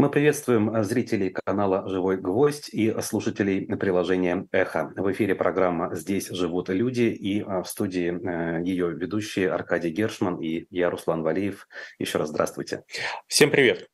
Мы 0.00 0.10
приветствуем 0.10 0.70
э, 0.70 0.84
зрителей 0.84 1.30
канала 1.30 1.88
«Живой 1.88 2.18
гвоздь» 2.18 2.68
и 2.72 2.94
слушателей 3.00 3.66
приложения 3.66 4.46
«Эхо». 4.52 4.92
В 4.94 5.10
эфире 5.10 5.34
программа 5.34 5.92
«Здесь 5.96 6.28
живут 6.28 6.68
люди» 6.68 7.02
и 7.02 7.40
э, 7.40 7.62
в 7.62 7.66
студии 7.66 8.12
э, 8.12 8.62
ее 8.64 8.92
ведущие 8.92 9.50
Аркадий 9.50 9.90
Гершман 9.90 10.36
и 10.36 10.66
я, 10.70 10.90
Руслан 10.90 11.24
Валиев. 11.24 11.66
Еще 11.98 12.18
раз 12.18 12.28
здравствуйте. 12.28 12.84
Всем 13.26 13.50
привет. 13.50 13.88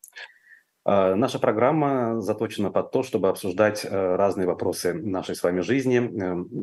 Наша 0.84 1.38
программа 1.38 2.20
заточена 2.20 2.70
под 2.70 2.90
то, 2.90 3.02
чтобы 3.02 3.30
обсуждать 3.30 3.86
разные 3.90 4.46
вопросы 4.46 4.92
нашей 4.92 5.34
с 5.34 5.42
вами 5.42 5.62
жизни, 5.62 5.96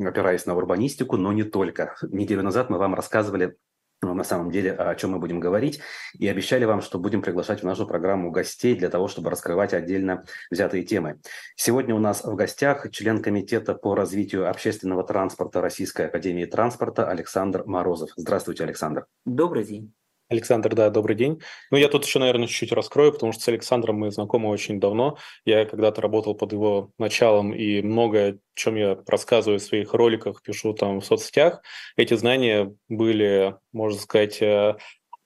опираясь 0.06 0.46
на 0.46 0.54
урбанистику, 0.54 1.16
но 1.16 1.32
не 1.32 1.42
только. 1.42 1.96
Неделю 2.02 2.44
назад 2.44 2.70
мы 2.70 2.78
вам 2.78 2.94
рассказывали 2.94 3.56
на 4.02 4.24
самом 4.24 4.50
деле, 4.50 4.72
о 4.72 4.94
чем 4.94 5.12
мы 5.12 5.18
будем 5.18 5.40
говорить. 5.40 5.80
И 6.18 6.28
обещали 6.28 6.64
вам, 6.64 6.82
что 6.82 6.98
будем 6.98 7.22
приглашать 7.22 7.60
в 7.60 7.64
нашу 7.64 7.86
программу 7.86 8.30
гостей 8.30 8.74
для 8.74 8.88
того, 8.88 9.08
чтобы 9.08 9.30
раскрывать 9.30 9.72
отдельно 9.74 10.24
взятые 10.50 10.82
темы. 10.82 11.20
Сегодня 11.56 11.94
у 11.94 12.00
нас 12.00 12.24
в 12.24 12.34
гостях 12.34 12.90
член 12.90 13.22
Комитета 13.22 13.74
по 13.74 13.94
развитию 13.94 14.50
общественного 14.50 15.04
транспорта 15.04 15.60
Российской 15.60 16.06
Академии 16.06 16.44
Транспорта 16.44 17.08
Александр 17.08 17.64
Морозов. 17.64 18.10
Здравствуйте, 18.16 18.64
Александр. 18.64 19.06
Добрый 19.24 19.64
день. 19.64 19.94
Александр, 20.32 20.74
да, 20.74 20.90
добрый 20.90 21.16
день. 21.16 21.40
Ну, 21.70 21.76
я 21.76 21.88
тут 21.88 22.04
еще, 22.04 22.18
наверное, 22.18 22.46
чуть-чуть 22.46 22.72
раскрою, 22.72 23.12
потому 23.12 23.32
что 23.32 23.42
с 23.42 23.48
Александром 23.48 23.96
мы 23.96 24.10
знакомы 24.10 24.48
очень 24.48 24.80
давно. 24.80 25.18
Я 25.44 25.64
когда-то 25.64 26.00
работал 26.00 26.34
под 26.34 26.52
его 26.52 26.90
началом, 26.98 27.52
и 27.52 27.82
многое, 27.82 28.32
о 28.32 28.38
чем 28.54 28.76
я 28.76 28.98
рассказываю 29.06 29.60
в 29.60 29.62
своих 29.62 29.94
роликах, 29.94 30.42
пишу 30.42 30.72
там 30.74 31.00
в 31.00 31.04
соцсетях, 31.04 31.62
эти 31.96 32.14
знания 32.14 32.74
были, 32.88 33.56
можно 33.72 34.00
сказать, 34.00 34.40
э, 34.42 34.76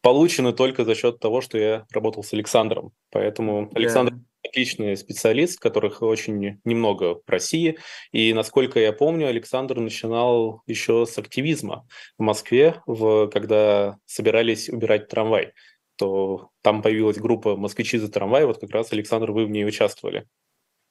получены 0.02 0.52
только 0.52 0.84
за 0.84 0.94
счет 0.94 1.18
того, 1.18 1.40
что 1.40 1.58
я 1.58 1.86
работал 1.90 2.22
с 2.22 2.32
Александром. 2.32 2.92
Поэтому 3.10 3.70
Александр 3.74 4.12
да 4.12 4.20
отличный 4.46 4.96
специалист, 4.96 5.58
которых 5.58 6.02
очень 6.02 6.60
немного 6.64 7.16
в 7.16 7.28
России. 7.28 7.78
И, 8.12 8.32
насколько 8.32 8.80
я 8.80 8.92
помню, 8.92 9.28
Александр 9.28 9.78
начинал 9.80 10.62
еще 10.66 11.06
с 11.06 11.18
активизма 11.18 11.86
в 12.18 12.22
Москве, 12.22 12.82
в, 12.86 13.28
когда 13.28 13.98
собирались 14.06 14.68
убирать 14.68 15.08
трамвай. 15.08 15.52
То 15.96 16.50
там 16.62 16.82
появилась 16.82 17.16
группа 17.16 17.56
«Москвичи 17.56 17.98
за 17.98 18.10
трамвай», 18.10 18.44
вот 18.44 18.60
как 18.60 18.70
раз, 18.70 18.92
Александр, 18.92 19.32
вы 19.32 19.46
в 19.46 19.50
ней 19.50 19.64
участвовали. 19.64 20.26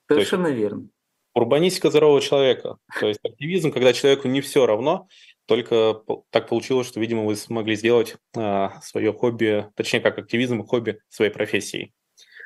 Совершенно 0.07 0.47
есть, 0.47 0.59
верно. 0.59 0.89
Урбанистика 1.33 1.89
здорового 1.89 2.21
человека. 2.21 2.77
То 2.99 3.07
есть 3.07 3.19
активизм, 3.21 3.71
когда 3.71 3.91
человеку 3.93 4.27
не 4.27 4.41
все 4.41 4.65
равно, 4.65 5.07
только 5.45 6.01
так 6.29 6.47
получилось, 6.47 6.87
что, 6.87 6.99
видимо, 6.99 7.23
вы 7.23 7.35
смогли 7.35 7.75
сделать 7.75 8.15
а, 8.35 8.79
свое 8.81 9.13
хобби, 9.13 9.69
точнее, 9.75 9.99
как 9.99 10.17
активизм, 10.17 10.63
хобби 10.63 10.99
своей 11.09 11.31
профессией. 11.31 11.93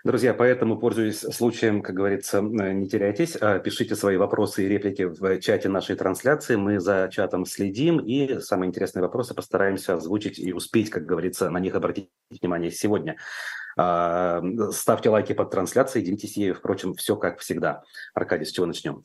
Друзья, 0.05 0.33
поэтому, 0.33 0.79
пользуясь 0.79 1.19
случаем, 1.19 1.81
как 1.81 1.93
говорится, 1.93 2.37
э, 2.37 2.71
не 2.71 2.87
теряйтесь, 2.87 3.35
а 3.35 3.59
пишите 3.59 3.97
свои 3.97 4.15
вопросы 4.15 4.63
и 4.63 4.67
реплики 4.69 5.03
в 5.03 5.39
чате 5.41 5.67
нашей 5.67 5.97
трансляции. 5.97 6.55
Мы 6.55 6.79
за 6.79 7.09
чатом 7.11 7.45
следим 7.45 7.99
и 7.99 8.39
самые 8.39 8.69
интересные 8.69 9.03
вопросы 9.03 9.33
постараемся 9.33 9.95
озвучить 9.95 10.39
и 10.39 10.53
успеть, 10.53 10.89
как 10.89 11.05
говорится, 11.05 11.49
на 11.49 11.59
них 11.59 11.75
обратить 11.75 12.09
внимание 12.29 12.71
сегодня. 12.71 13.17
А, 13.77 14.41
ставьте 14.71 15.09
лайки 15.09 15.33
под 15.33 15.51
трансляцией, 15.51 16.05
делитесь 16.05 16.37
ею. 16.37 16.55
Впрочем, 16.55 16.93
все 16.93 17.17
как 17.17 17.39
всегда. 17.39 17.83
Аркадий, 18.13 18.45
с 18.45 18.51
чего 18.51 18.65
начнем? 18.65 19.03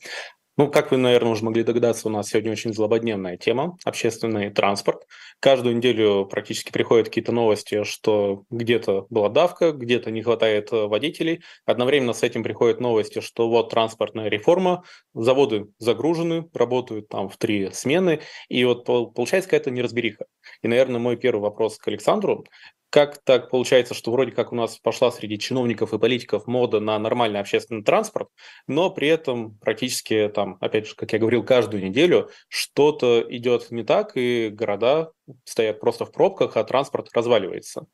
Ну, 0.57 0.71
как 0.71 0.91
вы, 0.91 0.97
наверное, 0.97 1.33
уже 1.33 1.43
могли 1.43 1.63
догадаться, 1.63 2.07
у 2.07 2.11
нас 2.11 2.29
сегодня 2.29 2.53
очень 2.53 2.73
злободневная 2.73 3.35
тема– 3.35 3.77
общественный 3.83 4.49
транспорт. 4.51 5.05
Каждую 5.41 5.75
неделю 5.75 6.25
практически 6.31 6.71
приходят 6.71 7.07
какие-то 7.07 7.33
новости, 7.33 7.83
что 7.83 8.45
где-то 8.49 9.05
была 9.09 9.27
давка, 9.27 9.73
где-то 9.73 10.11
не 10.11 10.21
хватает 10.21 10.71
э, 10.71 10.87
водителей. 10.87 11.41
Одновременно 11.65 12.13
с 12.13 12.23
этим 12.23 12.41
приходят 12.41 12.79
новости, 12.79 13.19
что 13.19 13.49
вот 13.49 13.69
транспортная 13.69 14.29
реформа, 14.29 14.85
заводы 15.13 15.67
загружены, 15.77 16.47
работают 16.53 17.09
там 17.09 17.27
в 17.27 17.35
три 17.35 17.69
смены, 17.71 18.21
и 18.47 18.63
вот 18.63 18.85
получается 18.85 19.49
какая-то 19.49 19.71
неразбериха. 19.71 20.25
И, 20.61 20.69
наверное, 20.69 21.01
мой 21.01 21.17
первый 21.17 21.41
вопрос 21.41 21.77
к 21.77 21.89
Александру 21.89 22.45
как 22.95 23.17
так 23.25 23.49
получается, 23.49 23.93
что 23.93 24.09
вроде 24.09 24.31
как 24.31 24.53
у 24.53 24.55
нас 24.55 24.77
пошла 24.77 25.11
среди 25.11 25.37
чиновников 25.37 25.93
и 25.93 25.99
политиков 25.99 26.47
мода 26.47 26.79
на 26.79 26.97
нормальный 26.97 27.41
общественный 27.41 27.83
транспорт, 27.83 28.29
но 28.67 28.89
при 28.89 29.09
этом 29.09 29.57
практически 29.57 30.31
там, 30.33 30.55
опять 30.61 30.87
же, 30.87 30.95
как 30.95 31.11
я 31.11 31.19
говорил, 31.19 31.43
каждую 31.43 31.83
неделю 31.83 32.29
что-то 32.47 33.21
идет 33.27 33.69
не 33.69 33.83
так, 33.83 34.13
и 34.15 34.47
города 34.47 35.11
стоят 35.43 35.81
просто 35.81 36.05
в 36.05 36.13
пробках, 36.13 36.55
а 36.55 36.63
транспорт 36.63 37.09
разваливается. 37.13 37.85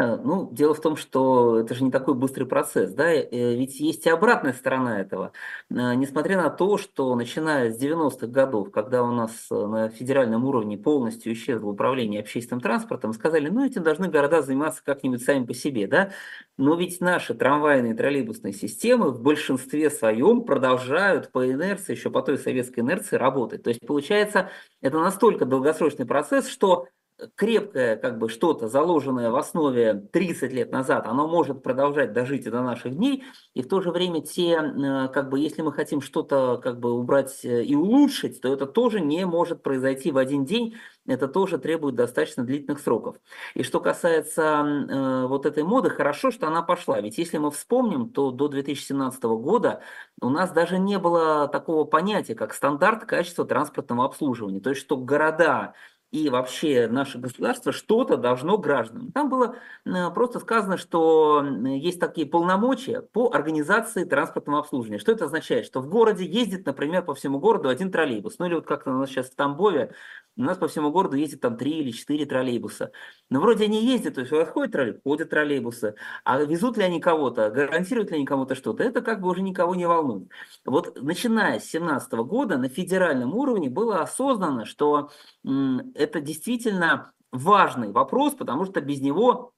Э, 0.00 0.16
ну, 0.16 0.48
дело 0.50 0.72
в 0.72 0.80
том, 0.80 0.96
что 0.96 1.58
это 1.58 1.74
же 1.74 1.84
не 1.84 1.90
такой 1.90 2.14
быстрый 2.14 2.44
процесс, 2.44 2.92
да, 2.94 3.12
э, 3.12 3.26
ведь 3.30 3.80
есть 3.80 4.06
и 4.06 4.10
обратная 4.10 4.54
сторона 4.54 4.98
этого. 5.00 5.32
Э, 5.68 5.94
несмотря 5.94 6.38
на 6.38 6.48
то, 6.48 6.78
что 6.78 7.14
начиная 7.14 7.70
с 7.70 7.78
90-х 7.78 8.26
годов, 8.28 8.70
когда 8.70 9.02
у 9.02 9.12
нас 9.12 9.48
на 9.50 9.90
федеральном 9.90 10.46
уровне 10.46 10.78
полностью 10.78 11.34
исчезло 11.34 11.68
управление 11.68 12.20
общественным 12.20 12.62
транспортом, 12.62 13.12
сказали, 13.12 13.50
ну, 13.50 13.64
этим 13.64 13.82
должны 13.82 14.08
города 14.08 14.40
заниматься 14.40 14.82
как-нибудь 14.82 15.22
сами 15.22 15.44
по 15.44 15.52
себе, 15.52 15.86
да, 15.86 16.12
но 16.56 16.76
ведь 16.76 17.00
наши 17.02 17.34
трамвайные 17.34 17.92
и 17.92 17.96
троллейбусные 17.96 18.54
системы 18.54 19.10
в 19.10 19.20
большинстве 19.20 19.90
своем 19.90 20.44
продолжают 20.44 21.30
по 21.30 21.46
инерции, 21.50 21.92
еще 21.92 22.08
по 22.10 22.22
той 22.22 22.38
советской 22.38 22.80
инерции 22.80 23.16
работать. 23.16 23.62
То 23.62 23.68
есть, 23.68 23.86
получается, 23.86 24.50
это 24.80 24.98
настолько 24.98 25.44
долгосрочный 25.44 26.06
процесс, 26.06 26.48
что 26.48 26.86
крепкое 27.34 27.96
как 27.96 28.18
бы 28.18 28.28
что-то, 28.28 28.68
заложенное 28.68 29.30
в 29.30 29.36
основе 29.36 29.94
30 30.12 30.52
лет 30.52 30.72
назад, 30.72 31.06
оно 31.06 31.28
может 31.28 31.62
продолжать 31.62 32.12
дожить 32.12 32.46
и 32.46 32.50
до 32.50 32.62
наших 32.62 32.94
дней, 32.96 33.24
и 33.54 33.62
в 33.62 33.68
то 33.68 33.80
же 33.80 33.90
время 33.90 34.20
те, 34.20 34.52
э, 34.52 35.08
как 35.08 35.28
бы, 35.28 35.38
если 35.38 35.62
мы 35.62 35.72
хотим 35.72 36.00
что-то 36.00 36.60
как 36.62 36.80
бы 36.80 36.92
убрать 36.92 37.44
э, 37.44 37.64
и 37.64 37.74
улучшить, 37.74 38.40
то 38.40 38.52
это 38.52 38.66
тоже 38.66 39.00
не 39.00 39.24
может 39.26 39.62
произойти 39.62 40.10
в 40.10 40.18
один 40.18 40.44
день, 40.44 40.76
это 41.06 41.28
тоже 41.28 41.58
требует 41.58 41.96
достаточно 41.96 42.44
длительных 42.44 42.80
сроков. 42.80 43.16
И 43.54 43.62
что 43.62 43.80
касается 43.80 44.42
э, 44.42 45.26
вот 45.26 45.46
этой 45.46 45.64
моды, 45.64 45.90
хорошо, 45.90 46.30
что 46.30 46.46
она 46.46 46.62
пошла, 46.62 47.00
ведь 47.00 47.18
если 47.18 47.38
мы 47.38 47.50
вспомним, 47.50 48.10
то 48.10 48.30
до 48.30 48.48
2017 48.48 49.22
года 49.24 49.82
у 50.20 50.28
нас 50.28 50.50
даже 50.52 50.78
не 50.78 50.98
было 50.98 51.48
такого 51.48 51.84
понятия, 51.84 52.34
как 52.34 52.54
стандарт 52.54 53.04
качества 53.04 53.44
транспортного 53.44 54.04
обслуживания, 54.04 54.60
то 54.60 54.70
есть 54.70 54.82
что 54.82 54.96
города 54.96 55.74
и 56.10 56.28
вообще 56.28 56.88
наше 56.88 57.18
государство 57.18 57.72
что-то 57.72 58.16
должно 58.16 58.58
гражданам. 58.58 59.12
Там 59.12 59.28
было 59.28 59.56
э, 59.84 60.10
просто 60.10 60.40
сказано, 60.40 60.76
что 60.76 61.44
есть 61.64 62.00
такие 62.00 62.26
полномочия 62.26 63.02
по 63.02 63.30
организации 63.32 64.04
транспортного 64.04 64.60
обслуживания. 64.60 64.98
Что 64.98 65.12
это 65.12 65.26
означает? 65.26 65.66
Что 65.66 65.80
в 65.80 65.88
городе 65.88 66.24
ездит, 66.24 66.66
например, 66.66 67.04
по 67.04 67.14
всему 67.14 67.38
городу 67.38 67.68
один 67.68 67.92
троллейбус. 67.92 68.40
Ну 68.40 68.46
или 68.46 68.54
вот 68.54 68.66
как-то 68.66 68.90
у 68.90 68.94
нас 68.94 69.10
сейчас 69.10 69.30
в 69.30 69.36
Тамбове, 69.36 69.94
у 70.36 70.42
нас 70.42 70.58
по 70.58 70.68
всему 70.68 70.90
городу 70.90 71.16
ездит 71.16 71.40
там 71.40 71.56
три 71.56 71.78
или 71.78 71.90
четыре 71.90 72.26
троллейбуса. 72.26 72.92
Но 73.28 73.40
вроде 73.40 73.64
они 73.64 73.84
ездят, 73.84 74.14
то 74.14 74.22
есть 74.22 74.32
ходят 74.50 74.72
троллейбусы, 74.72 75.02
ходят 75.04 75.30
троллейбусы. 75.30 75.94
А 76.24 76.40
везут 76.42 76.76
ли 76.76 76.82
они 76.82 77.00
кого-то, 77.00 77.50
гарантируют 77.50 78.10
ли 78.10 78.16
они 78.16 78.26
кому-то 78.26 78.54
что-то, 78.54 78.82
это 78.82 79.00
как 79.02 79.20
бы 79.20 79.28
уже 79.28 79.42
никого 79.42 79.74
не 79.74 79.86
волнует. 79.86 80.28
Вот 80.64 81.00
начиная 81.00 81.60
с 81.60 81.70
2017 81.70 82.12
года 82.12 82.58
на 82.58 82.68
федеральном 82.68 83.34
уровне 83.34 83.70
было 83.70 84.00
осознано, 84.00 84.64
что 84.64 85.10
это 85.44 86.20
действительно 86.20 87.12
важный 87.32 87.92
вопрос, 87.92 88.34
потому 88.34 88.64
что 88.64 88.80
без 88.80 89.00
него 89.00 89.52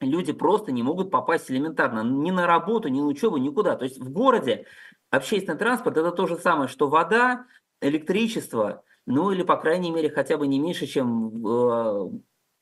люди 0.00 0.32
просто 0.32 0.72
не 0.72 0.82
могут 0.82 1.10
попасть 1.10 1.50
элементарно 1.50 2.02
ни 2.02 2.30
на 2.30 2.46
работу, 2.46 2.88
ни 2.88 3.00
на 3.00 3.06
учебу, 3.06 3.36
никуда. 3.36 3.76
То 3.76 3.84
есть 3.84 3.98
в 3.98 4.10
городе 4.10 4.66
общественный 5.10 5.58
транспорт 5.58 5.96
это 5.96 6.12
то 6.12 6.26
же 6.26 6.36
самое, 6.36 6.68
что 6.68 6.88
вода, 6.88 7.46
электричество, 7.80 8.82
ну 9.06 9.30
или, 9.30 9.42
по 9.42 9.56
крайней 9.56 9.90
мере, 9.90 10.10
хотя 10.10 10.36
бы 10.36 10.46
не 10.46 10.58
меньше, 10.58 10.86
чем 10.86 11.46
э, 11.46 12.10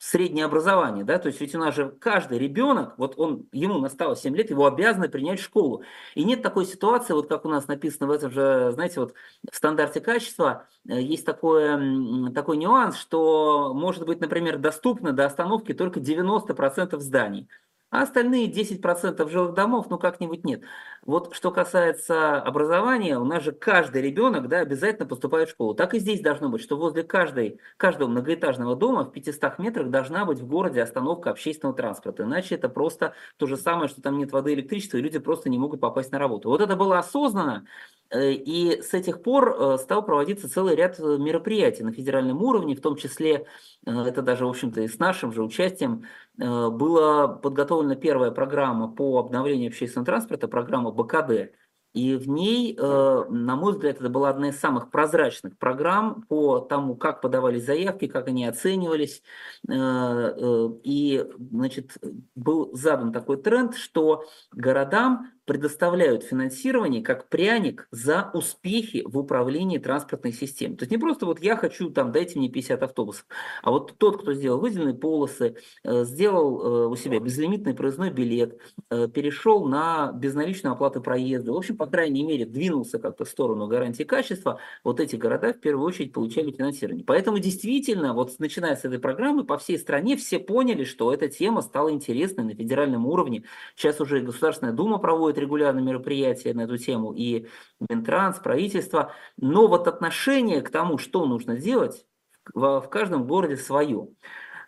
среднее 0.04 0.44
образование, 0.44 1.02
да, 1.02 1.18
то 1.18 1.28
есть 1.28 1.40
ведь 1.40 1.54
у 1.54 1.58
нас 1.58 1.74
же 1.74 1.88
каждый 1.98 2.38
ребенок, 2.38 2.92
вот 2.98 3.14
он, 3.16 3.48
ему 3.52 3.78
настало 3.78 4.14
7 4.14 4.36
лет, 4.36 4.50
его 4.50 4.66
обязаны 4.66 5.08
принять 5.08 5.40
в 5.40 5.44
школу. 5.44 5.82
И 6.14 6.24
нет 6.24 6.42
такой 6.42 6.66
ситуации, 6.66 7.14
вот 7.14 7.26
как 7.26 7.46
у 7.46 7.48
нас 7.48 7.68
написано 7.68 8.06
в 8.06 8.10
этом 8.10 8.30
же, 8.30 8.70
знаете, 8.72 9.00
вот 9.00 9.14
в 9.50 9.56
стандарте 9.56 10.00
качества 10.00 10.66
э, 10.86 11.00
есть 11.00 11.24
такое, 11.24 12.30
такой 12.34 12.58
нюанс, 12.58 12.98
что 12.98 13.72
может 13.74 14.04
быть, 14.04 14.20
например, 14.20 14.58
доступно 14.58 15.12
до 15.12 15.24
остановки 15.24 15.72
только 15.72 16.00
90% 16.00 16.98
зданий 16.98 17.48
а 17.94 18.02
остальные 18.02 18.50
10% 18.50 19.30
жилых 19.30 19.54
домов, 19.54 19.86
ну 19.88 19.98
как-нибудь 19.98 20.44
нет. 20.44 20.62
Вот 21.06 21.32
что 21.32 21.52
касается 21.52 22.40
образования, 22.42 23.20
у 23.20 23.24
нас 23.24 23.44
же 23.44 23.52
каждый 23.52 24.02
ребенок 24.02 24.48
да, 24.48 24.58
обязательно 24.58 25.06
поступает 25.06 25.48
в 25.48 25.52
школу. 25.52 25.74
Так 25.74 25.94
и 25.94 26.00
здесь 26.00 26.20
должно 26.20 26.48
быть, 26.48 26.60
что 26.60 26.76
возле 26.76 27.04
каждой, 27.04 27.60
каждого 27.76 28.08
многоэтажного 28.08 28.74
дома 28.74 29.04
в 29.04 29.12
500 29.12 29.60
метрах 29.60 29.90
должна 29.90 30.24
быть 30.24 30.40
в 30.40 30.46
городе 30.48 30.82
остановка 30.82 31.30
общественного 31.30 31.76
транспорта. 31.76 32.24
Иначе 32.24 32.56
это 32.56 32.68
просто 32.68 33.14
то 33.36 33.46
же 33.46 33.56
самое, 33.56 33.86
что 33.86 34.02
там 34.02 34.18
нет 34.18 34.32
воды 34.32 34.50
и 34.50 34.54
электричества, 34.54 34.96
и 34.96 35.00
люди 35.00 35.20
просто 35.20 35.48
не 35.48 35.58
могут 35.60 35.78
попасть 35.80 36.10
на 36.10 36.18
работу. 36.18 36.48
Вот 36.48 36.60
это 36.60 36.74
было 36.74 36.98
осознанно, 36.98 37.64
и 38.12 38.80
с 38.82 38.94
этих 38.94 39.22
пор 39.22 39.56
э, 39.56 39.78
стал 39.78 40.04
проводиться 40.04 40.50
целый 40.50 40.76
ряд 40.76 40.98
мероприятий 40.98 41.82
на 41.82 41.92
федеральном 41.92 42.42
уровне, 42.42 42.74
в 42.74 42.80
том 42.80 42.96
числе, 42.96 43.46
э, 43.86 43.90
это 43.90 44.22
даже, 44.22 44.46
в 44.46 44.50
общем-то, 44.50 44.80
и 44.82 44.88
с 44.88 44.98
нашим 44.98 45.32
же 45.32 45.42
участием, 45.42 46.04
была 46.36 47.28
подготовлена 47.28 47.94
первая 47.94 48.32
программа 48.32 48.88
по 48.88 49.18
обновлению 49.20 49.68
общественного 49.68 50.06
транспорта, 50.06 50.48
программа 50.48 50.90
БКД. 50.90 51.54
И 51.94 52.16
в 52.16 52.28
ней, 52.28 52.76
э, 52.76 53.24
на 53.30 53.54
мой 53.54 53.72
взгляд, 53.72 54.00
это 54.00 54.08
была 54.08 54.30
одна 54.30 54.48
из 54.48 54.58
самых 54.58 54.90
прозрачных 54.90 55.56
программ 55.56 56.22
по 56.22 56.58
тому, 56.58 56.96
как 56.96 57.20
подавались 57.20 57.64
заявки, 57.64 58.08
как 58.08 58.26
они 58.26 58.46
оценивались. 58.46 59.22
Э, 59.68 59.72
э, 59.72 60.68
и, 60.82 61.24
значит, 61.52 61.96
был 62.34 62.74
задан 62.74 63.12
такой 63.12 63.40
тренд, 63.40 63.76
что 63.76 64.24
городам 64.50 65.30
предоставляют 65.44 66.24
финансирование 66.24 67.02
как 67.02 67.28
пряник 67.28 67.86
за 67.90 68.30
успехи 68.32 69.02
в 69.04 69.18
управлении 69.18 69.78
транспортной 69.78 70.32
системой. 70.32 70.76
То 70.76 70.82
есть 70.84 70.90
не 70.90 70.98
просто 70.98 71.26
вот 71.26 71.40
я 71.40 71.56
хочу, 71.56 71.90
там, 71.90 72.12
дайте 72.12 72.38
мне 72.38 72.48
50 72.48 72.82
автобусов, 72.82 73.26
а 73.62 73.70
вот 73.70 73.94
тот, 73.98 74.22
кто 74.22 74.32
сделал 74.32 74.58
выделенные 74.60 74.94
полосы, 74.94 75.56
э, 75.82 76.04
сделал 76.04 76.60
э, 76.60 76.86
у 76.88 76.96
себя 76.96 77.20
безлимитный 77.20 77.74
проездной 77.74 78.10
билет, 78.10 78.58
э, 78.90 79.08
перешел 79.08 79.66
на 79.66 80.12
безналичную 80.12 80.72
оплату 80.72 81.02
проезда, 81.02 81.52
в 81.52 81.56
общем, 81.56 81.76
по 81.76 81.86
крайней 81.86 82.22
мере, 82.22 82.46
двинулся 82.46 82.98
как-то 82.98 83.24
в 83.24 83.28
сторону 83.28 83.66
гарантии 83.66 84.04
качества, 84.04 84.60
вот 84.82 85.00
эти 85.00 85.16
города 85.16 85.52
в 85.52 85.60
первую 85.60 85.86
очередь 85.86 86.12
получали 86.12 86.50
финансирование. 86.50 87.04
Поэтому 87.04 87.38
действительно, 87.38 88.14
вот 88.14 88.38
начиная 88.38 88.76
с 88.76 88.84
этой 88.84 88.98
программы, 88.98 89.44
по 89.44 89.58
всей 89.58 89.78
стране 89.78 90.16
все 90.16 90.38
поняли, 90.38 90.84
что 90.84 91.12
эта 91.12 91.28
тема 91.28 91.60
стала 91.60 91.90
интересной 91.90 92.44
на 92.44 92.54
федеральном 92.54 93.06
уровне. 93.06 93.44
Сейчас 93.76 94.00
уже 94.00 94.20
Государственная 94.20 94.72
Дума 94.72 94.98
проводит 94.98 95.33
проводят 95.34 95.38
регулярно 95.38 95.80
мероприятия 95.80 96.54
на 96.54 96.62
эту 96.62 96.78
тему, 96.78 97.12
и 97.12 97.46
Минтранс, 97.88 98.38
правительство, 98.38 99.12
но 99.36 99.66
вот 99.66 99.88
отношение 99.88 100.62
к 100.62 100.70
тому, 100.70 100.98
что 100.98 101.26
нужно 101.26 101.56
делать, 101.56 102.06
в, 102.54 102.80
в 102.80 102.88
каждом 102.88 103.26
городе 103.26 103.56
свое. 103.56 104.08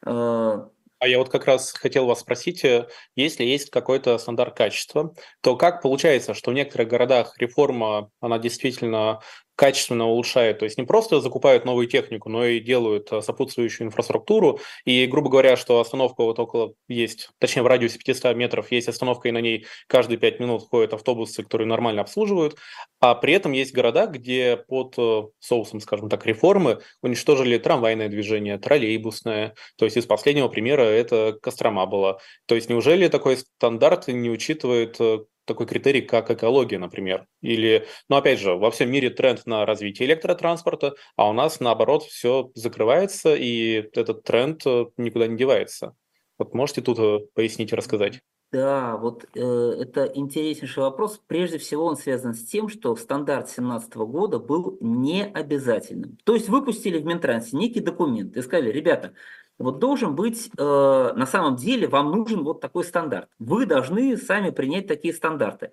Э, 0.04 0.66
а 0.98 1.08
я 1.08 1.18
вот 1.18 1.28
как 1.28 1.44
раз 1.46 1.72
хотел 1.72 2.06
вас 2.06 2.20
спросить, 2.20 2.64
э, 2.64 2.88
если 3.16 3.44
есть 3.44 3.70
какой-то 3.70 4.16
стандарт 4.18 4.56
качества, 4.56 5.14
то 5.42 5.56
как 5.56 5.82
получается, 5.82 6.34
что 6.34 6.50
в 6.50 6.54
некоторых 6.54 6.88
городах 6.88 7.36
реформа, 7.38 8.10
она 8.20 8.38
действительно 8.38 9.20
качественно 9.56 10.06
улучшают. 10.06 10.58
То 10.58 10.64
есть 10.64 10.78
не 10.78 10.84
просто 10.84 11.20
закупают 11.20 11.64
новую 11.64 11.88
технику, 11.88 12.28
но 12.28 12.44
и 12.44 12.60
делают 12.60 13.10
э, 13.10 13.22
сопутствующую 13.22 13.86
инфраструктуру. 13.86 14.60
И, 14.84 15.06
грубо 15.06 15.30
говоря, 15.30 15.56
что 15.56 15.80
остановка 15.80 16.22
вот 16.22 16.38
около 16.38 16.74
есть, 16.88 17.30
точнее 17.38 17.62
в 17.62 17.66
радиусе 17.66 17.98
500 17.98 18.36
метров 18.36 18.70
есть 18.70 18.88
остановка, 18.88 19.28
и 19.28 19.32
на 19.32 19.40
ней 19.40 19.66
каждые 19.86 20.18
5 20.18 20.40
минут 20.40 20.68
ходят 20.68 20.92
автобусы, 20.92 21.42
которые 21.42 21.66
нормально 21.66 22.02
обслуживают. 22.02 22.56
А 23.00 23.14
при 23.14 23.32
этом 23.32 23.52
есть 23.52 23.74
города, 23.74 24.06
где 24.06 24.58
под 24.58 24.94
э, 24.98 25.22
соусом, 25.40 25.80
скажем 25.80 26.10
так, 26.10 26.26
реформы 26.26 26.80
уничтожили 27.02 27.56
трамвайное 27.56 28.08
движение, 28.08 28.58
троллейбусное. 28.58 29.54
То 29.76 29.86
есть 29.86 29.96
из 29.96 30.04
последнего 30.04 30.48
примера 30.48 30.82
это 30.82 31.36
Кострома 31.40 31.86
была. 31.86 32.18
То 32.46 32.54
есть 32.54 32.68
неужели 32.68 33.08
такой 33.08 33.38
стандарт 33.38 34.08
не 34.08 34.28
учитывает 34.28 34.96
э, 35.00 35.20
такой 35.46 35.66
критерий, 35.66 36.02
как 36.02 36.30
экология, 36.30 36.78
например. 36.78 37.26
Или, 37.40 37.86
ну, 38.08 38.16
опять 38.16 38.38
же, 38.38 38.54
во 38.54 38.70
всем 38.70 38.90
мире 38.90 39.10
тренд 39.10 39.46
на 39.46 39.64
развитие 39.64 40.08
электротранспорта, 40.08 40.94
а 41.16 41.30
у 41.30 41.32
нас, 41.32 41.60
наоборот, 41.60 42.02
все 42.04 42.50
закрывается, 42.54 43.34
и 43.34 43.88
этот 43.94 44.22
тренд 44.24 44.66
э, 44.66 44.86
никуда 44.96 45.26
не 45.26 45.36
девается. 45.36 45.94
Вот 46.38 46.54
можете 46.54 46.82
тут 46.82 46.98
э, 46.98 47.20
пояснить 47.34 47.72
и 47.72 47.76
рассказать? 47.76 48.20
Да, 48.52 48.96
вот 48.96 49.26
э, 49.34 49.40
это 49.40 50.04
интереснейший 50.04 50.82
вопрос. 50.82 51.20
Прежде 51.26 51.58
всего 51.58 51.84
он 51.84 51.96
связан 51.96 52.32
с 52.34 52.44
тем, 52.44 52.68
что 52.68 52.94
стандарт 52.96 53.46
2017 53.46 53.96
года 53.96 54.38
был 54.38 54.78
необязательным. 54.80 56.16
То 56.24 56.34
есть 56.34 56.48
выпустили 56.48 56.98
в 56.98 57.04
Минтрансе 57.04 57.56
некий 57.56 57.80
документ 57.80 58.36
и 58.36 58.42
сказали, 58.42 58.70
ребята, 58.70 59.14
вот 59.58 59.78
должен 59.78 60.14
быть, 60.14 60.50
э, 60.58 60.62
на 61.16 61.26
самом 61.26 61.56
деле, 61.56 61.88
вам 61.88 62.10
нужен 62.10 62.44
вот 62.44 62.60
такой 62.60 62.84
стандарт. 62.84 63.28
Вы 63.38 63.64
должны 63.64 64.16
сами 64.16 64.50
принять 64.50 64.86
такие 64.86 65.14
стандарты. 65.14 65.72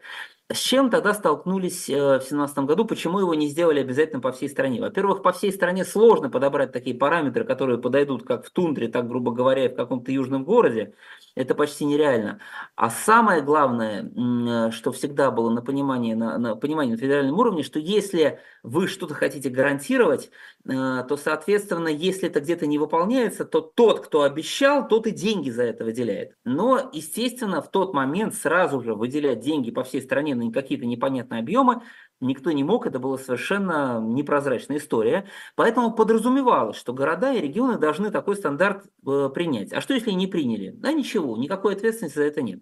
С 0.52 0.58
чем 0.58 0.90
тогда 0.90 1.14
столкнулись 1.14 1.90
э, 1.90 1.94
в 1.96 2.20
2017 2.20 2.60
году? 2.60 2.86
Почему 2.86 3.20
его 3.20 3.34
не 3.34 3.48
сделали 3.48 3.82
обязательно 3.82 4.22
по 4.22 4.32
всей 4.32 4.50
стране? 4.50 4.80
Во-первых, 4.80 5.22
по 5.22 5.34
всей 5.34 5.52
стране 5.52 5.84
сложно 5.84 6.30
подобрать 6.30 6.72
такие 6.72 6.96
параметры, 6.96 7.44
которые 7.44 7.78
подойдут 7.78 8.24
как 8.24 8.46
в 8.46 8.52
тундре, 8.52 8.88
так, 8.88 9.08
грубо 9.08 9.32
говоря, 9.32 9.66
и 9.66 9.70
в 9.70 9.76
каком-то 9.76 10.12
южном 10.12 10.46
городе. 10.46 10.94
Это 11.36 11.56
почти 11.56 11.86
нереально. 11.86 12.40
А 12.76 12.92
самое 12.92 13.42
главное, 13.42 14.04
э, 14.04 14.72
что 14.72 14.92
всегда 14.92 15.32
было 15.32 15.50
на 15.50 15.64
понимании 15.64 16.14
на, 16.14 16.38
на, 16.38 16.56
понимании 16.56 16.92
на 16.92 16.98
федеральном 16.98 17.40
уровне, 17.40 17.64
что 17.64 17.80
если 17.80 18.40
вы 18.62 18.88
что-то 18.88 19.16
хотите 19.16 19.50
гарантировать, 19.50 20.30
э, 20.66 20.70
то, 20.70 21.18
соответственно, 21.18 21.88
если 21.88 22.30
это 22.30 22.40
где-то 22.40 22.68
не 22.68 22.78
выполняется, 22.78 23.46
то 23.46 23.62
тот, 23.62 24.06
кто 24.06 24.22
обещал, 24.22 24.88
тот 24.88 25.08
и 25.08 25.12
деньги 25.12 25.50
за 25.50 25.64
это 25.64 25.84
выделяет. 25.86 26.36
Но, 26.46 26.92
естественно, 26.94 27.64
в 27.64 27.72
тот 27.72 27.96
момент 27.96 28.36
сразу 28.36 28.80
же 28.82 28.94
выделять 28.94 29.40
деньги 29.40 29.72
по 29.72 29.84
всей 29.84 30.04
стране 30.04 30.36
на 30.36 30.52
какие-то 30.52 30.86
непонятные 30.86 31.40
объемы 31.40 31.82
никто 32.20 32.52
не 32.52 32.64
мог, 32.64 32.88
это 32.88 33.00
была 33.00 33.18
совершенно 33.18 34.00
непрозрачная 34.02 34.78
история. 34.78 35.26
Поэтому 35.56 35.92
подразумевалось, 35.92 36.78
что 36.78 36.94
города 36.94 37.34
и 37.34 37.42
регионы 37.42 37.78
должны 37.78 38.12
такой 38.12 38.36
стандарт 38.36 38.86
э, 39.06 39.30
принять. 39.34 39.74
А 39.74 39.82
что 39.82 39.94
если 39.94 40.12
не 40.12 40.28
приняли? 40.28 40.72
Да 40.72 40.92
ничего, 40.92 41.38
никакой 41.38 41.76
ответственности 41.76 42.18
за 42.18 42.24
это 42.24 42.42
нет. 42.42 42.62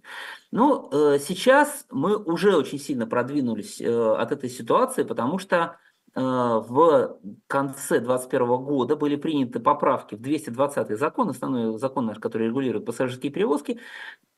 Но 0.51 0.89
э, 0.91 1.19
сейчас 1.19 1.85
мы 1.91 2.17
уже 2.17 2.55
очень 2.55 2.79
сильно 2.79 3.07
продвинулись 3.07 3.79
э, 3.79 4.15
от 4.15 4.31
этой 4.31 4.49
ситуации, 4.49 5.03
потому 5.03 5.37
что 5.37 5.77
в 6.13 7.19
конце 7.47 8.01
2021 8.01 8.47
года 8.65 8.97
были 8.97 9.15
приняты 9.15 9.61
поправки 9.61 10.15
в 10.15 10.19
220 10.19 10.99
закон, 10.99 11.29
основной 11.29 11.79
закон 11.79 12.05
наш, 12.05 12.19
который 12.19 12.47
регулирует 12.47 12.85
пассажирские 12.85 13.31
перевозки, 13.31 13.79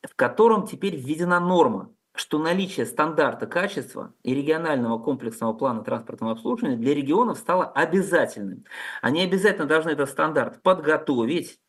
в 0.04 0.16
котором 0.16 0.68
теперь 0.68 0.96
введена 0.96 1.40
норма 1.40 1.90
что 2.16 2.38
наличие 2.38 2.86
стандарта 2.86 3.48
качества 3.48 4.14
и 4.22 4.36
регионального 4.36 5.00
комплексного 5.00 5.54
плана 5.54 5.84
транспортного 5.84 6.34
обслуживания 6.34 6.78
для 6.78 6.94
регионов 6.94 7.40
стало 7.40 7.66
обязательным. 7.66 8.66
Они 9.02 9.24
обязательно 9.24 9.66
должны 9.66 9.92
этот 9.92 10.10
стандарт 10.10 10.62
подготовить, 10.62 11.60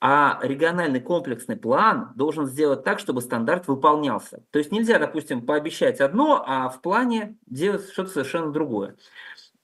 а 0.00 0.38
региональный 0.42 1.00
комплексный 1.00 1.56
план 1.56 2.12
должен 2.16 2.46
сделать 2.46 2.84
так, 2.84 2.98
чтобы 2.98 3.22
стандарт 3.22 3.66
выполнялся. 3.66 4.44
То 4.50 4.58
есть 4.58 4.72
нельзя, 4.72 4.98
допустим, 4.98 5.46
пообещать 5.46 6.00
одно, 6.00 6.44
а 6.46 6.68
в 6.68 6.82
плане 6.82 7.38
делать 7.46 7.90
что-то 7.90 8.10
совершенно 8.10 8.52
другое. 8.52 8.96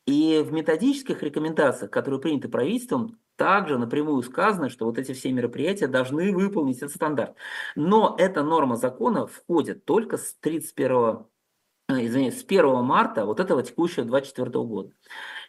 И 0.07 0.43
в 0.45 0.53
методических 0.53 1.23
рекомендациях, 1.23 1.91
которые 1.91 2.21
приняты 2.21 2.49
правительством, 2.49 3.19
также 3.41 3.79
напрямую 3.79 4.23
сказано, 4.23 4.69
что 4.69 4.85
вот 4.85 4.99
эти 4.99 5.13
все 5.13 5.33
мероприятия 5.33 5.87
должны 5.87 6.31
выполнить 6.31 6.77
этот 6.77 6.95
стандарт. 6.95 7.37
Но 7.75 8.15
эта 8.19 8.43
норма 8.43 8.77
закона 8.77 9.27
входит 9.27 9.87
только 9.87 10.19
с 10.19 10.35
31 10.41 11.21
э, 11.89 12.05
извините, 12.05 12.37
с 12.37 12.45
1 12.45 12.85
марта 12.85 13.25
вот 13.25 13.41
этого 13.41 13.63
текущего 13.63 14.05
2024 14.05 14.65
года. 14.67 14.93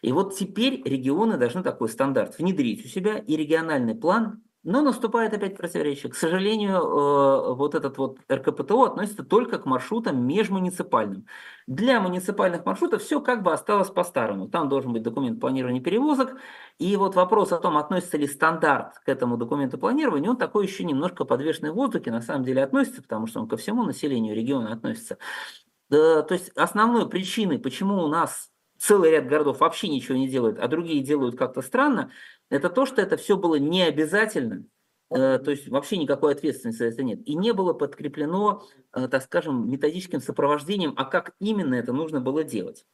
И 0.00 0.10
вот 0.10 0.34
теперь 0.34 0.80
регионы 0.86 1.36
должны 1.36 1.62
такой 1.62 1.90
стандарт 1.90 2.38
внедрить 2.38 2.82
у 2.82 2.88
себя, 2.88 3.18
и 3.18 3.36
региональный 3.36 3.94
план 3.94 4.42
но 4.64 4.80
наступает 4.80 5.34
опять 5.34 5.56
противоречие. 5.56 6.12
К 6.12 6.14
сожалению, 6.14 6.76
э, 6.76 7.54
вот 7.54 7.74
этот 7.74 7.98
вот 7.98 8.18
РКПТО 8.30 8.84
относится 8.84 9.24
только 9.24 9.58
к 9.58 9.66
маршрутам 9.66 10.24
межмуниципальным. 10.24 11.26
Для 11.66 12.00
муниципальных 12.00 12.64
маршрутов 12.64 13.02
все 13.02 13.20
как 13.20 13.42
бы 13.42 13.52
осталось 13.52 13.90
по-старому. 13.90 14.48
Там 14.48 14.68
должен 14.68 14.92
быть 14.92 15.02
документ 15.02 15.40
планирования 15.40 15.80
перевозок. 15.80 16.36
И 16.78 16.94
вот 16.96 17.16
вопрос 17.16 17.52
о 17.52 17.58
том, 17.58 17.76
относится 17.76 18.16
ли 18.16 18.26
стандарт 18.28 19.00
к 19.04 19.08
этому 19.08 19.36
документу 19.36 19.78
планирования, 19.78 20.30
он 20.30 20.36
такой 20.36 20.66
еще 20.66 20.84
немножко 20.84 21.24
подвешенный 21.24 21.72
в 21.72 21.74
воздухе, 21.74 22.12
на 22.12 22.20
самом 22.20 22.44
деле 22.44 22.62
относится, 22.62 23.02
потому 23.02 23.26
что 23.26 23.40
он 23.40 23.48
ко 23.48 23.56
всему 23.56 23.82
населению 23.82 24.36
региона 24.36 24.72
относится. 24.72 25.18
То 25.90 26.26
есть 26.30 26.50
основной 26.56 27.08
причиной, 27.08 27.58
почему 27.58 28.02
у 28.02 28.06
нас 28.06 28.52
целый 28.82 29.12
ряд 29.12 29.28
городов 29.28 29.60
вообще 29.60 29.88
ничего 29.88 30.16
не 30.16 30.26
делают, 30.26 30.58
а 30.58 30.66
другие 30.66 31.02
делают 31.02 31.36
как-то 31.36 31.62
странно, 31.62 32.10
это 32.52 32.70
то, 32.70 32.86
что 32.86 33.02
это 33.02 33.16
все 33.16 33.36
было 33.36 33.56
не 33.56 33.82
обязательно, 33.82 34.64
Э, 35.14 35.38
то 35.38 35.50
есть 35.50 35.68
вообще 35.68 35.98
никакой 35.98 36.32
ответственности 36.32 36.78
за 36.78 36.86
это 36.86 37.02
нет. 37.02 37.20
И 37.26 37.34
не 37.34 37.52
было 37.52 37.74
подкреплено, 37.74 38.66
так 38.92 39.22
скажем, 39.22 39.70
методическим 39.70 40.20
сопровождением, 40.20 40.92
а 40.96 41.04
как 41.04 41.32
именно 41.40 41.74
это 41.74 41.92
нужно 41.92 42.20
было 42.20 42.44
делать. 42.44 42.84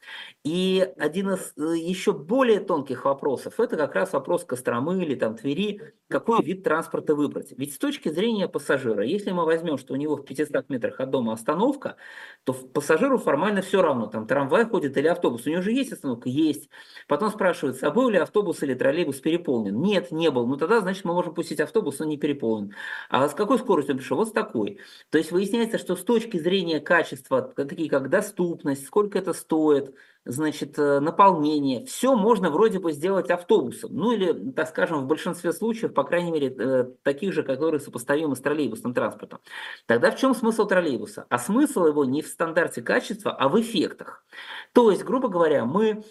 И 0.45 0.89
один 0.97 1.31
из 1.31 1.53
э, 1.57 1.77
еще 1.77 2.13
более 2.13 2.61
тонких 2.61 3.05
вопросов, 3.05 3.59
это 3.59 3.77
как 3.77 3.95
раз 3.95 4.13
вопрос 4.13 4.45
Костромы 4.45 5.03
или 5.03 5.15
там 5.17 5.37
Твери, 5.37 5.95
какой 6.09 6.43
вид 6.43 6.63
транспорта 6.63 7.15
выбрать. 7.15 7.53
Ведь 7.57 7.75
с 7.75 7.79
точки 7.79 8.09
зрения 8.09 8.49
пассажира, 8.49 9.05
если 9.05 9.33
мы 9.33 9.45
возьмем, 9.45 9.77
что 9.77 9.95
у 9.95 9.97
него 9.97 10.17
в 10.17 10.25
500 10.25 10.69
метрах 10.69 11.01
от 11.01 11.11
дома 11.11 11.33
остановка, 11.33 11.97
то 12.45 12.53
пассажиру 12.53 13.19
формально 13.19 13.61
все 13.63 13.83
равно, 13.83 14.07
там 14.07 14.27
трамвай 14.27 14.65
ходит 14.67 14.97
или 14.97 15.09
автобус. 15.09 15.47
У 15.47 15.51
него 15.51 15.63
же 15.63 15.73
есть 15.73 15.93
остановка? 15.93 16.29
Есть. 16.29 16.71
Потом 17.09 17.31
спрашивают, 17.31 17.83
а 17.83 17.91
был 17.91 18.09
ли 18.09 18.19
автобус 18.19 18.63
или 18.63 18.75
троллейбус 18.75 19.21
переполнен? 19.21 19.81
Нет, 19.81 20.13
не 20.13 20.31
был. 20.31 20.47
Ну 20.47 20.57
тогда, 20.57 20.81
значит, 20.81 21.05
мы 21.05 21.13
можем 21.13 21.35
пустить 21.35 21.61
автобус, 21.61 22.01
не 22.01 22.17
переполнен. 22.17 22.73
А 23.11 23.29
с 23.29 23.35
какой 23.35 23.59
скоростью 23.59 23.95
он 23.95 23.99
пришел? 23.99 24.17
Вот 24.17 24.29
с 24.29 24.33
такой. 24.33 24.79
То 25.11 25.19
есть 25.19 25.33
выясняется, 25.33 25.79
что 25.79 25.88
что 25.89 25.97
с 25.97 26.05
точки 26.05 26.37
зрения 26.37 26.81
качества, 26.81 27.41
такие 27.41 27.89
как 27.89 28.11
доступность, 28.11 28.85
сколько 28.85 29.19
это 29.19 29.33
стоит, 29.33 29.95
значит, 30.27 30.79
э, 30.79 31.01
наполнение, 31.01 31.87
все 31.87 32.15
можно 32.15 32.51
вроде 32.51 32.79
бы 32.79 32.93
сделать 32.93 33.31
автобусом. 33.31 33.93
Ну 33.95 34.13
или, 34.13 34.53
так 34.53 34.69
скажем, 34.69 35.01
в 35.01 35.07
большинстве 35.07 35.51
случаев, 35.51 35.95
по 35.95 36.05
крайней 36.05 36.31
мере, 36.31 36.55
э, 36.55 36.85
таких 37.03 37.33
же, 37.33 37.43
которые 37.43 37.81
сопоставимы 37.81 38.37
с 38.37 38.41
троллейбусным 38.41 38.93
транспортом. 38.93 39.41
Тогда 39.87 40.11
в 40.11 40.19
чем 40.19 40.35
смысл 40.35 40.67
троллейбуса? 40.67 41.25
А 41.31 41.39
смысл 41.39 41.87
его 41.87 42.05
не 42.05 42.21
в 42.21 42.27
стандарте 42.27 42.83
качества, 42.83 43.33
а 43.33 43.49
в 43.49 43.59
эффектах. 43.59 44.27
То 44.75 44.91
есть, 44.91 45.05
грубо 45.05 45.29
говоря, 45.29 45.65
мы, 45.65 46.05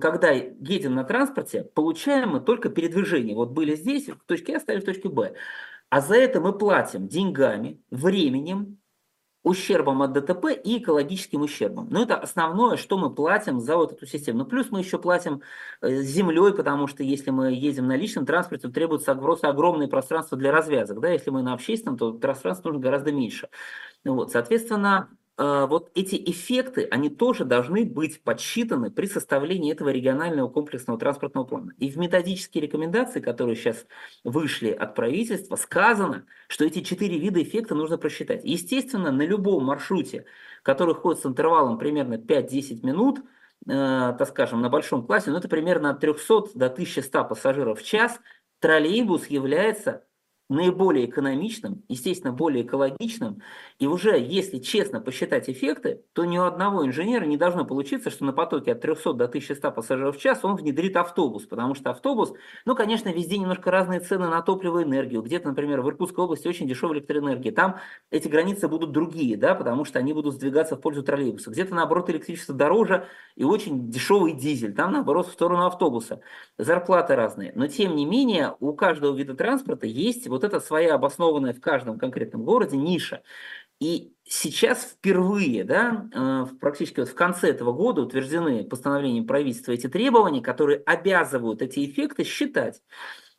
когда 0.00 0.32
едем 0.32 0.96
на 0.96 1.04
транспорте, 1.04 1.62
получаем 1.62 2.30
мы 2.30 2.40
только 2.40 2.68
передвижение. 2.68 3.36
Вот 3.36 3.50
были 3.50 3.76
здесь, 3.76 4.08
в 4.08 4.18
точке 4.26 4.56
А, 4.56 4.60
стали 4.60 4.80
в 4.80 4.84
точке 4.84 5.08
Б. 5.08 5.34
А 5.88 6.00
за 6.00 6.16
это 6.16 6.40
мы 6.40 6.52
платим 6.52 7.06
деньгами, 7.06 7.80
временем, 7.92 8.80
ущербом 9.42 10.02
от 10.02 10.12
ДТП 10.12 10.46
и 10.52 10.78
экологическим 10.78 11.42
ущербом. 11.42 11.88
Но 11.90 12.02
это 12.02 12.16
основное, 12.16 12.76
что 12.76 12.98
мы 12.98 13.14
платим 13.14 13.60
за 13.60 13.76
вот 13.76 13.92
эту 13.92 14.06
систему. 14.06 14.40
Ну, 14.40 14.44
плюс 14.44 14.70
мы 14.70 14.80
еще 14.80 14.98
платим 14.98 15.40
э, 15.80 16.02
землей, 16.02 16.52
потому 16.52 16.86
что 16.86 17.02
если 17.02 17.30
мы 17.30 17.52
едем 17.52 17.86
на 17.86 17.96
личном 17.96 18.26
транспорте, 18.26 18.68
то 18.68 18.74
требуется 18.74 19.14
просто 19.14 19.48
огромное 19.48 19.88
пространство 19.88 20.36
для 20.36 20.52
развязок. 20.52 21.00
Да? 21.00 21.08
Если 21.08 21.30
мы 21.30 21.42
на 21.42 21.54
общественном, 21.54 21.96
то 21.96 22.12
пространство 22.12 22.68
нужно 22.68 22.82
гораздо 22.82 23.12
меньше. 23.12 23.48
Вот, 24.04 24.30
соответственно, 24.32 25.08
вот 25.40 25.90
эти 25.94 26.16
эффекты, 26.30 26.86
они 26.90 27.08
тоже 27.08 27.46
должны 27.46 27.86
быть 27.86 28.22
подсчитаны 28.22 28.90
при 28.90 29.06
составлении 29.06 29.72
этого 29.72 29.88
регионального 29.88 30.48
комплексного 30.48 30.98
транспортного 30.98 31.46
плана. 31.46 31.72
И 31.78 31.90
в 31.90 31.96
методические 31.96 32.62
рекомендации, 32.62 33.20
которые 33.20 33.56
сейчас 33.56 33.86
вышли 34.22 34.70
от 34.70 34.94
правительства, 34.94 35.56
сказано, 35.56 36.26
что 36.46 36.66
эти 36.66 36.82
четыре 36.82 37.18
вида 37.18 37.42
эффекта 37.42 37.74
нужно 37.74 37.96
просчитать. 37.96 38.42
Естественно, 38.44 39.10
на 39.10 39.22
любом 39.22 39.64
маршруте, 39.64 40.26
который 40.62 40.94
ходит 40.94 41.22
с 41.22 41.26
интервалом 41.26 41.78
примерно 41.78 42.18
5-10 42.18 42.84
минут, 42.84 43.20
э, 43.20 43.24
так 43.66 44.28
скажем, 44.28 44.60
на 44.60 44.68
большом 44.68 45.06
классе, 45.06 45.30
ну 45.30 45.38
это 45.38 45.48
примерно 45.48 45.88
от 45.88 46.00
300 46.00 46.48
до 46.54 46.68
1100 46.68 47.24
пассажиров 47.24 47.80
в 47.80 47.84
час, 47.86 48.20
троллейбус 48.58 49.28
является 49.28 50.04
наиболее 50.50 51.06
экономичным, 51.06 51.82
естественно, 51.88 52.32
более 52.32 52.64
экологичным. 52.64 53.40
И 53.78 53.86
уже, 53.86 54.18
если 54.18 54.58
честно 54.58 55.00
посчитать 55.00 55.48
эффекты, 55.48 56.02
то 56.12 56.24
ни 56.24 56.36
у 56.38 56.42
одного 56.42 56.84
инженера 56.84 57.24
не 57.24 57.36
должно 57.36 57.64
получиться, 57.64 58.10
что 58.10 58.24
на 58.24 58.32
потоке 58.32 58.72
от 58.72 58.80
300 58.80 59.14
до 59.14 59.24
1100 59.26 59.70
пассажиров 59.70 60.16
в 60.16 60.20
час 60.20 60.40
он 60.42 60.56
внедрит 60.56 60.96
автобус. 60.96 61.46
Потому 61.46 61.74
что 61.74 61.90
автобус, 61.90 62.32
ну, 62.64 62.74
конечно, 62.74 63.08
везде 63.10 63.38
немножко 63.38 63.70
разные 63.70 64.00
цены 64.00 64.28
на 64.28 64.42
топливо 64.42 64.80
и 64.80 64.84
энергию. 64.84 65.22
Где-то, 65.22 65.48
например, 65.48 65.82
в 65.82 65.88
Иркутской 65.88 66.24
области 66.24 66.48
очень 66.48 66.66
дешевая 66.66 66.98
электроэнергия. 66.98 67.52
Там 67.52 67.76
эти 68.10 68.26
границы 68.26 68.66
будут 68.66 68.90
другие, 68.90 69.36
да, 69.36 69.54
потому 69.54 69.84
что 69.84 70.00
они 70.00 70.12
будут 70.12 70.34
сдвигаться 70.34 70.74
в 70.76 70.80
пользу 70.80 71.04
троллейбуса. 71.04 71.50
Где-то, 71.50 71.74
наоборот, 71.74 72.10
электричество 72.10 72.54
дороже 72.54 73.06
и 73.36 73.44
очень 73.44 73.88
дешевый 73.88 74.32
дизель. 74.32 74.74
Там, 74.74 74.92
наоборот, 74.92 75.28
в 75.28 75.32
сторону 75.32 75.66
автобуса. 75.66 76.20
Зарплаты 76.58 77.14
разные. 77.14 77.52
Но, 77.54 77.68
тем 77.68 77.94
не 77.94 78.04
менее, 78.04 78.56
у 78.58 78.72
каждого 78.74 79.16
вида 79.16 79.34
транспорта 79.34 79.86
есть 79.86 80.26
вот 80.26 80.39
вот 80.40 80.44
это 80.44 80.60
своя 80.60 80.94
обоснованная 80.94 81.52
в 81.52 81.60
каждом 81.60 81.98
конкретном 81.98 82.44
городе 82.44 82.76
ниша. 82.76 83.22
И 83.80 84.12
сейчас 84.24 84.82
впервые, 84.84 85.64
да, 85.64 86.08
э, 86.14 86.46
практически 86.60 87.00
вот 87.00 87.08
в 87.08 87.14
конце 87.14 87.50
этого 87.50 87.72
года 87.72 88.02
утверждены 88.02 88.64
постановлением 88.64 89.26
правительства 89.26 89.72
эти 89.72 89.86
требования, 89.88 90.42
которые 90.42 90.80
обязывают 90.80 91.62
эти 91.62 91.86
эффекты 91.86 92.24
считать. 92.24 92.82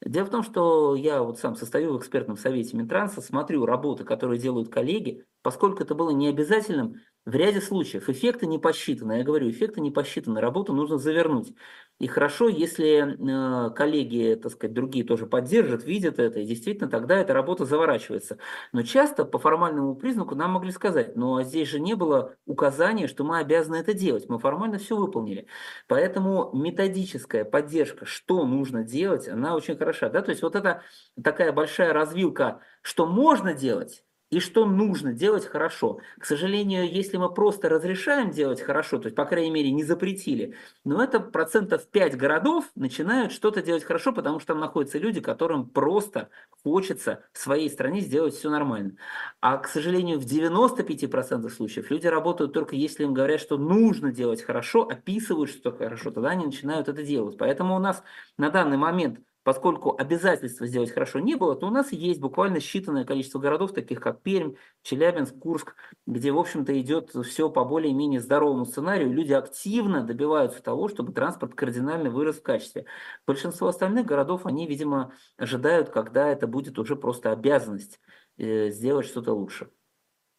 Дело 0.03 0.25
в 0.25 0.31
том, 0.31 0.43
что 0.43 0.96
я 0.96 1.22
вот 1.22 1.39
сам 1.39 1.55
состою 1.55 1.93
в 1.93 2.00
экспертном 2.00 2.38
совете 2.38 2.75
Минтранса, 2.75 3.22
смотрю 3.22 3.67
работы, 3.67 4.03
которые 4.03 4.39
делают 4.39 4.70
коллеги, 4.70 5.25
поскольку 5.43 5.84
это 5.84 5.93
было 5.93 6.10
не 6.10 6.27
обязательным, 6.27 6.96
в 7.25 7.35
ряде 7.35 7.61
случаев 7.61 8.09
эффекты 8.09 8.47
не 8.47 8.57
посчитаны. 8.57 9.13
Я 9.13 9.23
говорю, 9.23 9.49
эффекты 9.49 9.79
не 9.79 9.91
посчитаны, 9.91 10.41
работу 10.41 10.73
нужно 10.73 10.97
завернуть. 10.97 11.53
И 11.99 12.07
хорошо, 12.07 12.49
если 12.49 13.15
э, 13.15 13.69
коллеги, 13.75 14.33
так 14.41 14.51
сказать, 14.53 14.73
другие 14.73 15.05
тоже 15.05 15.27
поддержат, 15.27 15.83
видят 15.83 16.17
это, 16.17 16.39
и 16.39 16.47
действительно 16.47 16.89
тогда 16.89 17.15
эта 17.19 17.31
работа 17.33 17.63
заворачивается. 17.65 18.39
Но 18.71 18.81
часто 18.81 19.23
по 19.23 19.37
формальному 19.37 19.95
признаку 19.95 20.33
нам 20.33 20.53
могли 20.53 20.71
сказать, 20.71 21.15
ну 21.15 21.35
а 21.35 21.43
здесь 21.43 21.67
же 21.67 21.79
не 21.79 21.93
было 21.93 22.35
указания, 22.47 23.07
что 23.07 23.23
мы 23.23 23.37
обязаны 23.37 23.75
это 23.75 23.93
делать. 23.93 24.27
Мы 24.29 24.39
формально 24.39 24.79
все 24.79 24.97
выполнили. 24.97 25.45
Поэтому 25.87 26.49
методическая 26.53 27.45
поддержка, 27.45 28.05
что 28.07 28.47
нужно 28.47 28.83
делать, 28.83 29.27
она 29.27 29.55
очень 29.55 29.77
хороша. 29.77 30.09
Да? 30.09 30.23
То 30.23 30.31
есть 30.31 30.41
вот 30.41 30.55
это 30.55 30.81
такая 31.23 31.51
большая 31.51 31.93
развилка, 31.93 32.61
что 32.81 33.05
можно 33.05 33.53
делать, 33.53 34.03
и 34.31 34.39
что 34.39 34.65
нужно 34.65 35.13
делать 35.13 35.45
хорошо. 35.45 36.00
К 36.17 36.25
сожалению, 36.25 36.89
если 36.89 37.17
мы 37.17 37.31
просто 37.31 37.67
разрешаем 37.67 38.31
делать 38.31 38.61
хорошо, 38.61 38.97
то 38.97 39.07
есть, 39.07 39.15
по 39.15 39.25
крайней 39.25 39.51
мере, 39.51 39.71
не 39.71 39.83
запретили, 39.83 40.55
но 40.85 41.03
это 41.03 41.19
процентов 41.19 41.85
5 41.88 42.15
городов 42.17 42.65
начинают 42.75 43.33
что-то 43.33 43.61
делать 43.61 43.83
хорошо, 43.83 44.13
потому 44.13 44.39
что 44.39 44.53
там 44.53 44.59
находятся 44.59 44.97
люди, 44.97 45.19
которым 45.19 45.69
просто 45.69 46.29
хочется 46.63 47.23
в 47.33 47.39
своей 47.39 47.69
стране 47.69 48.00
сделать 48.00 48.33
все 48.33 48.50
нормально. 48.50 48.95
А, 49.41 49.57
к 49.57 49.67
сожалению, 49.67 50.19
в 50.19 50.25
95% 50.25 51.50
случаев 51.50 51.91
люди 51.91 52.07
работают 52.07 52.53
только 52.53 52.75
если 52.75 53.03
им 53.03 53.13
говорят, 53.13 53.41
что 53.41 53.57
нужно 53.57 54.11
делать 54.11 54.41
хорошо, 54.41 54.88
описывают, 54.88 55.50
что 55.51 55.71
хорошо, 55.73 56.09
тогда 56.09 56.29
они 56.29 56.45
начинают 56.45 56.88
это 56.88 57.03
делать. 57.03 57.38
Поэтому 57.38 57.75
у 57.75 57.79
нас 57.79 58.01
на 58.38 58.50
данный 58.50 58.77
момент 58.77 59.19
поскольку 59.43 59.95
обязательства 59.98 60.67
сделать 60.67 60.91
хорошо 60.91 61.19
не 61.19 61.36
было, 61.36 61.55
то 61.55 61.67
у 61.67 61.69
нас 61.71 61.91
есть 61.91 62.19
буквально 62.19 62.57
считанное 62.57 63.05
количество 63.05 63.39
городов, 63.39 63.74
таких 63.74 64.00
как 64.00 64.21
Пермь, 64.21 64.55
Челябинск, 64.83 65.38
Курск, 65.39 65.75
где, 66.05 66.31
в 66.31 66.38
общем-то, 66.38 66.79
идет 66.79 67.12
все 67.25 67.50
по 67.50 67.65
более-менее 67.65 68.19
здоровому 68.19 68.65
сценарию. 68.65 69.12
Люди 69.12 69.33
активно 69.33 70.03
добиваются 70.03 70.62
того, 70.62 70.88
чтобы 70.88 71.13
транспорт 71.13 71.55
кардинально 71.55 72.10
вырос 72.10 72.38
в 72.38 72.43
качестве. 72.43 72.86
Большинство 73.25 73.67
остальных 73.67 74.05
городов, 74.05 74.45
они, 74.45 74.67
видимо, 74.67 75.13
ожидают, 75.38 75.89
когда 75.89 76.27
это 76.29 76.48
будет 76.48 76.77
уже 76.79 76.95
просто 76.95 77.31
обязанность 77.31 78.00
э, 78.38 78.69
сделать 78.69 79.07
что-то 79.07 79.33
лучше. 79.33 79.69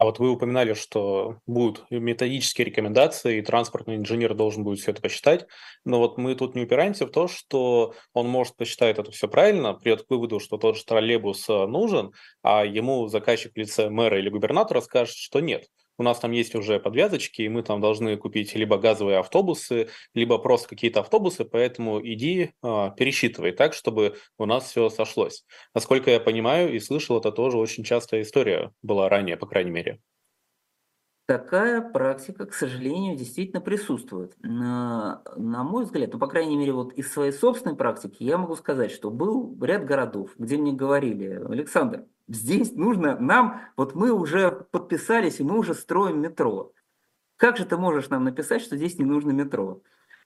А 0.02 0.04
вот 0.04 0.18
вы 0.18 0.30
упоминали, 0.30 0.75
что 0.75 1.37
будут 1.47 1.88
методические 1.88 2.64
рекомендации, 2.64 3.38
и 3.38 3.40
транспортный 3.40 3.94
инженер 3.94 4.35
должен 4.35 4.64
будет 4.64 4.80
все 4.80 4.90
это 4.90 5.00
посчитать. 5.00 5.47
Но 5.85 6.00
вот 6.00 6.18
мы 6.18 6.35
тут 6.35 6.56
не 6.56 6.62
упираемся 6.62 7.06
в 7.06 7.12
то, 7.12 7.28
что 7.28 7.94
он 8.12 8.26
может 8.26 8.56
посчитать 8.56 8.99
это 8.99 9.12
все 9.12 9.28
правильно, 9.28 9.75
придет 9.75 10.02
к 10.02 10.11
выводу, 10.11 10.40
что 10.40 10.56
тот 10.56 10.76
же 10.76 10.85
троллейбус 10.85 11.49
э, 11.49 11.66
нужен, 11.68 12.11
а 12.42 12.64
ему 12.64 13.06
заказчик 13.06 13.52
в 13.54 13.56
лице 13.56 13.90
мэра 13.90 14.18
или 14.18 14.28
губернатора 14.28 14.80
скажет, 14.80 15.14
что 15.14 15.38
нет 15.38 15.66
у 16.02 16.04
нас 16.04 16.18
там 16.18 16.32
есть 16.32 16.54
уже 16.54 16.80
подвязочки, 16.80 17.42
и 17.42 17.49
мы 17.49 17.62
там 17.62 17.80
должны 17.80 18.16
купить 18.16 18.54
либо 18.56 18.76
газовые 18.76 19.18
автобусы, 19.18 19.88
либо 20.14 20.38
просто 20.38 20.68
какие-то 20.68 21.00
автобусы, 21.00 21.44
поэтому 21.44 22.00
иди 22.04 22.50
э, 22.62 22.90
пересчитывай 22.97 23.52
так, 23.52 23.73
чтобы 23.73 24.16
у 24.37 24.47
нас 24.47 24.64
все 24.64 24.90
сошлось. 24.90 25.44
Насколько 25.75 26.11
я 26.11 26.18
понимаю 26.18 26.75
и 26.75 26.80
слышал, 26.80 27.18
это 27.18 27.30
тоже 27.30 27.56
очень 27.56 27.85
частая 27.85 28.23
история 28.23 28.73
была 28.82 29.09
ранее, 29.09 29.37
по 29.37 29.47
крайней 29.47 29.71
мере. 29.71 30.00
Такая 31.32 31.80
практика, 31.80 32.44
к 32.44 32.52
сожалению, 32.52 33.16
действительно 33.16 33.62
присутствует. 33.62 34.34
На, 34.42 35.22
на 35.34 35.64
мой 35.64 35.84
взгляд, 35.84 36.12
ну, 36.12 36.18
по 36.18 36.26
крайней 36.26 36.56
мере, 36.56 36.72
вот 36.72 36.92
из 36.92 37.10
своей 37.10 37.32
собственной 37.32 37.74
практики 37.74 38.22
я 38.22 38.36
могу 38.36 38.54
сказать, 38.54 38.90
что 38.90 39.10
был 39.10 39.56
ряд 39.62 39.86
городов, 39.86 40.30
где 40.36 40.58
мне 40.58 40.72
говорили, 40.72 41.42
Александр, 41.48 42.04
Здесь 42.28 42.72
нужно 42.72 43.18
нам, 43.18 43.60
вот 43.76 43.94
мы 43.94 44.12
уже 44.12 44.50
подписались, 44.70 45.40
и 45.40 45.44
мы 45.44 45.58
уже 45.58 45.74
строим 45.74 46.20
метро. 46.20 46.72
Как 47.36 47.56
же 47.56 47.64
ты 47.64 47.76
можешь 47.76 48.08
нам 48.08 48.24
написать, 48.24 48.62
что 48.62 48.76
здесь 48.76 48.98
не 48.98 49.04
нужно 49.04 49.32
метро? 49.32 49.82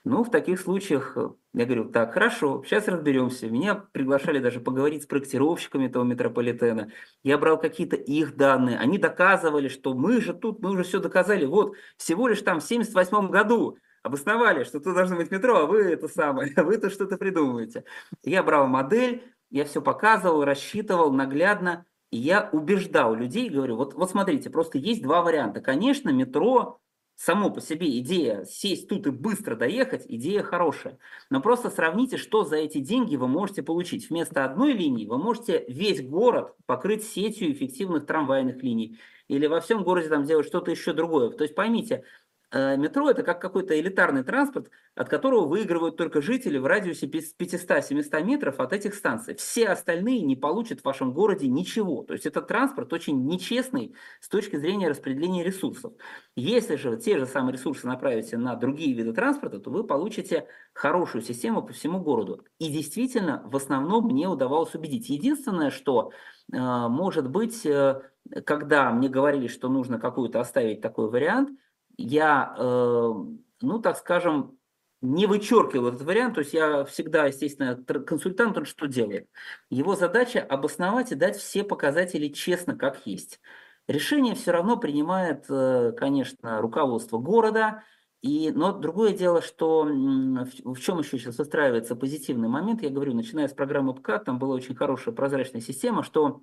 Ну, 0.09 0.23
в 0.23 0.31
таких 0.31 0.61
случаях 0.61 1.17
э, 1.17 1.31
я 1.53 1.65
говорю, 1.65 1.91
так, 1.91 2.15
хорошо, 2.15 2.63
сейчас 2.65 2.87
разберемся. 2.87 3.51
Меня 3.51 3.75
приглашали 3.75 4.39
даже 4.39 4.61
поговорить 4.61 5.03
с 5.03 5.07
проектировщиками 5.07 5.89
этого 5.89 6.05
метрополитена. 6.05 6.93
Я 7.25 7.39
брал 7.39 7.59
какие-то 7.59 7.97
их 7.97 8.37
данные. 8.37 8.79
Они 8.79 8.99
доказывали, 8.99 9.67
что 9.67 9.95
мы 9.95 10.21
же 10.21 10.33
тут, 10.33 10.63
мы 10.63 10.71
уже 10.71 10.85
все 10.85 11.01
доказали. 11.01 11.45
Вот, 11.45 11.75
всего 11.97 12.29
лишь 12.29 12.41
там 12.43 12.61
в 12.61 12.63
78 12.63 13.31
году 13.31 13.79
обосновали, 14.05 14.63
что 14.63 14.79
тут 14.79 14.95
должно 14.95 15.17
быть 15.17 15.33
метро, 15.33 15.57
а 15.57 15.67
вы 15.67 15.83
это 15.83 16.07
самое, 16.07 16.53
вы 16.57 16.79
тут 16.79 16.93
что-то 16.93 17.17
придумываете. 17.17 17.83
Я 18.23 18.45
брал 18.45 18.69
модель, 18.69 19.25
я 19.51 19.65
все 19.65 19.83
показывал, 19.83 20.45
рассчитывал 20.45 21.13
наглядно. 21.13 21.85
И 22.13 22.19
я 22.19 22.49
убеждал 22.53 23.17
людей, 23.17 23.51
говорю, 23.51 23.75
вот, 23.75 23.95
вот 23.95 24.09
смотрите, 24.09 24.51
просто 24.51 24.79
есть 24.79 25.03
два 25.03 25.23
варианта. 25.23 25.61
Конечно, 25.61 26.11
метро 26.11 26.79
само 27.17 27.51
по 27.51 27.61
себе 27.61 27.99
идея 27.99 28.45
сесть 28.45 28.89
тут 28.89 29.07
и 29.07 29.11
быстро 29.11 29.57
доехать, 29.57 30.05
идея 30.07 30.43
хорошая. 30.43 30.99
Но 31.31 31.41
просто 31.41 31.71
сравните, 31.71 32.19
что 32.19 32.45
за 32.45 32.57
эти 32.57 32.79
деньги 32.79 33.17
вы 33.17 33.27
можете 33.27 33.63
получить. 33.63 34.11
Вместо 34.11 34.45
одной 34.45 34.73
линии 34.73 35.07
вы 35.07 35.19
можете 35.19 35.65
весь 35.67 36.07
город 36.07 36.55
покрыть 36.67 37.05
сетью 37.05 37.51
эффективных 37.53 38.07
трамвайных 38.07 38.63
линий. 38.63 38.99
Или 39.29 39.47
во 39.47 39.61
всем 39.61 39.83
городе 39.83 40.09
там 40.09 40.25
делать 40.25 40.47
что-то 40.47 40.71
еще 40.71 40.93
другое. 40.93 41.31
То 41.31 41.43
есть 41.43 41.55
поймите, 41.55 42.05
метро 42.53 43.11
это 43.11 43.23
как 43.23 43.41
какой-то 43.41 43.79
элитарный 43.79 44.23
транспорт, 44.23 44.71
от 44.95 45.09
которого 45.09 45.47
выигрывают 45.47 45.97
только 45.97 46.23
жители 46.23 46.59
в 46.59 46.67
радиусе 46.67 47.07
500-700 47.07 48.23
метров 48.23 48.61
от 48.61 48.73
этих 48.73 48.95
станций. 48.95 49.35
Все 49.35 49.69
остальные 49.69 50.23
не 50.23 50.37
получат 50.37 50.81
в 50.81 50.85
вашем 50.85 51.13
городе 51.13 51.49
ничего. 51.49 52.05
То 52.05 52.15
есть 52.15 52.25
этот 52.25 52.47
транспорт 52.47 52.93
очень 52.93 53.27
нечестный 53.27 53.95
с 54.21 54.29
точки 54.29 54.57
зрения 54.57 54.89
распределения 54.89 55.43
ресурсов. 55.43 55.93
Если 56.37 56.77
же 56.77 56.97
те 56.97 57.19
же 57.19 57.27
самые 57.27 57.55
ресурсы 57.55 57.87
направите 57.87 58.37
на 58.37 58.55
другие 58.55 58.95
виды 58.95 59.13
транспорта, 59.13 59.59
то 59.59 59.71
вы 59.71 59.85
получите 59.85 60.47
хорошую 60.73 61.23
систему 61.23 61.63
по 61.63 61.73
всему 61.73 62.01
городу. 62.01 62.45
И 62.59 62.69
действительно, 62.69 63.43
в 63.45 63.57
основном 63.57 64.07
мне 64.07 64.29
удавалось 64.29 64.75
убедить. 64.75 65.09
Единственное, 65.09 65.71
что 65.71 66.13
э, 66.53 66.57
может 66.57 67.29
быть, 67.29 67.67
э, 67.67 68.03
когда 68.45 68.93
мне 68.93 69.09
говорили, 69.09 69.49
что 69.49 69.69
нужно 69.69 69.99
какую-то 69.99 70.41
оставить 70.41 70.81
такой 70.81 71.11
вариант– 71.11 71.51
я, 71.99 72.55
э, 72.59 73.13
ну, 73.61 73.79
так 73.81 73.97
скажем, 73.97 74.59
не 75.03 75.27
вычеркивал 75.27 75.89
этот 75.89 76.03
вариант, 76.03 76.35
то 76.35 76.41
есть 76.41 76.55
я 76.55 76.85
всегда, 76.85 77.27
естественно, 77.27 77.77
консультант, 77.77 78.57
он 78.57 78.65
что 78.65 78.87
делает? 78.87 79.29
Его 79.71 79.95
задача 79.95 80.41
обосновать 80.41 81.13
и 81.13 81.15
дать 81.15 81.37
все 81.37 81.65
показатели 81.65 82.29
честно, 82.29 82.77
как 82.77 83.07
есть. 83.07 83.41
Решение 83.89 84.35
все 84.35 84.51
равно 84.51 84.77
принимает, 84.77 85.45
э, 85.49 85.93
конечно, 85.97 86.61
руководство 86.61 87.19
города, 87.19 87.83
и, 88.23 88.51
но 88.51 88.73
другое 88.73 89.13
дело, 89.13 89.43
что 89.43 89.85
в, 89.85 90.81
чем 90.81 90.99
еще 90.99 91.19
сейчас 91.19 91.39
выстраивается 91.39 91.95
позитивный 91.95 92.49
момент, 92.49 92.83
я 92.83 92.91
говорю, 92.91 93.15
начиная 93.15 93.47
с 93.47 93.53
программы 93.53 93.95
ПК, 93.95 94.25
там 94.25 94.39
была 94.39 94.57
очень 94.57 94.75
хорошая 94.75 95.15
прозрачная 95.15 95.61
система, 95.61 96.03
что 96.03 96.43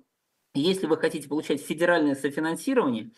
если 0.54 0.86
вы 0.86 0.96
хотите 0.96 1.28
получать 1.28 1.60
федеральное 1.60 2.14
софинансирование, 2.14 3.10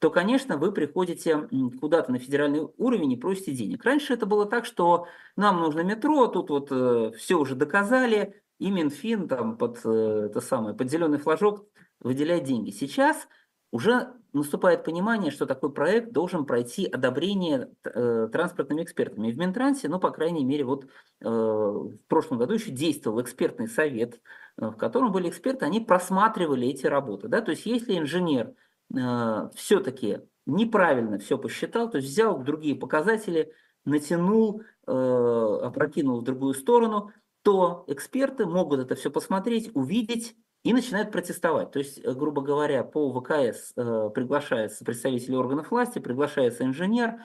то, 0.00 0.10
конечно, 0.10 0.56
вы 0.56 0.72
приходите 0.72 1.46
куда-то 1.78 2.10
на 2.10 2.18
федеральный 2.18 2.66
уровень 2.78 3.12
и 3.12 3.16
просите 3.16 3.52
денег. 3.52 3.84
Раньше 3.84 4.14
это 4.14 4.24
было 4.24 4.46
так, 4.46 4.64
что 4.64 5.06
нам 5.36 5.60
нужно 5.60 5.80
метро, 5.80 6.26
тут 6.26 6.48
вот 6.48 6.68
э, 6.72 7.12
все 7.18 7.36
уже 7.36 7.54
доказали, 7.54 8.42
и 8.58 8.70
Минфин 8.70 9.28
там 9.28 9.58
под, 9.58 9.80
э, 9.84 10.28
это 10.30 10.40
самое, 10.40 10.74
под 10.74 10.90
зеленый 10.90 11.18
флажок 11.18 11.66
выделяет 12.00 12.44
деньги. 12.44 12.70
Сейчас 12.70 13.28
уже 13.72 14.14
наступает 14.32 14.84
понимание, 14.84 15.30
что 15.30 15.44
такой 15.44 15.70
проект 15.70 16.12
должен 16.12 16.46
пройти 16.46 16.86
одобрение 16.86 17.68
э, 17.84 18.28
транспортными 18.32 18.82
экспертами. 18.82 19.28
И 19.28 19.32
в 19.32 19.38
Минтрансе, 19.38 19.88
ну, 19.88 20.00
по 20.00 20.10
крайней 20.10 20.44
мере, 20.44 20.64
вот 20.64 20.84
э, 21.20 21.28
в 21.28 21.98
прошлом 22.08 22.38
году 22.38 22.54
еще 22.54 22.70
действовал 22.70 23.20
экспертный 23.20 23.68
совет, 23.68 24.18
э, 24.56 24.66
в 24.66 24.76
котором 24.76 25.12
были 25.12 25.28
эксперты, 25.28 25.66
они 25.66 25.80
просматривали 25.80 26.68
эти 26.68 26.86
работы. 26.86 27.28
Да? 27.28 27.42
То 27.42 27.50
есть 27.50 27.66
если 27.66 27.98
инженер 27.98 28.54
э, 28.94 29.50
все-таки 29.54 30.20
неправильно 30.46 31.18
все 31.18 31.38
посчитал, 31.38 31.90
то 31.90 31.98
есть 31.98 32.08
взял 32.08 32.42
другие 32.42 32.74
показатели, 32.74 33.52
натянул, 33.84 34.62
э, 34.86 34.90
опрокинул 34.90 36.20
в 36.20 36.24
другую 36.24 36.54
сторону, 36.54 37.12
то 37.42 37.84
эксперты 37.86 38.46
могут 38.46 38.80
это 38.80 38.94
все 38.94 39.10
посмотреть, 39.10 39.70
увидеть 39.74 40.36
и 40.62 40.72
начинают 40.72 41.10
протестовать. 41.10 41.70
То 41.72 41.78
есть, 41.78 41.98
э, 41.98 42.12
грубо 42.12 42.42
говоря, 42.42 42.84
по 42.84 43.12
ВКС 43.12 43.72
э, 43.76 44.10
приглашается 44.14 44.84
представитель 44.84 45.34
органов 45.36 45.70
власти, 45.70 45.98
приглашается 45.98 46.64
инженер. 46.64 47.22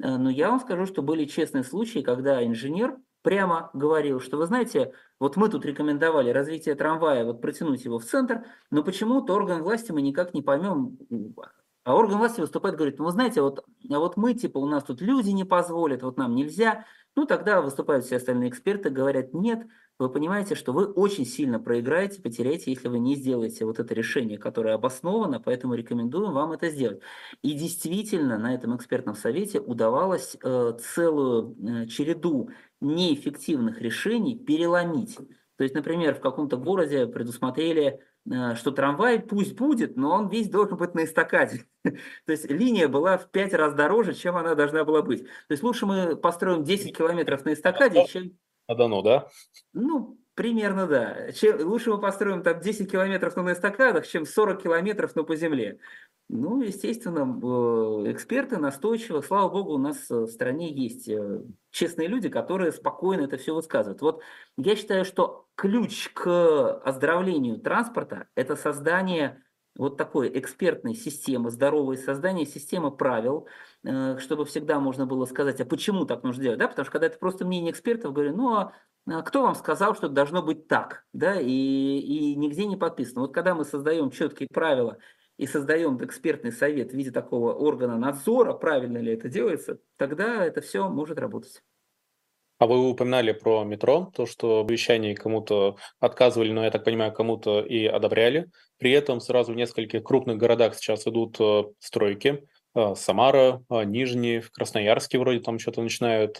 Э, 0.00 0.16
но 0.16 0.30
я 0.30 0.50
вам 0.50 0.60
скажу, 0.60 0.86
что 0.86 1.02
были 1.02 1.24
честные 1.24 1.64
случаи, 1.64 2.00
когда 2.00 2.44
инженер 2.44 2.96
прямо 3.26 3.70
говорил, 3.74 4.20
что 4.20 4.36
вы 4.36 4.46
знаете, 4.46 4.92
вот 5.18 5.34
мы 5.34 5.48
тут 5.48 5.66
рекомендовали 5.66 6.30
развитие 6.30 6.76
трамвая, 6.76 7.24
вот 7.24 7.40
протянуть 7.40 7.84
его 7.84 7.98
в 7.98 8.04
центр, 8.04 8.44
но 8.70 8.84
почему-то 8.84 9.34
орган 9.34 9.64
власти 9.64 9.90
мы 9.90 10.00
никак 10.00 10.32
не 10.32 10.42
поймем, 10.42 10.96
а 11.82 11.96
орган 11.96 12.18
власти 12.18 12.40
выступает, 12.40 12.76
говорит, 12.76 13.00
ну 13.00 13.06
вы 13.06 13.10
знаете, 13.10 13.42
вот, 13.42 13.64
а 13.90 13.98
вот 13.98 14.16
мы, 14.16 14.34
типа, 14.34 14.58
у 14.58 14.66
нас 14.66 14.84
тут 14.84 15.00
люди 15.00 15.30
не 15.30 15.42
позволят, 15.42 16.04
вот 16.04 16.16
нам 16.18 16.36
нельзя. 16.36 16.84
Ну 17.16 17.26
тогда 17.26 17.60
выступают 17.62 18.04
все 18.04 18.18
остальные 18.18 18.50
эксперты, 18.50 18.90
говорят, 18.90 19.34
нет, 19.34 19.66
вы 19.98 20.10
понимаете, 20.10 20.54
что 20.54 20.72
вы 20.72 20.86
очень 20.86 21.24
сильно 21.24 21.58
проиграете, 21.58 22.20
потеряете, 22.20 22.70
если 22.70 22.88
вы 22.88 22.98
не 22.98 23.16
сделаете 23.16 23.64
вот 23.64 23.78
это 23.78 23.94
решение, 23.94 24.36
которое 24.36 24.74
обосновано, 24.74 25.40
поэтому 25.40 25.74
рекомендуем 25.74 26.32
вам 26.32 26.52
это 26.52 26.68
сделать. 26.68 27.00
И 27.40 27.54
действительно 27.54 28.36
на 28.38 28.54
этом 28.54 28.76
экспертном 28.76 29.14
совете 29.14 29.58
удавалось 29.58 30.36
э, 30.42 30.72
целую 30.94 31.56
э, 31.56 31.86
череду 31.86 32.50
неэффективных 32.80 33.80
решений 33.80 34.36
переломить. 34.36 35.16
То 35.56 35.64
есть, 35.64 35.74
например, 35.74 36.14
в 36.14 36.20
каком-то 36.20 36.56
городе 36.56 37.06
предусмотрели, 37.06 38.00
э, 38.30 38.54
что 38.56 38.70
трамвай 38.70 39.20
пусть 39.20 39.56
будет, 39.56 39.96
но 39.96 40.12
он 40.12 40.28
весь 40.28 40.50
должен 40.50 40.76
быть 40.76 40.94
на 40.94 41.04
эстакаде. 41.04 41.64
То 41.82 42.32
есть 42.32 42.50
линия 42.50 42.88
была 42.88 43.16
в 43.16 43.30
пять 43.30 43.54
раз 43.54 43.74
дороже, 43.74 44.14
чем 44.14 44.36
она 44.36 44.54
должна 44.54 44.84
была 44.84 45.02
быть. 45.02 45.24
То 45.24 45.52
есть 45.52 45.62
лучше 45.62 45.86
мы 45.86 46.16
построим 46.16 46.62
10 46.62 46.96
километров 46.96 47.44
на 47.44 47.54
эстакаде, 47.54 48.06
чем 48.06 48.36
на 48.68 48.74
Дону, 48.74 49.02
да? 49.02 49.28
Ну, 49.72 50.18
примерно 50.34 50.86
да. 50.86 51.32
Чем, 51.32 51.60
лучше 51.66 51.90
мы 51.90 52.00
построим 52.00 52.42
там 52.42 52.60
10 52.60 52.90
километров 52.90 53.36
на 53.36 53.52
эстакадах, 53.52 54.06
чем 54.06 54.26
40 54.26 54.62
километров 54.62 55.14
но 55.14 55.24
по 55.24 55.36
земле. 55.36 55.78
Ну, 56.28 56.60
естественно, 56.60 57.20
э, 57.20 58.12
эксперты 58.12 58.56
настойчиво, 58.56 59.20
слава 59.20 59.48
богу, 59.48 59.74
у 59.74 59.78
нас 59.78 60.10
в 60.10 60.26
стране 60.26 60.72
есть 60.72 61.08
э, 61.08 61.42
честные 61.70 62.08
люди, 62.08 62.28
которые 62.28 62.72
спокойно 62.72 63.22
это 63.22 63.36
все 63.36 63.54
высказывают. 63.54 64.00
Вот 64.00 64.22
я 64.56 64.74
считаю, 64.74 65.04
что 65.04 65.46
ключ 65.54 66.10
к 66.12 66.80
оздоровлению 66.80 67.60
транспорта– 67.60 68.26
это 68.34 68.56
создание 68.56 69.40
вот 69.76 69.96
такой 69.96 70.36
экспертной 70.38 70.94
системы, 70.94 71.50
здоровой 71.50 71.96
создание 71.96 72.46
системы 72.46 72.90
правил, 72.90 73.46
э, 73.84 74.18
чтобы 74.18 74.44
всегда 74.46 74.80
можно 74.80 75.06
было 75.06 75.26
сказать, 75.26 75.60
а 75.60 75.64
почему 75.64 76.06
так 76.06 76.24
нужно 76.24 76.42
делать, 76.42 76.58
да, 76.58 76.68
потому 76.68 76.84
что 76.84 76.92
когда 76.92 77.06
это 77.06 77.18
просто 77.18 77.46
мнение 77.46 77.70
экспертов, 77.72 78.12
говорю, 78.12 78.36
ну 78.36 78.54
а, 78.54 78.72
а 79.06 79.22
кто 79.22 79.42
вам 79.42 79.54
сказал, 79.54 79.94
что 79.94 80.08
должно 80.08 80.42
быть 80.42 80.66
так, 80.66 81.04
да, 81.12 81.40
и, 81.40 81.46
и 81.50 82.34
нигде 82.34 82.66
не 82.66 82.76
подписано. 82.76 83.22
Вот 83.22 83.34
когда 83.34 83.54
мы 83.54 83.64
создаем 83.64 84.10
четкие 84.10 84.48
правила 84.52 84.98
и 85.38 85.46
создаем 85.46 86.02
экспертный 86.04 86.52
совет 86.52 86.92
в 86.92 86.94
виде 86.94 87.10
такого 87.10 87.52
органа 87.52 87.98
надзора, 87.98 88.52
правильно 88.52 88.98
ли 88.98 89.12
это 89.12 89.28
делается, 89.28 89.78
тогда 89.96 90.44
это 90.44 90.60
все 90.60 90.88
может 90.88 91.18
работать. 91.18 91.62
А 92.58 92.66
вы 92.66 92.88
упоминали 92.88 93.32
про 93.32 93.64
метро, 93.64 94.10
то, 94.14 94.24
что 94.24 94.60
обещания 94.60 95.14
кому-то 95.14 95.76
отказывали, 96.00 96.52
но, 96.52 96.64
я 96.64 96.70
так 96.70 96.84
понимаю, 96.84 97.12
кому-то 97.12 97.60
и 97.60 97.84
одобряли. 97.84 98.50
При 98.78 98.92
этом 98.92 99.20
сразу 99.20 99.52
в 99.52 99.56
нескольких 99.56 100.02
крупных 100.02 100.38
городах 100.38 100.74
сейчас 100.74 101.06
идут 101.06 101.36
э, 101.38 101.64
стройки. 101.80 102.48
Э, 102.74 102.94
Самара, 102.94 103.62
э, 103.68 103.84
Нижний, 103.84 104.40
в 104.40 104.50
Красноярске 104.52 105.18
вроде 105.18 105.40
там 105.40 105.58
что-то 105.58 105.82
начинают 105.82 106.38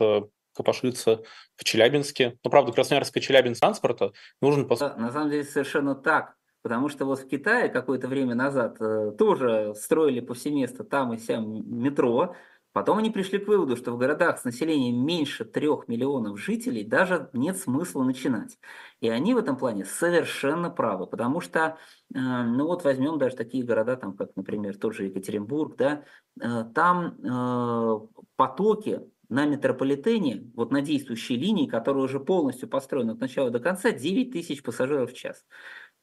копошиться, 0.55 1.23
в 1.55 1.65
Челябинске. 1.65 2.39
Но, 2.43 2.49
правда, 2.49 2.73
Красноярск 2.73 3.15
и 3.19 3.21
Челябинск 3.21 3.61
транспорта 3.61 4.13
нужен... 4.41 4.67
Да, 4.67 4.97
на 4.97 5.13
самом 5.13 5.31
деле 5.31 5.45
совершенно 5.45 5.95
так. 5.95 6.35
Потому 6.67 6.89
что 6.89 7.05
вот 7.05 7.21
в 7.21 7.29
Китае 7.29 7.69
какое-то 7.69 8.09
время 8.09 8.35
назад 8.35 8.77
тоже 9.17 9.73
строили 9.77 10.19
повсеместно 10.19 10.85
там 10.85 11.13
и 11.13 11.17
сям 11.17 11.63
метро, 11.81 12.35
Потом 12.77 12.99
они 12.99 13.09
пришли 13.09 13.39
к 13.39 13.49
выводу, 13.49 13.75
что 13.75 13.93
в 13.93 13.97
городах 13.97 14.39
с 14.39 14.45
населением 14.45 15.03
меньше 15.03 15.47
трех 15.47 15.89
миллионов 15.89 16.39
жителей 16.39 16.85
даже 16.85 17.31
нет 17.33 17.57
смысла 17.57 18.05
начинать. 18.05 18.59
И 19.01 19.09
они 19.09 19.33
в 19.33 19.39
этом 19.39 19.57
плане 19.57 19.87
совершенно 19.87 20.69
правы, 20.69 21.07
потому 21.07 21.41
что, 21.41 21.79
э, 22.15 22.19
ну 22.19 22.67
вот 22.67 22.85
возьмем 22.85 23.19
даже 23.19 23.35
такие 23.35 23.65
города, 23.65 23.97
там, 23.97 24.15
как, 24.15 24.37
например, 24.37 24.77
тот 24.77 24.95
же 24.95 25.07
Екатеринбург, 25.07 25.77
да, 25.79 26.05
э, 26.39 26.65
там 26.75 27.17
э, 27.25 28.01
потоки 28.37 29.01
на 29.31 29.47
метрополитене, 29.47 30.53
вот 30.55 30.71
на 30.71 30.83
действующей 30.83 31.37
линии, 31.37 31.67
которая 31.67 32.05
уже 32.05 32.21
полностью 32.21 32.69
построена 32.69 33.15
от 33.15 33.21
начала 33.21 33.49
до 33.49 33.59
конца, 33.59 33.91
9 33.91 34.33
тысяч 34.33 34.63
пассажиров 34.63 35.13
в 35.13 35.17
час. 35.17 35.47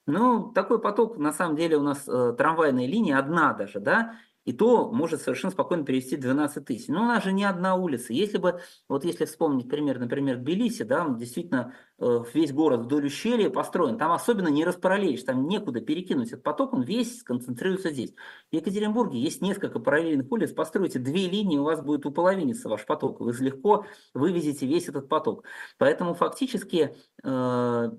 Ну, 0.06 0.52
такой 0.54 0.82
поток, 0.82 1.18
на 1.18 1.32
самом 1.32 1.56
деле, 1.56 1.78
у 1.78 1.82
нас 1.82 2.08
э, 2.08 2.34
трамвайная 2.38 2.88
линия 2.88 3.18
одна 3.18 3.54
даже, 3.54 3.80
да, 3.80 4.18
и 4.46 4.52
то 4.52 4.92
может 4.92 5.22
совершенно 5.22 5.52
спокойно 5.52 5.86
перевести 5.86 6.18
12 6.18 6.66
тысяч. 6.66 6.88
Но 6.90 7.04
у 7.04 7.06
нас 7.06 7.24
же 7.24 7.32
не 7.32 7.46
одна 7.46 7.76
улица. 7.76 8.12
Если 8.12 8.38
бы, 8.38 8.60
вот 8.90 9.06
если 9.06 9.24
вспомнить 9.26 9.70
пример, 9.70 10.00
например, 10.00 10.38
Тбилиси, 10.38 10.84
да, 10.84 11.08
действительно 11.08 11.74
э, 12.00 12.24
весь 12.34 12.52
город 12.52 12.82
вдоль 12.82 13.06
ущелья 13.06 13.50
построен, 13.50 13.98
там 13.98 14.12
особенно 14.12 14.50
не 14.50 14.66
распараллелишь, 14.66 15.24
там 15.24 15.48
некуда 15.48 15.80
перекинуть 15.80 16.34
этот 16.34 16.44
поток, 16.44 16.74
он 16.74 16.84
весь 16.84 17.20
сконцентрируется 17.20 17.92
здесь. 17.92 18.14
В 18.52 18.56
Екатеринбурге 18.56 19.20
есть 19.20 19.42
несколько 19.42 19.80
параллельных 19.80 20.30
улиц, 20.30 20.52
постройте 20.52 21.00
две 21.00 21.30
линии, 21.30 21.58
у 21.58 21.64
вас 21.64 21.82
будет 21.82 22.06
уполовиниться 22.06 22.68
ваш 22.68 22.86
поток, 22.86 23.22
вы 23.22 23.32
легко 23.40 23.86
вывезете 24.14 24.66
весь 24.66 24.90
этот 24.90 25.08
поток. 25.08 25.46
Поэтому 25.78 26.14
фактически 26.14 26.94
э, 27.24 27.90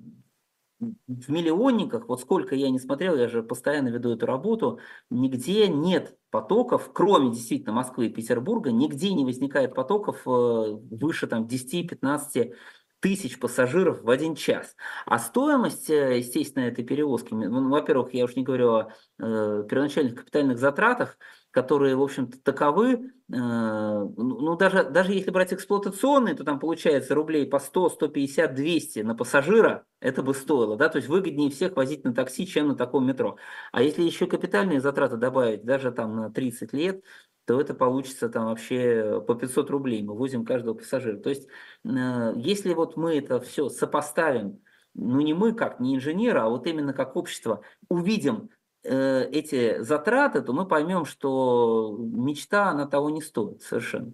в 1.07 1.31
миллионниках, 1.31 2.09
вот 2.09 2.21
сколько 2.21 2.55
я 2.55 2.71
не 2.71 2.79
смотрел, 2.79 3.17
я 3.17 3.29
же 3.29 3.43
постоянно 3.43 3.89
веду 3.89 4.13
эту 4.13 4.27
работу, 4.27 4.81
нигде 5.11 5.69
нет 5.69 6.17
потоков, 6.31 6.91
кроме 6.93 7.31
действительно 7.31 7.73
Москвы 7.73 8.07
и 8.07 8.11
Петербурга, 8.11 8.73
нигде 8.73 9.13
не 9.13 9.25
возникает 9.25 9.75
потоков 9.75 10.23
э, 10.27 10.31
выше 10.31 11.27
там 11.27 11.47
10-15 11.47 12.55
тысяч 13.01 13.39
пассажиров 13.39 14.03
в 14.03 14.09
один 14.09 14.35
час. 14.35 14.77
А 15.05 15.19
стоимость, 15.19 15.91
э, 15.91 16.19
естественно, 16.19 16.65
этой 16.65 16.85
перевозки, 16.85 17.35
ну, 17.35 17.69
во-первых, 17.69 18.15
я 18.15 18.25
уж 18.25 18.35
не 18.35 18.43
говорю 18.43 18.73
о 18.73 18.89
э, 19.19 19.65
первоначальных 19.69 20.15
капитальных 20.15 20.59
затратах, 20.59 21.19
которые, 21.55 21.95
в 21.95 22.03
общем-то, 22.03 22.43
таковы, 22.43 22.95
э, 22.95 23.01
ну, 23.29 24.13
ну, 24.17 24.57
даже, 24.57 24.83
даже 24.91 25.13
если 25.13 25.31
брать 25.31 25.53
эксплуатационные, 25.53 26.35
то 26.35 26.43
там 26.43 26.59
получается 26.59 27.15
рублей 27.15 27.47
по 27.47 27.61
100, 27.61 27.91
150, 27.91 28.55
200 28.57 28.99
на 29.01 29.15
пассажира, 29.15 29.85
это 30.01 30.25
бы 30.25 30.35
стоило, 30.35 30.77
да, 30.77 30.89
то 30.89 30.97
есть 30.97 31.09
выгоднее 31.09 31.51
всех 31.51 31.77
возить 31.77 32.03
на 32.03 32.13
такси, 32.13 32.45
чем 32.49 32.69
на 32.69 32.75
таком 32.75 33.07
метро. 33.07 33.37
А 33.71 33.83
если 33.83 34.03
еще 34.03 34.27
капитальные 34.27 34.81
затраты 34.81 35.17
добавить, 35.17 35.65
даже 35.65 35.93
там 35.93 36.17
на 36.17 36.31
30 36.31 36.73
лет, 36.73 37.05
то 37.47 37.61
это 37.61 37.73
получится 37.73 38.29
там 38.29 38.47
вообще 38.47 39.23
по 39.25 39.37
500 39.37 39.71
рублей 39.71 40.03
мы 40.03 40.17
возим 40.17 40.45
каждого 40.45 40.75
пассажира. 40.75 41.19
То 41.19 41.31
есть 41.31 41.47
э, 41.85 42.33
если 42.35 42.75
вот 42.75 42.97
мы 42.97 43.17
это 43.19 43.39
все 43.39 43.69
сопоставим, 43.69 44.61
ну 44.95 45.21
не 45.21 45.35
мы 45.35 45.53
как, 45.53 45.79
не 45.79 45.95
инженеры, 45.95 46.41
а 46.41 46.49
вот 46.49 46.67
именно 46.67 46.93
как 46.93 47.15
общество, 47.15 47.63
увидим 47.89 48.51
эти 48.85 49.83
затраты, 49.83 50.43
то 50.43 50.53
мы 50.53 50.67
поймем, 50.67 51.05
что 51.05 51.97
мечта, 51.99 52.69
она 52.69 52.87
того 52.87 53.11
не 53.11 53.23
стоит 53.23 53.63
совершенно. 53.63 54.13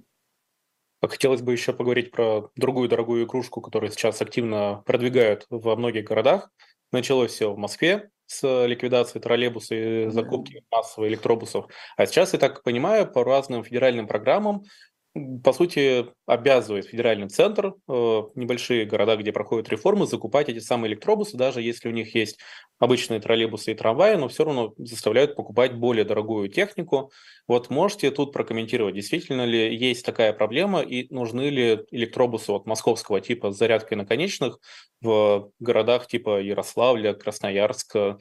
Хотелось 1.03 1.43
бы 1.43 1.53
еще 1.53 1.73
поговорить 1.73 2.11
про 2.11 2.51
другую 2.57 2.89
дорогую 2.89 3.25
игрушку, 3.25 3.61
которую 3.61 3.91
сейчас 3.91 4.21
активно 4.21 4.83
продвигают 4.87 5.47
во 5.49 5.75
многих 5.77 6.05
городах. 6.05 6.51
Началось 6.93 7.33
все 7.33 7.53
в 7.53 7.59
Москве, 7.59 8.11
с 8.27 8.67
ликвидацией 8.67 9.23
троллейбуса 9.23 9.75
и 9.75 10.11
закупки 10.11 10.63
массовых 10.71 11.11
электробусов. 11.11 11.67
А 11.97 12.07
сейчас, 12.07 12.33
я 12.33 12.39
так 12.39 12.63
понимаю, 12.63 13.11
по 13.11 13.25
разным 13.25 13.65
федеральным 13.65 14.07
программам 14.07 14.65
по 15.13 15.53
сути, 15.53 16.07
обязывает 16.27 16.87
федеральный 16.87 17.29
центр, 17.29 17.75
э, 17.89 18.23
небольшие 18.37 18.85
города, 18.85 19.17
где 19.17 19.33
проходят 19.33 19.69
реформы, 19.69 20.07
закупать 20.07 20.49
эти 20.49 20.61
самые 20.61 20.93
электробусы, 20.93 21.37
даже 21.37 21.63
если 21.63 21.89
у 21.89 21.93
них 21.93 22.15
есть 22.15 22.39
обычные 22.79 23.19
троллейбусы 23.19 23.73
и 23.73 23.75
трамваи, 23.75 24.15
но 24.15 24.29
все 24.29 24.45
равно 24.45 24.73
заставляют 24.79 25.35
покупать 25.35 25.75
более 25.75 26.05
дорогую 26.05 26.49
технику. 26.49 27.11
Вот 27.49 27.71
можете 27.71 28.13
тут 28.13 28.33
прокомментировать, 28.33 28.95
действительно 28.95 29.45
ли 29.45 29.75
есть 29.77 30.07
такая 30.07 30.33
проблема 30.33 30.81
и 30.81 31.13
нужны 31.13 31.49
ли 31.49 31.81
электробусы 31.91 32.53
вот 32.53 32.67
московского 32.67 33.21
типа 33.21 33.51
с 33.51 33.59
зарядкой 33.59 33.99
наконечных 33.99 34.61
в 35.01 35.51
городах 35.59 36.07
типа 36.07 36.41
Ярославля, 36.41 37.15
Красноярска, 37.15 38.19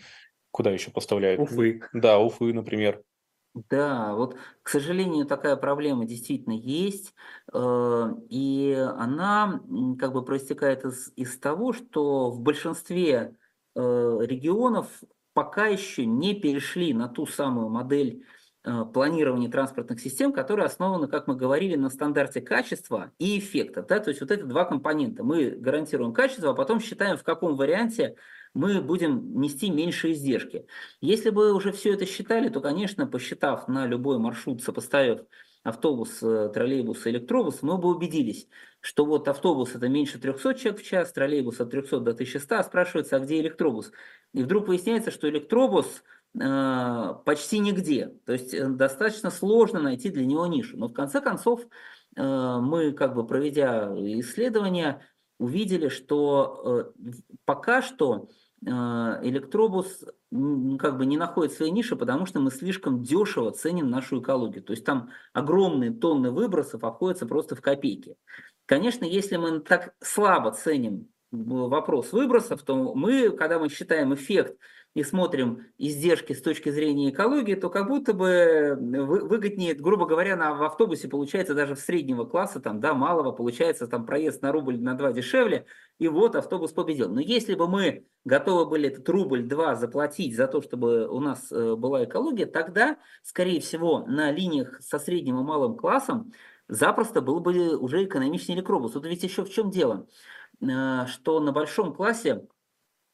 куда 0.49 0.71
еще 0.71 0.89
поставляют? 0.89 1.39
Уфы. 1.39 1.81
Да, 1.93 2.17
Уфы, 2.17 2.51
например. 2.51 3.03
Да, 3.55 4.13
вот, 4.13 4.37
к 4.61 4.69
сожалению, 4.69 5.25
такая 5.25 5.55
проблема 5.55 6.05
действительно 6.05 6.53
есть, 6.53 7.15
э, 7.51 8.07
и 8.29 8.73
она 8.95 9.61
как 9.99 10.13
бы 10.13 10.23
проистекает 10.23 10.85
из, 10.85 11.11
из 11.15 11.37
того, 11.39 11.73
что 11.73 12.29
в 12.29 12.41
большинстве 12.41 13.35
э, 13.75 13.79
регионов 13.79 14.87
пока 15.33 15.65
еще 15.65 16.05
не 16.05 16.35
перешли 16.39 16.93
на 16.93 17.07
ту 17.07 17.25
самую 17.25 17.69
модель 17.69 18.23
э, 18.63 18.85
планирования 18.93 19.49
транспортных 19.49 19.99
систем, 19.99 20.31
которая 20.31 20.67
основана, 20.67 21.07
как 21.07 21.25
мы 21.27 21.35
говорили, 21.35 21.75
на 21.75 21.89
стандарте 21.89 22.41
качества 22.41 23.11
и 23.17 23.39
эффекта. 23.39 23.81
Да? 23.81 23.99
То 23.99 24.09
есть 24.09 24.21
вот 24.21 24.29
это 24.29 24.45
два 24.45 24.65
компонента. 24.65 25.23
Мы 25.23 25.49
гарантируем 25.49 26.13
качество, 26.13 26.51
а 26.51 26.53
потом 26.53 26.79
считаем, 26.79 27.17
в 27.17 27.23
каком 27.23 27.55
варианте 27.55 28.15
мы 28.53 28.81
будем 28.81 29.39
нести 29.39 29.69
меньше 29.69 30.11
издержки. 30.11 30.65
Если 31.01 31.29
бы 31.29 31.53
уже 31.53 31.71
все 31.71 31.93
это 31.93 32.05
считали, 32.05 32.49
то, 32.49 32.61
конечно, 32.61 33.07
посчитав 33.07 33.67
на 33.67 33.85
любой 33.85 34.17
маршрут, 34.17 34.63
сопоставив 34.63 35.21
автобус, 35.63 36.21
э, 36.23 36.49
троллейбус, 36.53 37.05
электробус, 37.07 37.61
мы 37.61 37.77
бы 37.77 37.89
убедились, 37.89 38.47
что 38.79 39.05
вот 39.05 39.27
автобус 39.27 39.75
это 39.75 39.89
меньше 39.89 40.19
300 40.19 40.55
человек 40.55 40.81
в 40.81 40.85
час, 40.85 41.11
троллейбус 41.11 41.59
от 41.59 41.71
300 41.71 41.99
до 41.99 42.13
1100, 42.13 42.55
а 42.55 42.63
спрашивается, 42.63 43.17
а 43.17 43.19
где 43.19 43.39
электробус? 43.39 43.91
И 44.33 44.43
вдруг 44.43 44.67
выясняется, 44.67 45.11
что 45.11 45.29
электробус 45.29 46.03
э, 46.39 47.13
почти 47.25 47.59
нигде. 47.59 48.13
То 48.25 48.33
есть 48.33 48.53
э, 48.53 48.67
достаточно 48.67 49.31
сложно 49.31 49.79
найти 49.81 50.09
для 50.09 50.25
него 50.25 50.47
нишу. 50.47 50.77
Но 50.77 50.87
в 50.87 50.93
конце 50.93 51.21
концов 51.21 51.61
э, 52.15 52.21
мы, 52.61 52.93
как 52.93 53.15
бы 53.15 53.27
проведя 53.27 53.93
исследования, 54.19 55.05
увидели, 55.39 55.87
что 55.87 56.93
э, 57.05 57.11
пока 57.45 57.81
что 57.81 58.29
э, 58.63 58.69
электробус 58.69 60.05
как 60.77 60.97
бы 60.97 61.05
не 61.07 61.17
находит 61.17 61.53
своей 61.53 61.71
ниши, 61.71 61.95
потому 61.95 62.27
что 62.27 62.39
мы 62.39 62.51
слишком 62.51 63.01
дешево 63.01 63.51
ценим 63.51 63.89
нашу 63.89 64.21
экологию. 64.21 64.63
То 64.63 64.73
есть 64.73 64.85
там 64.85 65.09
огромные 65.33 65.91
тонны 65.91 66.29
выбросов 66.29 66.83
обходятся 66.83 67.25
просто 67.25 67.55
в 67.55 67.61
копейки. 67.61 68.15
Конечно, 68.67 69.05
если 69.05 69.37
мы 69.37 69.61
так 69.61 69.95
слабо 70.01 70.51
ценим 70.51 71.07
вопрос 71.31 72.11
выбросов, 72.11 72.61
то 72.61 72.93
мы, 72.93 73.31
когда 73.31 73.57
мы 73.57 73.69
считаем 73.69 74.13
эффект 74.13 74.57
и 74.95 75.03
смотрим 75.03 75.67
издержки 75.77 76.33
с 76.33 76.41
точки 76.41 76.69
зрения 76.69 77.09
экологии, 77.09 77.53
то 77.55 77.69
как 77.69 77.87
будто 77.87 78.13
бы 78.13 78.75
выгоднее, 78.79 79.75
грубо 79.75 80.05
говоря, 80.05 80.35
на, 80.35 80.55
в 80.55 80.63
автобусе 80.63 81.07
получается 81.07 81.53
даже 81.53 81.75
в 81.75 81.79
среднего 81.79 82.25
класса, 82.25 82.59
там, 82.59 82.79
да, 82.79 82.93
малого, 82.93 83.31
получается 83.31 83.87
там 83.87 84.05
проезд 84.05 84.41
на 84.41 84.51
рубль, 84.51 84.79
на 84.81 84.95
два 84.95 85.11
дешевле, 85.11 85.65
и 85.99 86.07
вот 86.07 86.35
автобус 86.35 86.71
победил. 86.71 87.09
Но 87.09 87.19
если 87.19 87.55
бы 87.55 87.67
мы 87.67 88.05
готовы 88.25 88.65
были 88.65 88.89
этот 88.89 89.07
рубль-два 89.07 89.75
заплатить 89.75 90.35
за 90.35 90.47
то, 90.47 90.61
чтобы 90.61 91.07
у 91.07 91.19
нас 91.19 91.51
э, 91.51 91.75
была 91.75 92.03
экология, 92.05 92.45
тогда, 92.47 92.97
скорее 93.23 93.61
всего, 93.61 94.05
на 94.05 94.31
линиях 94.31 94.81
со 94.81 94.97
средним 94.97 95.39
и 95.39 95.43
малым 95.43 95.75
классом 95.75 96.31
запросто 96.67 97.21
был 97.21 97.39
бы 97.39 97.77
уже 97.77 98.03
экономичный 98.03 98.55
электробус. 98.55 98.95
Вот 98.95 99.05
ведь 99.05 99.23
еще 99.23 99.43
в 99.43 99.51
чем 99.51 99.69
дело, 99.69 100.07
э, 100.61 101.05
что 101.07 101.39
на 101.39 101.51
большом 101.51 101.93
классе 101.93 102.47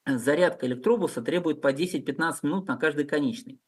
зарядка 0.06 0.66
электробуса 0.66 1.22
требует 1.22 1.62
по 1.62 1.74
10-15 1.74 2.40
минут 2.44 2.68
на 2.68 2.78
каждый 2.78 3.06
конечный. 3.06 3.60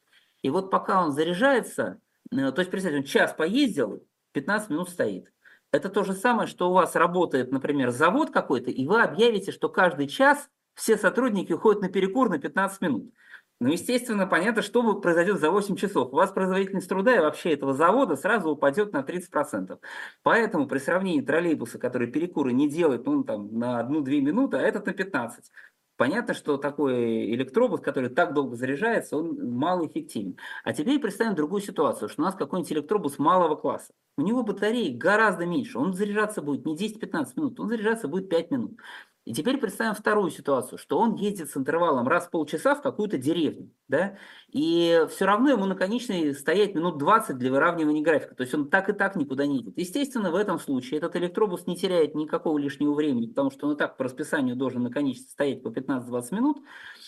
И 0.41 0.49
вот 0.49 0.69
пока 0.69 1.03
он 1.03 1.11
заряжается, 1.11 1.99
э, 2.31 2.51
то 2.51 2.59
есть, 2.59 2.71
представьте, 2.71 2.99
он 2.99 3.03
час 3.03 3.33
поездил, 3.33 4.03
15 4.33 4.69
минут 4.69 4.89
стоит. 4.89 5.31
Это 5.71 5.89
то 5.89 6.03
же 6.03 6.13
самое, 6.13 6.47
что 6.47 6.69
у 6.69 6.73
вас 6.73 6.95
работает, 6.95 7.51
например, 7.51 7.91
завод 7.91 8.31
какой-то, 8.31 8.71
и 8.71 8.87
вы 8.87 9.01
объявите, 9.01 9.51
что 9.51 9.69
каждый 9.69 10.07
час 10.07 10.49
все 10.75 10.97
сотрудники 10.97 11.53
уходят 11.53 11.81
на 11.81 11.89
перекур 11.89 12.29
на 12.29 12.37
15 12.37 12.81
минут. 12.81 13.13
Ну, 13.59 13.69
естественно, 13.69 14.27
понятно, 14.27 14.61
что 14.61 14.93
произойдет 15.01 15.39
за 15.39 15.49
8 15.49 15.75
часов. 15.75 16.13
У 16.13 16.15
вас 16.15 16.31
производительность 16.31 16.87
труда 16.87 17.15
и 17.15 17.19
вообще 17.19 17.53
этого 17.53 17.73
завода 17.73 18.15
сразу 18.15 18.51
упадет 18.51 18.93
на 18.93 18.99
30%. 19.01 19.79
Поэтому 20.21 20.67
при 20.67 20.77
сравнении 20.77 21.21
троллейбуса, 21.21 21.79
который 21.79 22.07
перекуры 22.07 22.53
не 22.53 22.69
делает 22.69 23.07
ну, 23.07 23.23
там, 23.23 23.57
на 23.57 23.81
1-2 23.81 24.21
минуты, 24.21 24.57
а 24.57 24.61
этот 24.61 24.85
на 24.85 24.93
15, 24.93 25.51
Понятно, 25.97 26.35
что 26.35 26.57
такой 26.57 27.33
электробус, 27.33 27.81
который 27.81 28.11
так 28.11 28.33
долго 28.35 28.55
заряжается, 28.55 29.17
он 29.17 29.49
малоэффективен. 29.57 30.37
А 30.63 30.71
теперь 30.71 30.99
представим 30.99 31.33
другую 31.33 31.61
ситуацию, 31.61 32.07
что 32.07 32.21
у 32.21 32.25
нас 32.25 32.35
какой-нибудь 32.35 32.71
электробус 32.71 33.17
малого 33.17 33.55
класса. 33.55 33.93
У 34.15 34.21
него 34.21 34.43
батареи 34.43 34.95
гораздо 34.95 35.47
меньше. 35.47 35.79
Он 35.79 35.93
заряжаться 35.93 36.43
будет 36.43 36.65
не 36.67 36.75
10-15 36.75 37.33
минут, 37.35 37.59
он 37.59 37.67
заряжаться 37.69 38.07
будет 38.07 38.29
5 38.29 38.51
минут. 38.51 38.79
И 39.27 39.33
теперь 39.33 39.57
представим 39.57 39.93
вторую 39.93 40.31
ситуацию, 40.31 40.77
что 40.77 40.97
он 40.97 41.15
ездит 41.15 41.49
с 41.49 41.57
интервалом 41.57 42.07
раз 42.07 42.27
в 42.27 42.29
полчаса 42.29 42.75
в 42.75 42.81
какую-то 42.81 43.17
деревню, 43.17 43.69
да, 43.89 44.17
и 44.53 45.05
все 45.09 45.25
равно 45.25 45.49
ему 45.49 45.65
на 45.65 45.75
конечной 45.75 46.33
стоять 46.33 46.75
минут 46.75 46.97
20 46.97 47.37
для 47.37 47.51
выравнивания 47.51 48.01
графика, 48.01 48.35
то 48.35 48.43
есть 48.43 48.53
он 48.53 48.69
так 48.69 48.87
и 48.87 48.93
так 48.93 49.17
никуда 49.17 49.45
не 49.45 49.57
едет. 49.57 49.73
Естественно, 49.77 50.31
в 50.31 50.35
этом 50.35 50.59
случае 50.59 50.99
этот 50.99 51.17
электробус 51.17 51.67
не 51.67 51.75
теряет 51.75 52.15
никакого 52.15 52.57
лишнего 52.57 52.93
времени, 52.93 53.27
потому 53.27 53.51
что 53.51 53.67
он 53.67 53.73
и 53.73 53.77
так 53.77 53.97
по 53.97 54.05
расписанию 54.05 54.55
должен 54.55 54.81
на 54.83 54.91
конечной 54.91 55.27
стоять 55.27 55.61
по 55.61 55.67
15-20 55.67 56.33
минут, 56.33 56.63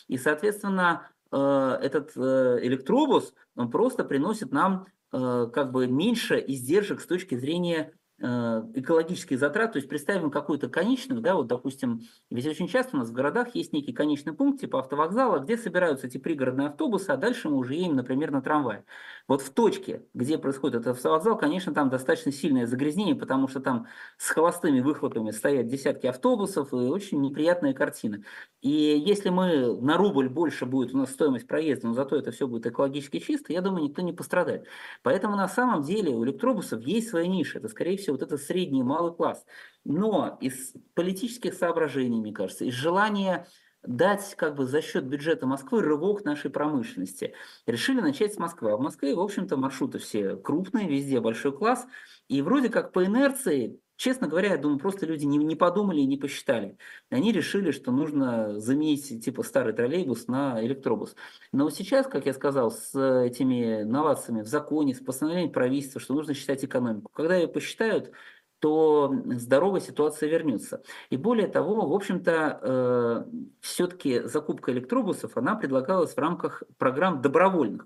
и, 0.09 0.17
соответственно, 0.17 1.09
э, 1.31 1.77
этот 1.81 2.11
э, 2.17 2.59
электробус, 2.63 3.33
он 3.55 3.71
просто 3.71 4.03
приносит 4.03 4.51
нам 4.51 4.87
э, 5.13 5.47
как 5.53 5.71
бы 5.71 5.87
меньше 5.87 6.43
издержек 6.45 6.99
с 6.99 7.07
точки 7.07 7.35
зрения 7.35 7.93
экологические 8.19 9.39
затраты, 9.39 9.73
то 9.73 9.77
есть 9.77 9.89
представим 9.89 10.29
какую-то 10.29 10.67
конечную, 10.67 11.21
да, 11.21 11.35
вот, 11.35 11.47
допустим, 11.47 12.01
ведь 12.29 12.45
очень 12.45 12.67
часто 12.67 12.97
у 12.97 12.99
нас 12.99 13.09
в 13.09 13.13
городах 13.13 13.55
есть 13.55 13.71
некий 13.71 13.93
конечный 13.93 14.33
пункт 14.33 14.59
типа 14.59 14.79
автовокзала, 14.79 15.39
где 15.39 15.57
собираются 15.57 16.07
эти 16.07 16.17
пригородные 16.17 16.67
автобусы, 16.67 17.09
а 17.11 17.17
дальше 17.17 17.49
мы 17.49 17.57
уже 17.57 17.75
едем, 17.75 17.95
например, 17.95 18.31
на 18.31 18.41
трамвае. 18.41 18.83
Вот 19.27 19.41
в 19.41 19.53
точке, 19.53 20.03
где 20.13 20.37
происходит 20.37 20.81
этот 20.81 20.97
автовокзал, 20.97 21.37
конечно, 21.37 21.73
там 21.73 21.89
достаточно 21.89 22.31
сильное 22.31 22.65
загрязнение, 22.65 23.15
потому 23.15 23.47
что 23.47 23.59
там 23.59 23.85
с 24.17 24.29
холостыми 24.29 24.81
выхлопами 24.81 25.31
стоят 25.31 25.67
десятки 25.67 26.07
автобусов 26.07 26.73
и 26.73 26.75
очень 26.75 27.21
неприятная 27.21 27.73
картина. 27.73 28.23
И 28.61 28.69
если 28.69 29.29
мы 29.29 29.79
на 29.81 29.97
рубль 29.97 30.29
больше 30.29 30.65
будет 30.65 30.93
у 30.93 30.97
нас 30.97 31.11
стоимость 31.11 31.47
проезда, 31.47 31.87
но 31.87 31.93
зато 31.93 32.15
это 32.15 32.31
все 32.31 32.47
будет 32.47 32.65
экологически 32.65 33.19
чисто, 33.19 33.53
я 33.53 33.61
думаю, 33.61 33.83
никто 33.83 34.01
не 34.01 34.13
пострадает. 34.13 34.65
Поэтому 35.03 35.35
на 35.35 35.47
самом 35.47 35.83
деле 35.83 36.11
у 36.11 36.25
электробусов 36.25 36.81
есть 36.81 37.09
своя 37.09 37.27
ниша. 37.27 37.59
Это, 37.59 37.69
скорее 37.69 37.97
всего, 37.97 38.08
вот 38.11 38.21
это 38.21 38.37
средний 38.37 38.83
малый 38.83 39.13
класс. 39.13 39.45
Но 39.85 40.37
из 40.41 40.73
политических 40.93 41.53
соображений, 41.53 42.19
мне 42.19 42.33
кажется, 42.33 42.65
из 42.65 42.73
желания 42.73 43.47
дать 43.83 44.35
как 44.35 44.55
бы 44.55 44.65
за 44.65 44.81
счет 44.81 45.05
бюджета 45.05 45.47
Москвы 45.47 45.81
рывок 45.81 46.25
нашей 46.25 46.51
промышленности. 46.51 47.33
Решили 47.65 48.01
начать 48.01 48.33
с 48.33 48.37
Москвы. 48.37 48.71
А 48.71 48.77
в 48.77 48.81
Москве, 48.81 49.15
в 49.15 49.19
общем-то, 49.19 49.57
маршруты 49.57 49.99
все 49.99 50.35
крупные, 50.35 50.89
везде 50.89 51.21
большой 51.21 51.57
класс. 51.57 51.87
И 52.27 52.41
вроде 52.41 52.69
как 52.69 52.91
по 52.91 53.05
инерции 53.05 53.79
Честно 53.99 54.29
говоря, 54.29 54.51
я 54.51 54.57
думаю, 54.57 54.79
просто 54.79 55.05
люди 55.05 55.25
не, 55.25 55.37
не 55.37 55.57
подумали 55.57 55.99
и 55.99 56.05
не 56.05 56.15
посчитали. 56.15 56.77
Они 57.09 57.33
решили, 57.33 57.71
что 57.71 57.91
нужно 57.91 58.57
заменить 58.57 59.25
типа 59.25 59.43
старый 59.43 59.73
троллейбус 59.73 60.27
на 60.29 60.65
электробус. 60.65 61.17
Но 61.51 61.69
сейчас, 61.69 62.07
как 62.07 62.25
я 62.25 62.33
сказал, 62.33 62.71
с 62.71 62.97
этими 62.97 63.83
новациями 63.83 64.41
в 64.41 64.47
законе, 64.47 64.95
с 64.95 65.01
постановлением 65.01 65.51
правительства, 65.51 65.99
что 65.99 66.13
нужно 66.13 66.33
считать 66.33 66.63
экономику. 66.63 67.11
Когда 67.13 67.35
ее 67.35 67.49
посчитают, 67.49 68.13
то 68.59 69.13
здоровая 69.35 69.81
ситуация 69.81 70.29
вернется. 70.29 70.81
И 71.09 71.17
более 71.17 71.49
того, 71.49 71.85
в 71.85 71.93
общем-то, 71.93 72.59
э, 72.61 73.25
все-таки 73.59 74.21
закупка 74.21 74.71
электробусов, 74.71 75.35
она 75.35 75.55
предлагалась 75.55 76.13
в 76.13 76.17
рамках 76.17 76.63
программ 76.77 77.21
добровольных. 77.21 77.85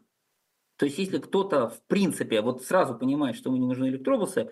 То 0.78 0.86
есть, 0.86 1.00
если 1.00 1.18
кто-то, 1.18 1.70
в 1.70 1.82
принципе, 1.88 2.42
вот 2.42 2.64
сразу 2.64 2.94
понимает, 2.94 3.36
что 3.36 3.50
ему 3.50 3.58
не 3.58 3.66
нужны 3.66 3.88
электробусы, 3.88 4.52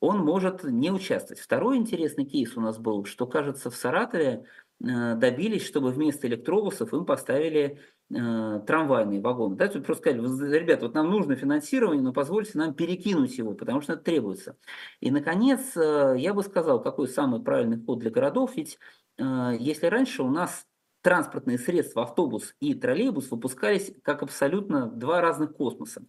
он 0.00 0.18
может 0.20 0.64
не 0.64 0.90
участвовать. 0.90 1.40
Второй 1.40 1.76
интересный 1.76 2.24
кейс 2.24 2.56
у 2.56 2.60
нас 2.60 2.78
был, 2.78 3.04
что, 3.04 3.26
кажется, 3.26 3.70
в 3.70 3.76
Саратове 3.76 4.44
э, 4.82 5.14
добились, 5.14 5.64
чтобы 5.64 5.90
вместо 5.90 6.26
электробусов 6.26 6.92
им 6.94 7.04
поставили 7.04 7.78
э, 8.10 8.60
трамвайные 8.66 9.20
вагоны. 9.20 9.56
Да, 9.56 9.68
тут 9.68 9.84
просто 9.84 10.10
сказали, 10.10 10.58
ребята, 10.58 10.86
вот 10.86 10.94
нам 10.94 11.10
нужно 11.10 11.36
финансирование, 11.36 12.02
но 12.02 12.12
позвольте 12.14 12.56
нам 12.58 12.74
перекинуть 12.74 13.36
его, 13.36 13.52
потому 13.52 13.82
что 13.82 13.92
это 13.92 14.02
требуется. 14.02 14.56
И, 15.00 15.10
наконец, 15.10 15.76
э, 15.76 16.14
я 16.18 16.32
бы 16.32 16.42
сказал, 16.42 16.82
какой 16.82 17.06
самый 17.06 17.42
правильный 17.42 17.84
ход 17.84 17.98
для 17.98 18.10
городов, 18.10 18.56
ведь 18.56 18.78
если 19.18 19.84
раньше 19.88 20.22
у 20.22 20.30
нас 20.30 20.66
транспортные 21.02 21.58
средства, 21.58 22.02
автобус 22.02 22.54
и 22.60 22.74
троллейбус 22.74 23.30
выпускались 23.30 23.92
как 24.02 24.22
абсолютно 24.22 24.86
два 24.86 25.20
разных 25.20 25.54
космоса. 25.54 26.04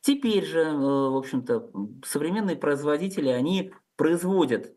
Теперь 0.00 0.44
же, 0.44 0.60
э, 0.60 0.74
в 0.74 1.16
общем-то, 1.16 1.70
современные 2.04 2.56
производители, 2.56 3.28
они 3.28 3.72
производят 3.96 4.74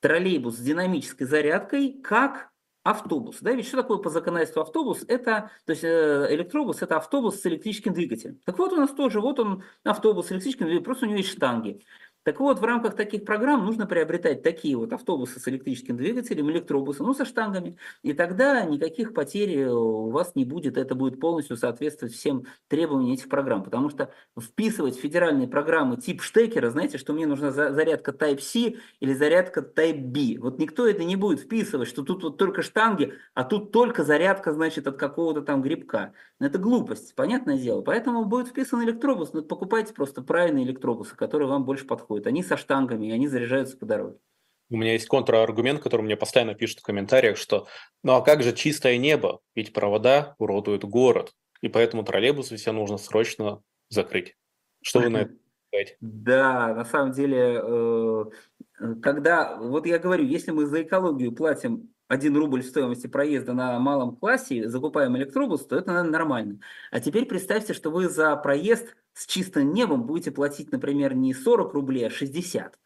троллейбус 0.00 0.56
с 0.56 0.60
динамической 0.60 1.26
зарядкой 1.26 2.00
как 2.02 2.50
автобус. 2.82 3.38
Да, 3.40 3.52
ведь 3.52 3.66
что 3.66 3.78
такое 3.78 3.98
по 3.98 4.10
законодательству 4.10 4.60
автобус? 4.60 5.04
Это, 5.08 5.50
то 5.64 5.70
есть 5.70 5.84
э, 5.84 6.26
электробус– 6.30 6.78
это 6.82 6.96
автобус 6.96 7.40
с 7.40 7.46
электрическим 7.46 7.94
двигателем. 7.94 8.38
Так 8.44 8.58
вот 8.58 8.72
у 8.72 8.76
нас 8.76 8.90
тоже, 8.90 9.20
вот 9.20 9.40
он 9.40 9.64
автобус 9.84 10.26
с 10.26 10.32
электрическим 10.32 10.66
двигателем, 10.66 10.84
просто 10.84 11.06
у 11.06 11.08
него 11.08 11.18
есть 11.18 11.30
штанги. 11.30 11.80
Так 12.24 12.40
вот, 12.40 12.58
в 12.58 12.64
рамках 12.64 12.96
таких 12.96 13.26
программ 13.26 13.66
нужно 13.66 13.86
приобретать 13.86 14.42
такие 14.42 14.76
вот 14.78 14.94
автобусы 14.94 15.38
с 15.38 15.46
электрическим 15.46 15.98
двигателем, 15.98 16.50
электробусы, 16.50 17.02
ну, 17.02 17.12
со 17.12 17.26
штангами. 17.26 17.76
И 18.02 18.14
тогда 18.14 18.62
никаких 18.64 19.12
потерь 19.12 19.58
э, 19.58 19.70
у 19.70 20.08
вас 20.08 20.34
не 20.34 20.46
будет. 20.46 20.78
Это 20.78 20.94
будет 20.94 21.20
полностью 21.20 21.58
соответствовать 21.58 22.14
всем 22.14 22.46
требованиям 22.68 23.12
этих 23.12 23.28
программ. 23.28 23.62
Потому 23.62 23.90
что 23.90 24.10
вписывать 24.40 24.96
в 24.96 25.00
федеральные 25.00 25.48
программы 25.48 25.98
тип 25.98 26.22
штекера, 26.22 26.70
знаете, 26.70 26.96
что 26.96 27.12
мне 27.12 27.26
нужна 27.26 27.50
зарядка 27.50 28.12
Type-C 28.12 28.76
или 29.00 29.12
зарядка 29.12 29.60
Type-B. 29.60 30.40
Вот 30.40 30.58
никто 30.58 30.88
это 30.88 31.04
не 31.04 31.16
будет 31.16 31.40
вписывать, 31.40 31.88
что 31.88 32.02
тут 32.04 32.22
вот 32.22 32.38
только 32.38 32.62
штанги, 32.62 33.12
а 33.34 33.44
тут 33.44 33.70
только 33.70 34.02
зарядка, 34.02 34.54
значит, 34.54 34.86
от 34.86 34.96
какого-то 34.96 35.42
там 35.42 35.60
грибка. 35.60 36.14
Это 36.40 36.58
глупость, 36.58 37.14
понятное 37.14 37.58
дело. 37.58 37.82
Поэтому 37.82 38.24
будет 38.24 38.48
вписан 38.48 38.82
электробус. 38.82 39.34
Но 39.34 39.42
покупайте 39.42 39.92
просто 39.92 40.22
правильные 40.22 40.64
электробусы, 40.64 41.14
которые 41.14 41.48
вам 41.48 41.66
больше 41.66 41.86
подходят 41.86 42.13
происходит. 42.14 42.26
Они 42.26 42.42
со 42.42 42.56
штангами, 42.56 43.06
и 43.06 43.12
они 43.12 43.28
заряжаются 43.28 43.76
по 43.76 43.86
дороге. 43.86 44.18
У 44.70 44.76
меня 44.76 44.92
есть 44.92 45.06
контраргумент, 45.06 45.82
который 45.82 46.02
мне 46.02 46.16
постоянно 46.16 46.54
пишут 46.54 46.80
в 46.80 46.82
комментариях, 46.82 47.36
что 47.36 47.66
ну 48.02 48.14
а 48.14 48.22
как 48.22 48.42
же 48.42 48.52
чистое 48.54 48.96
небо? 48.96 49.40
Ведь 49.54 49.72
провода 49.72 50.34
уродуют 50.38 50.84
город, 50.84 51.32
и 51.60 51.68
поэтому 51.68 52.02
троллейбусы 52.02 52.56
все 52.56 52.72
нужно 52.72 52.96
срочно 52.96 53.62
закрыть. 53.90 54.36
Что 54.82 55.00
вы 55.00 55.10
на 55.10 55.18
это 55.18 55.34
сказать? 55.68 55.96
Да, 56.00 56.74
на 56.74 56.84
самом 56.84 57.12
деле, 57.12 57.60
э, 57.62 58.24
когда, 59.02 59.56
вот 59.56 59.86
я 59.86 59.98
говорю, 59.98 60.24
если 60.24 60.50
мы 60.50 60.66
за 60.66 60.82
экологию 60.82 61.32
платим 61.32 61.90
1 62.08 62.36
рубль 62.36 62.62
стоимости 62.62 63.06
проезда 63.06 63.52
на 63.52 63.78
малом 63.78 64.16
классе, 64.16 64.68
закупаем 64.68 65.16
электробус, 65.16 65.66
то 65.66 65.76
это 65.76 65.88
наверное, 65.88 66.10
нормально. 66.10 66.60
А 66.90 67.00
теперь 67.00 67.26
представьте, 67.26 67.74
что 67.74 67.90
вы 67.90 68.08
за 68.08 68.34
проезд 68.36 68.96
с 69.14 69.26
чистым 69.26 69.72
небом 69.72 70.04
будете 70.04 70.30
платить, 70.30 70.72
например, 70.72 71.14
не 71.14 71.32
40 71.32 71.72
рублей, 71.72 72.06
а 72.06 72.10
60. 72.10 72.78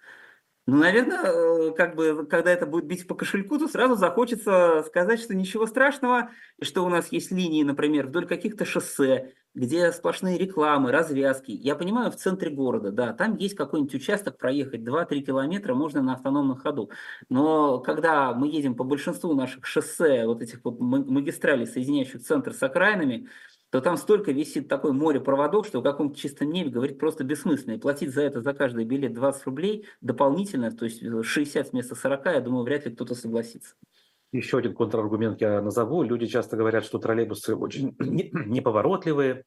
Ну, 0.67 0.77
наверное, 0.77 1.23
э, 1.25 1.73
как 1.73 1.97
бы, 1.97 2.27
когда 2.27 2.53
это 2.53 2.67
будет 2.67 2.85
бить 2.85 3.07
по 3.07 3.15
кошельку, 3.15 3.59
то 3.59 3.69
сразу 3.69 3.97
захочется 3.97 4.85
сказать, 4.87 5.19
что 5.19 5.35
ничего 5.35 5.67
страшного, 5.67 6.31
что 6.61 6.85
у 6.85 6.91
нас 6.91 7.11
есть 7.11 7.31
линии, 7.31 7.63
например, 7.63 8.09
вдоль 8.09 8.27
каких-то 8.27 8.67
шоссе, 8.67 9.33
где 9.55 9.91
сплошные 9.93 10.37
рекламы, 10.37 10.93
развязки. 10.93 11.53
Я 11.53 11.75
понимаю, 11.75 12.11
в 12.11 12.17
центре 12.17 12.51
города, 12.51 12.93
да, 12.93 13.15
там 13.15 13.37
есть 13.37 13.55
какой-нибудь 13.55 13.95
участок 13.95 14.37
проехать 14.37 14.83
2-3 14.83 15.21
километра, 15.23 15.75
можно 15.75 16.03
на 16.03 16.13
автономном 16.13 16.59
ходу. 16.59 16.91
Но 17.31 17.79
когда 17.79 18.35
мы 18.35 18.49
едем 18.49 18.75
по 18.75 18.85
большинству 18.85 19.33
наших 19.35 19.65
шоссе, 19.65 20.27
вот 20.27 20.43
этих 20.43 20.61
магистралей, 20.65 21.67
соединяющих 21.67 22.21
центр 22.23 22.53
с 22.53 22.63
окраинами, 22.63 23.29
то 23.71 23.81
там 23.81 23.97
столько 23.97 24.33
висит 24.33 24.69
такое 24.69 24.93
море 24.93 25.21
проводов, 25.21 25.67
что 25.67 25.81
в 25.81 25.83
каком-то 25.83 26.19
чистом 26.19 26.51
небе 26.51 26.71
говорить 26.71 26.99
просто 26.99 27.25
бессмысленно. 27.25 27.75
И 27.75 27.79
платить 27.79 28.15
за 28.15 28.23
это, 28.23 28.41
за 28.41 28.55
каждый 28.55 28.85
билет 28.85 29.13
20 29.13 29.45
рублей 29.45 29.87
дополнительно, 30.01 30.71
то 30.71 30.87
есть 30.87 31.03
60 31.03 31.73
вместо 31.73 31.95
40, 31.95 32.27
я 32.27 32.41
думаю, 32.41 32.65
вряд 32.65 32.87
ли 32.87 32.95
кто-то 32.95 33.15
согласится. 33.15 33.75
Еще 34.33 34.59
один 34.59 34.75
контраргумент 34.75 35.41
я 35.41 35.61
назову. 35.63 36.03
Люди 36.03 36.27
часто 36.27 36.57
говорят, 36.57 36.85
что 36.85 36.99
троллейбусы 36.99 37.55
очень 37.55 37.95
неповоротливые, 37.99 39.45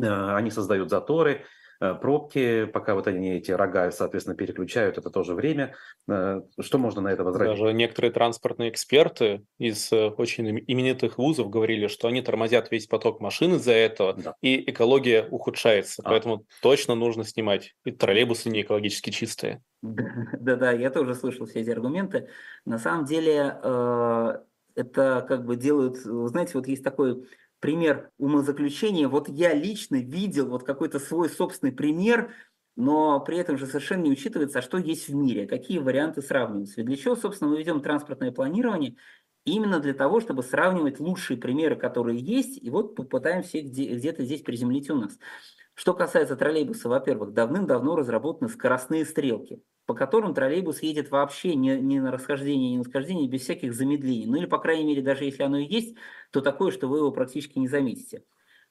э, 0.00 0.06
они 0.06 0.50
создают 0.50 0.90
заторы. 0.90 1.44
Э, 1.84 1.94
пробки, 1.94 2.64
пока 2.66 2.94
вот 2.94 3.06
они 3.06 3.34
эти 3.34 3.50
рога, 3.50 3.90
соответственно, 3.90 4.36
переключают, 4.36 4.96
это 4.96 5.10
тоже 5.10 5.34
время. 5.34 5.74
Э, 6.08 6.40
что 6.60 6.78
можно 6.78 7.02
на 7.02 7.08
это 7.08 7.24
возразить? 7.24 7.58
Даже 7.58 7.72
некоторые 7.72 8.10
транспортные 8.10 8.70
эксперты 8.70 9.44
из 9.58 9.92
э, 9.92 10.08
очень 10.08 10.48
именитых 10.66 11.18
вузов 11.18 11.50
говорили, 11.50 11.88
что 11.88 12.08
они 12.08 12.22
тормозят 12.22 12.70
весь 12.70 12.86
поток 12.86 13.20
машин 13.20 13.54
из-за 13.56 13.72
этого, 13.72 14.14
да. 14.14 14.34
и 14.40 14.70
экология 14.70 15.26
ухудшается. 15.30 16.02
А. 16.04 16.10
Поэтому 16.10 16.46
точно 16.62 16.94
нужно 16.94 17.24
снимать. 17.24 17.74
И 17.84 17.90
троллейбусы 17.90 18.48
не 18.48 18.62
экологически 18.62 19.10
чистые. 19.10 19.62
Да-да, 19.82 20.72
я 20.72 20.90
тоже 20.90 21.14
слышал 21.14 21.46
все 21.46 21.60
эти 21.60 21.70
аргументы. 21.70 22.28
На 22.64 22.78
самом 22.78 23.04
деле 23.04 23.58
это 24.76 25.24
как 25.28 25.44
бы 25.44 25.54
делают, 25.54 25.98
знаете, 25.98 26.52
вот 26.54 26.66
есть 26.66 26.82
такой 26.82 27.24
пример 27.64 28.10
умозаключения. 28.18 29.08
Вот 29.08 29.26
я 29.26 29.54
лично 29.54 29.96
видел 29.96 30.50
вот 30.50 30.64
какой-то 30.64 30.98
свой 30.98 31.30
собственный 31.30 31.72
пример, 31.72 32.30
но 32.76 33.20
при 33.20 33.38
этом 33.38 33.56
же 33.56 33.66
совершенно 33.66 34.02
не 34.02 34.10
учитывается, 34.10 34.58
а 34.58 34.62
что 34.62 34.76
есть 34.76 35.08
в 35.08 35.14
мире, 35.14 35.46
какие 35.46 35.78
варианты 35.78 36.20
сравниваются. 36.20 36.74
Ведь 36.76 36.88
для 36.88 36.96
чего, 36.98 37.16
собственно, 37.16 37.50
мы 37.50 37.56
ведем 37.56 37.80
транспортное 37.80 38.32
планирование? 38.32 38.96
Именно 39.46 39.80
для 39.80 39.94
того, 39.94 40.20
чтобы 40.20 40.42
сравнивать 40.42 41.00
лучшие 41.00 41.38
примеры, 41.38 41.76
которые 41.76 42.18
есть, 42.18 42.62
и 42.62 42.68
вот 42.68 42.96
попытаемся 42.96 43.56
их 43.56 43.72
где-то 43.72 44.24
здесь 44.24 44.42
приземлить 44.42 44.90
у 44.90 44.96
нас. 44.96 45.18
Что 45.72 45.94
касается 45.94 46.36
троллейбуса, 46.36 46.90
во-первых, 46.90 47.32
давным-давно 47.32 47.96
разработаны 47.96 48.50
скоростные 48.50 49.06
стрелки 49.06 49.62
по 49.86 49.94
которым 49.94 50.34
троллейбус 50.34 50.82
едет 50.82 51.10
вообще 51.10 51.54
не, 51.54 51.78
не 51.80 52.00
на 52.00 52.10
расхождение, 52.10 52.70
не 52.70 52.78
на 52.78 52.84
схождение, 52.84 53.28
без 53.28 53.42
всяких 53.42 53.74
замедлений. 53.74 54.26
Ну 54.26 54.36
или, 54.36 54.46
по 54.46 54.58
крайней 54.58 54.84
мере, 54.84 55.02
даже 55.02 55.24
если 55.24 55.42
оно 55.42 55.58
и 55.58 55.66
есть, 55.66 55.96
то 56.30 56.40
такое, 56.40 56.70
что 56.70 56.88
вы 56.88 56.98
его 56.98 57.12
практически 57.12 57.58
не 57.58 57.68
заметите. 57.68 58.24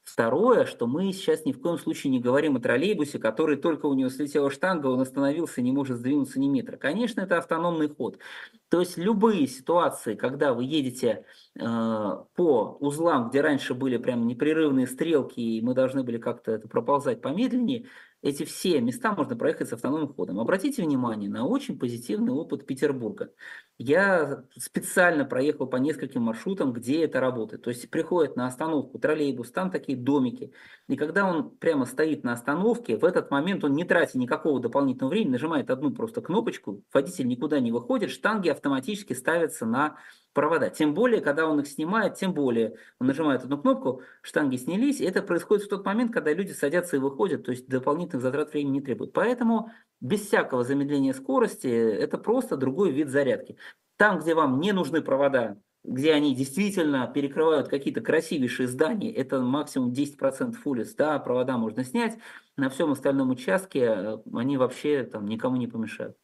Второе, 0.04 0.66
что 0.66 0.86
мы 0.86 1.14
сейчас 1.14 1.46
ни 1.46 1.54
в 1.54 1.62
коем 1.62 1.78
случае 1.78 2.12
не 2.12 2.20
говорим 2.20 2.58
о 2.58 2.60
троллейбусе, 2.60 3.20
который 3.20 3.56
только 3.56 3.86
у 3.86 3.94
него 3.94 4.10
слетела 4.10 4.52
штанга, 4.52 4.88
он 4.88 5.00
остановился, 5.00 5.62
не 5.62 5.72
может 5.72 5.98
сдвинуться 5.98 6.42
ни 6.42 6.50
метра. 6.50 6.76
Конечно, 6.76 7.22
это 7.22 7.38
автономный 7.38 7.88
ход. 7.88 8.20
То 8.68 8.82
есть 8.82 8.98
любые 8.98 9.48
ситуации, 9.48 10.16
когда 10.16 10.54
вы 10.54 10.66
едете 10.66 11.26
э, 11.58 11.64
по 11.64 12.78
узлам, 12.82 13.30
где 13.30 13.40
раньше 13.40 13.76
были 13.76 13.96
прям 13.96 14.28
непрерывные 14.28 14.88
стрелки, 14.88 15.40
и 15.40 15.62
мы 15.62 15.74
должны 15.74 16.04
были 16.04 16.18
как-то 16.18 16.52
это 16.52 16.68
проползать 16.68 17.22
помедленнее, 17.22 17.86
эти 18.24 18.46
все 18.46 18.80
места 18.80 19.14
можно 19.14 19.36
проехать 19.36 19.68
с 19.68 19.74
автономным 19.74 20.14
ходом. 20.14 20.40
Обратите 20.40 20.82
внимание 20.82 21.30
на 21.30 21.46
очень 21.46 21.78
позитивный 21.78 22.32
опыт 22.32 22.66
Петербурга. 22.66 23.32
Я 23.78 24.46
специально 24.58 25.26
проехал 25.26 25.68
по 25.68 25.76
нескольким 25.76 26.22
маршрутам, 26.24 26.72
где 26.72 27.04
это 27.04 27.20
работает. 27.20 27.64
То 27.64 27.70
есть 27.70 27.90
приходит 27.90 28.38
на 28.38 28.48
остановку 28.48 28.98
троллейбус, 28.98 29.52
там 29.52 29.70
такие 29.70 29.98
домики. 29.98 30.54
И 30.88 30.96
когда 30.96 31.30
он 31.30 31.50
прямо 31.50 31.86
стоит 31.86 32.24
на 32.24 32.32
остановке, 32.32 32.96
в 32.96 33.04
этот 33.04 33.30
момент 33.30 33.66
он 33.66 33.74
не 33.74 33.84
тратит 33.84 34.16
никакого 34.16 34.62
дополнительного 34.62 35.12
времени, 35.12 35.34
нажимает 35.34 35.70
одну 35.70 35.92
просто 35.92 36.22
кнопочку, 36.22 36.82
водитель 36.94 37.28
никуда 37.28 37.60
не 37.60 37.74
выходит, 37.74 38.10
штанги 38.10 38.48
автоматически 38.48 39.12
ставятся 39.12 39.66
на 39.66 39.98
провода. 40.34 40.70
Тем 40.70 40.94
более, 40.94 41.22
когда 41.22 41.48
он 41.48 41.60
их 41.60 41.68
снимает, 41.68 42.16
тем 42.16 42.34
более 42.34 42.76
он 43.00 43.08
нажимает 43.08 43.44
одну 43.44 43.58
кнопку, 43.58 44.02
штанги 44.22 44.58
снялись. 44.58 45.00
И 45.00 45.06
это 45.06 45.22
происходит 45.22 45.66
в 45.66 45.70
тот 45.70 45.86
момент, 45.86 46.12
когда 46.12 46.34
люди 46.34 46.52
садятся 46.52 46.98
и 46.98 47.00
выходят, 47.00 47.46
то 47.46 47.52
есть 47.52 47.68
дополнительных 47.68 48.24
затрат 48.24 48.52
времени 48.52 48.74
не 48.74 48.82
требует. 48.82 49.14
Поэтому 49.14 49.72
без 50.02 50.28
всякого 50.28 50.64
замедления 50.64 51.14
скорости 51.14 51.68
это 51.68 52.18
просто 52.18 52.58
другой 52.58 52.92
вид 52.92 53.10
зарядки. 53.10 53.58
Там, 53.98 54.20
где 54.20 54.34
вам 54.34 54.60
не 54.60 54.72
нужны 54.72 55.02
провода, 55.02 55.58
где 55.84 56.14
они 56.14 56.34
действительно 56.34 57.08
перекрывают 57.08 57.68
какие-то 57.68 58.02
красивейшие 58.02 58.68
здания, 58.68 59.14
это 59.14 59.42
максимум 59.42 59.92
10% 59.92 60.54
фуллис, 60.54 60.96
да, 60.96 61.20
провода 61.20 61.58
можно 61.58 61.84
снять, 61.84 62.18
на 62.56 62.70
всем 62.70 62.92
остальном 62.92 63.32
участке 63.32 63.80
э, 63.82 64.18
они 64.34 64.58
вообще 64.58 65.04
там 65.04 65.26
никому 65.26 65.58
не 65.58 65.68
помешают. 65.68 66.18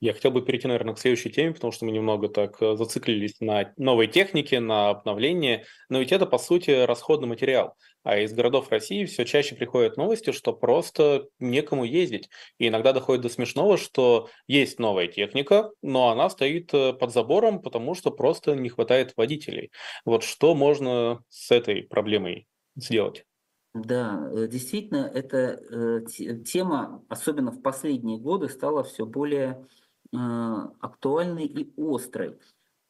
Я 0.00 0.12
хотел 0.12 0.30
бы 0.30 0.42
перейти, 0.42 0.68
наверное, 0.68 0.94
к 0.94 0.98
следующей 0.98 1.30
теме, 1.30 1.54
потому 1.54 1.72
что 1.72 1.86
мы 1.86 1.92
немного 1.92 2.28
так 2.28 2.60
э, 2.60 2.76
зациклились 2.76 3.40
на 3.40 3.72
новой 3.78 4.08
технике, 4.08 4.60
на 4.60 4.90
обновлении. 4.90 5.64
Но 5.88 6.00
ведь 6.00 6.12
это, 6.12 6.26
по 6.26 6.36
сути, 6.36 6.84
расходный 6.84 7.28
материал. 7.28 7.76
А 8.02 8.18
из 8.18 8.34
городов 8.34 8.70
России 8.70 9.06
все 9.06 9.24
чаще 9.24 9.54
приходят 9.54 9.96
новости, 9.96 10.32
что 10.32 10.52
просто 10.52 11.26
некому 11.38 11.84
ездить. 11.84 12.28
И 12.58 12.68
иногда 12.68 12.92
доходит 12.92 13.22
до 13.22 13.30
смешного, 13.30 13.78
что 13.78 14.28
есть 14.46 14.78
новая 14.78 15.06
техника, 15.06 15.70
но 15.80 16.10
она 16.10 16.28
стоит 16.28 16.74
э, 16.74 16.92
под 16.92 17.12
забором, 17.12 17.62
потому 17.62 17.94
что 17.94 18.10
просто 18.10 18.54
не 18.54 18.68
хватает 18.68 19.14
водителей. 19.16 19.70
Вот 20.04 20.24
что 20.24 20.54
можно 20.54 21.22
с 21.30 21.50
этой 21.50 21.84
проблемой 21.84 22.46
сделать? 22.76 23.24
Да, 23.72 24.30
э, 24.30 24.46
действительно, 24.46 25.10
эта 25.12 26.04
тема, 26.44 27.02
особенно 27.08 27.50
в 27.50 27.62
последние 27.62 28.18
годы, 28.18 28.50
стала 28.50 28.84
все 28.84 29.06
более 29.06 29.66
Э, 30.12 30.68
актуальной 30.80 31.46
и 31.46 31.72
острой. 31.76 32.38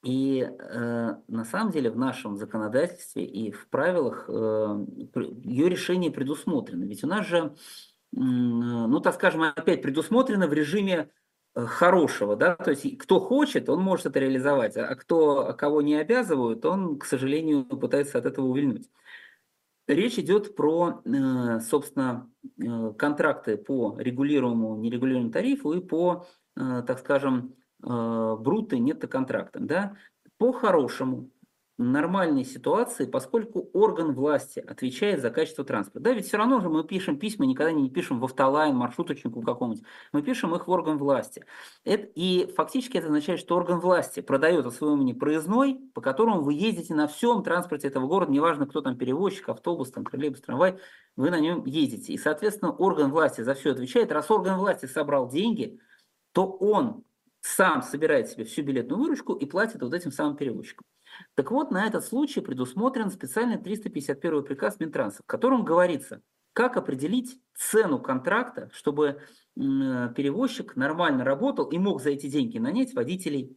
И 0.02 0.40
э, 0.40 1.14
на 1.28 1.44
самом 1.44 1.72
деле 1.72 1.90
в 1.90 1.96
нашем 1.96 2.36
законодательстве 2.36 3.24
и 3.24 3.50
в 3.50 3.68
правилах 3.68 4.26
э, 4.28 4.86
ее 5.42 5.68
решение 5.68 6.10
предусмотрено. 6.10 6.84
Ведь 6.84 7.02
у 7.04 7.06
нас 7.06 7.26
же, 7.26 7.54
ну 8.12 9.00
так 9.00 9.14
скажем, 9.14 9.42
опять 9.42 9.82
предусмотрено 9.82 10.46
в 10.46 10.52
режиме 10.52 11.10
хорошего, 11.54 12.36
да, 12.36 12.54
то 12.54 12.70
есть 12.70 12.98
кто 12.98 13.18
хочет, 13.18 13.68
он 13.70 13.80
может 13.80 14.06
это 14.06 14.20
реализовать, 14.20 14.76
а 14.76 14.94
кто, 14.94 15.54
кого 15.58 15.80
не 15.80 15.96
обязывают, 15.96 16.64
он, 16.66 16.98
к 16.98 17.06
сожалению, 17.06 17.64
пытается 17.64 18.18
от 18.18 18.26
этого 18.26 18.46
увильнуть. 18.46 18.90
Речь 19.88 20.18
идет 20.18 20.54
про, 20.54 21.02
собственно, 21.62 22.30
контракты 22.98 23.56
по 23.56 23.96
регулируемому, 23.98 24.76
нерегулируемому 24.76 25.32
тарифу 25.32 25.72
и 25.72 25.80
по 25.80 26.26
так 26.56 26.98
скажем, 26.98 27.54
э, 27.82 28.36
бруты 28.38 28.78
нетто-контрактом. 28.78 29.66
Да? 29.66 29.96
По-хорошему, 30.38 31.30
нормальной 31.78 32.44
ситуации, 32.44 33.04
поскольку 33.04 33.68
орган 33.74 34.14
власти 34.14 34.60
отвечает 34.60 35.20
за 35.20 35.30
качество 35.30 35.62
транспорта. 35.64 36.00
Да, 36.00 36.12
ведь 36.14 36.26
все 36.26 36.38
равно 36.38 36.60
же 36.60 36.70
мы 36.70 36.84
пишем 36.84 37.18
письма, 37.18 37.44
никогда 37.44 37.72
не 37.72 37.90
пишем 37.90 38.18
в 38.18 38.24
автолайн, 38.24 38.74
маршруточнику 38.74 39.42
какому-нибудь. 39.42 39.84
Мы 40.12 40.22
пишем 40.22 40.54
их 40.54 40.66
в 40.66 40.70
орган 40.70 40.96
власти. 40.96 41.44
Это, 41.84 42.08
и 42.14 42.50
фактически 42.56 42.96
это 42.96 43.08
означает, 43.08 43.40
что 43.40 43.56
орган 43.56 43.80
власти 43.80 44.20
продает 44.20 44.64
от 44.64 44.74
своего 44.74 44.96
имени 44.96 45.12
проездной, 45.12 45.78
по 45.92 46.00
которому 46.00 46.40
вы 46.42 46.54
ездите 46.54 46.94
на 46.94 47.08
всем 47.08 47.42
транспорте 47.42 47.88
этого 47.88 48.06
города, 48.06 48.32
неважно, 48.32 48.66
кто 48.66 48.80
там 48.80 48.96
перевозчик, 48.96 49.50
автобус, 49.50 49.90
там, 49.90 50.04
троллейбус, 50.04 50.40
трамвай, 50.40 50.78
вы 51.16 51.30
на 51.30 51.40
нем 51.40 51.64
ездите. 51.66 52.14
И, 52.14 52.18
соответственно, 52.18 52.72
орган 52.72 53.10
власти 53.10 53.42
за 53.42 53.54
все 53.54 53.72
отвечает. 53.72 54.12
Раз 54.12 54.30
орган 54.30 54.58
власти 54.58 54.86
собрал 54.86 55.28
деньги, 55.28 55.78
то 56.36 56.50
он 56.60 57.02
сам 57.40 57.80
собирает 57.80 58.28
себе 58.28 58.44
всю 58.44 58.60
билетную 58.60 59.00
выручку 59.00 59.32
и 59.32 59.46
платит 59.46 59.80
вот 59.80 59.94
этим 59.94 60.12
самым 60.12 60.36
перевозчикам. 60.36 60.84
Так 61.34 61.50
вот, 61.50 61.70
на 61.70 61.86
этот 61.86 62.04
случай 62.04 62.42
предусмотрен 62.42 63.10
специальный 63.10 63.56
351 63.56 64.44
приказ 64.44 64.78
Минтранса, 64.78 65.22
в 65.22 65.26
котором 65.26 65.64
говорится, 65.64 66.20
как 66.52 66.76
определить 66.76 67.40
цену 67.54 67.98
контракта, 67.98 68.68
чтобы 68.74 69.22
перевозчик 69.54 70.76
нормально 70.76 71.24
работал 71.24 71.70
и 71.70 71.78
мог 71.78 72.02
за 72.02 72.10
эти 72.10 72.26
деньги 72.26 72.58
нанять 72.58 72.92
водителей, 72.92 73.56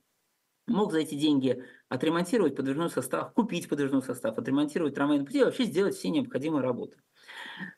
мог 0.65 0.93
за 0.93 0.99
эти 0.99 1.15
деньги 1.15 1.65
отремонтировать 1.89 2.55
подвижной 2.55 2.89
состав, 2.89 3.33
купить 3.33 3.67
подвижной 3.67 4.03
состав, 4.03 4.37
отремонтировать 4.37 4.95
трамвайный 4.95 5.25
пути, 5.25 5.43
вообще 5.43 5.65
сделать 5.65 5.95
все 5.95 6.07
необходимые 6.11 6.63
работы. 6.63 6.95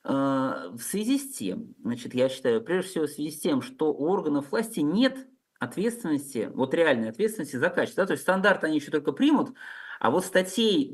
А, 0.04 0.70
в 0.72 0.82
связи 0.82 1.18
с 1.18 1.34
тем, 1.34 1.76
значит, 1.84 2.14
я 2.14 2.30
считаю, 2.30 2.62
прежде 2.62 2.90
всего 2.90 3.06
в 3.06 3.10
связи 3.10 3.32
с 3.32 3.40
тем, 3.40 3.62
что 3.62 3.94
у 3.94 4.10
органов 4.10 4.52
власти 4.52 4.80
нет 4.80 5.28
ответственности, 5.60 6.50
вот 6.54 6.74
реальной 6.74 7.10
ответственности 7.10 7.56
за 7.56 7.70
качество. 7.70 8.04
Да? 8.04 8.08
То 8.08 8.14
есть 8.14 8.24
стандарт 8.24 8.64
они 8.64 8.78
еще 8.78 8.92
только 8.92 9.12
примут, 9.12 9.54
а 10.00 10.10
вот 10.10 10.26
статей 10.26 10.92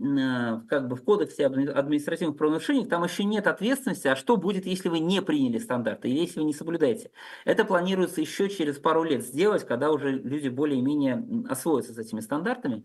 как 0.67 0.89
бы 0.89 0.97
в 0.97 1.03
кодексе 1.05 1.45
административных 1.45 2.35
правонарушений 2.35 2.85
там 2.85 3.05
еще 3.05 3.23
нет 3.23 3.47
ответственности, 3.47 4.09
а 4.09 4.17
что 4.17 4.35
будет, 4.35 4.65
если 4.65 4.89
вы 4.89 4.99
не 4.99 5.21
приняли 5.21 5.59
стандарты 5.59 6.09
или 6.09 6.19
если 6.19 6.41
вы 6.41 6.45
не 6.45 6.53
соблюдаете. 6.53 7.11
Это 7.45 7.63
планируется 7.63 8.19
еще 8.19 8.49
через 8.49 8.77
пару 8.77 9.03
лет 9.03 9.23
сделать, 9.25 9.65
когда 9.65 9.91
уже 9.91 10.11
люди 10.11 10.49
более-менее 10.49 11.25
освоятся 11.49 11.93
с 11.93 11.97
этими 11.97 12.19
стандартами. 12.19 12.83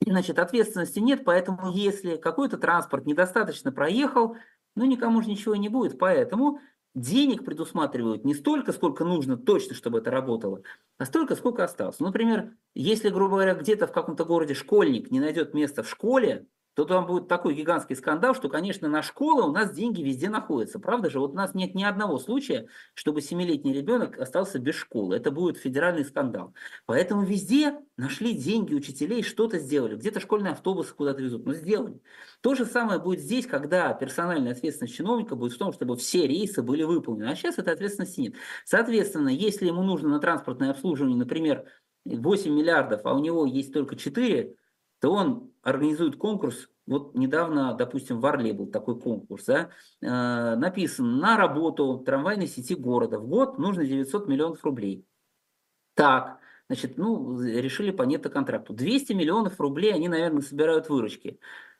Значит, 0.00 0.38
ответственности 0.38 0.98
нет, 0.98 1.24
поэтому 1.26 1.70
если 1.70 2.16
какой-то 2.16 2.56
транспорт 2.56 3.04
недостаточно 3.04 3.70
проехал, 3.70 4.36
ну 4.74 4.84
никому 4.84 5.22
же 5.22 5.28
ничего 5.28 5.56
не 5.56 5.68
будет. 5.68 5.98
Поэтому 5.98 6.60
денег 6.94 7.44
предусматривают 7.44 8.24
не 8.24 8.34
столько, 8.34 8.72
сколько 8.72 9.04
нужно 9.04 9.36
точно, 9.36 9.74
чтобы 9.74 9.98
это 9.98 10.10
работало, 10.10 10.62
а 10.98 11.04
столько, 11.04 11.36
сколько 11.36 11.64
осталось. 11.64 12.00
Например, 12.00 12.52
если, 12.74 13.08
грубо 13.08 13.32
говоря, 13.32 13.54
где-то 13.54 13.86
в 13.86 13.92
каком-то 13.92 14.24
городе 14.24 14.54
школьник 14.54 15.10
не 15.10 15.20
найдет 15.20 15.54
места 15.54 15.82
в 15.82 15.88
школе, 15.88 16.46
то 16.74 16.84
там 16.84 17.06
будет 17.06 17.28
такой 17.28 17.54
гигантский 17.54 17.94
скандал, 17.94 18.34
что, 18.34 18.48
конечно, 18.48 18.88
на 18.88 19.02
школы 19.02 19.48
у 19.48 19.52
нас 19.52 19.72
деньги 19.72 20.02
везде 20.02 20.28
находятся. 20.28 20.80
Правда 20.80 21.08
же? 21.08 21.20
Вот 21.20 21.30
у 21.30 21.34
нас 21.34 21.54
нет 21.54 21.74
ни 21.74 21.84
одного 21.84 22.18
случая, 22.18 22.66
чтобы 22.94 23.20
семилетний 23.22 23.72
ребенок 23.72 24.18
остался 24.18 24.58
без 24.58 24.74
школы. 24.74 25.14
Это 25.16 25.30
будет 25.30 25.56
федеральный 25.56 26.04
скандал. 26.04 26.52
Поэтому 26.86 27.22
везде 27.24 27.78
нашли 27.96 28.34
деньги 28.34 28.74
учителей, 28.74 29.22
что-то 29.22 29.58
сделали. 29.58 29.94
Где-то 29.94 30.18
школьные 30.18 30.52
автобусы 30.52 30.94
куда-то 30.94 31.22
везут, 31.22 31.46
но 31.46 31.54
сделали. 31.54 32.00
То 32.40 32.56
же 32.56 32.66
самое 32.66 32.98
будет 32.98 33.20
здесь, 33.20 33.46
когда 33.46 33.92
персональная 33.94 34.52
ответственность 34.52 34.96
чиновника 34.96 35.36
будет 35.36 35.52
в 35.52 35.58
том, 35.58 35.72
чтобы 35.72 35.96
все 35.96 36.26
рейсы 36.26 36.62
были 36.62 36.82
выполнены. 36.82 37.30
А 37.30 37.36
сейчас 37.36 37.58
этой 37.58 37.72
ответственности 37.72 38.20
нет. 38.20 38.34
Соответственно, 38.64 39.28
если 39.28 39.66
ему 39.66 39.82
нужно 39.82 40.08
на 40.08 40.18
транспортное 40.18 40.70
обслуживание, 40.70 41.16
например, 41.16 41.66
8 42.04 42.52
миллиардов, 42.52 43.02
а 43.04 43.14
у 43.14 43.20
него 43.20 43.46
есть 43.46 43.72
только 43.72 43.96
4, 43.96 44.56
то 45.04 45.10
он 45.10 45.52
организует 45.60 46.16
конкурс. 46.16 46.70
Вот 46.86 47.14
недавно, 47.14 47.74
допустим, 47.74 48.20
в 48.20 48.26
Орле 48.26 48.54
был 48.54 48.68
такой 48.68 48.98
конкурс. 48.98 49.44
Да, 49.44 49.68
э, 50.00 50.56
написано 50.56 51.18
на 51.18 51.36
работу 51.36 51.98
трамвайной 51.98 52.46
сети 52.46 52.74
города 52.74 53.18
в 53.18 53.28
год 53.28 53.58
нужно 53.58 53.84
900 53.84 54.28
миллионов 54.28 54.64
рублей. 54.64 55.04
Так, 55.92 56.38
значит, 56.70 56.96
ну, 56.96 57.38
решили 57.38 57.90
по 57.90 58.04
нето-контракту. 58.04 58.72
200 58.72 59.12
миллионов 59.12 59.60
рублей 59.60 59.92
они, 59.92 60.08
наверное, 60.08 60.40
собирают 60.40 60.88
выручки. 60.88 61.38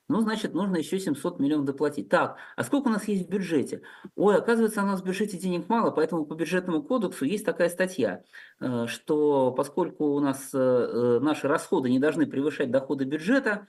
Ну, 0.09 0.21
значит, 0.21 0.53
нужно 0.53 0.77
еще 0.77 0.99
700 0.99 1.41
миллионов 1.41 1.65
доплатить. 1.65 2.11
Так, 2.11 2.37
а 2.57 2.65
сколько 2.65 2.89
у 2.89 2.91
нас 2.91 3.09
есть 3.09 3.27
в 3.27 3.31
бюджете? 3.31 3.81
Ой, 4.17 4.37
оказывается, 4.37 4.83
у 4.83 4.87
нас 4.87 5.01
в 5.01 5.05
бюджете 5.05 5.39
денег 5.39 5.69
мало, 5.71 5.91
поэтому 5.91 6.27
по 6.27 6.35
бюджетному 6.35 6.83
кодексу 6.83 7.25
есть 7.25 7.47
такая 7.47 7.71
статья, 7.71 8.23
э, 8.61 8.87
что 8.87 9.53
поскольку 9.53 10.05
у 10.15 10.21
нас 10.21 10.51
э, 10.53 10.59
э, 10.59 11.21
наши 11.21 11.49
расходы 11.49 11.89
не 11.89 11.99
должны 11.99 12.27
превышать 12.27 12.71
доходы 12.71 13.05
бюджета, 13.05 13.67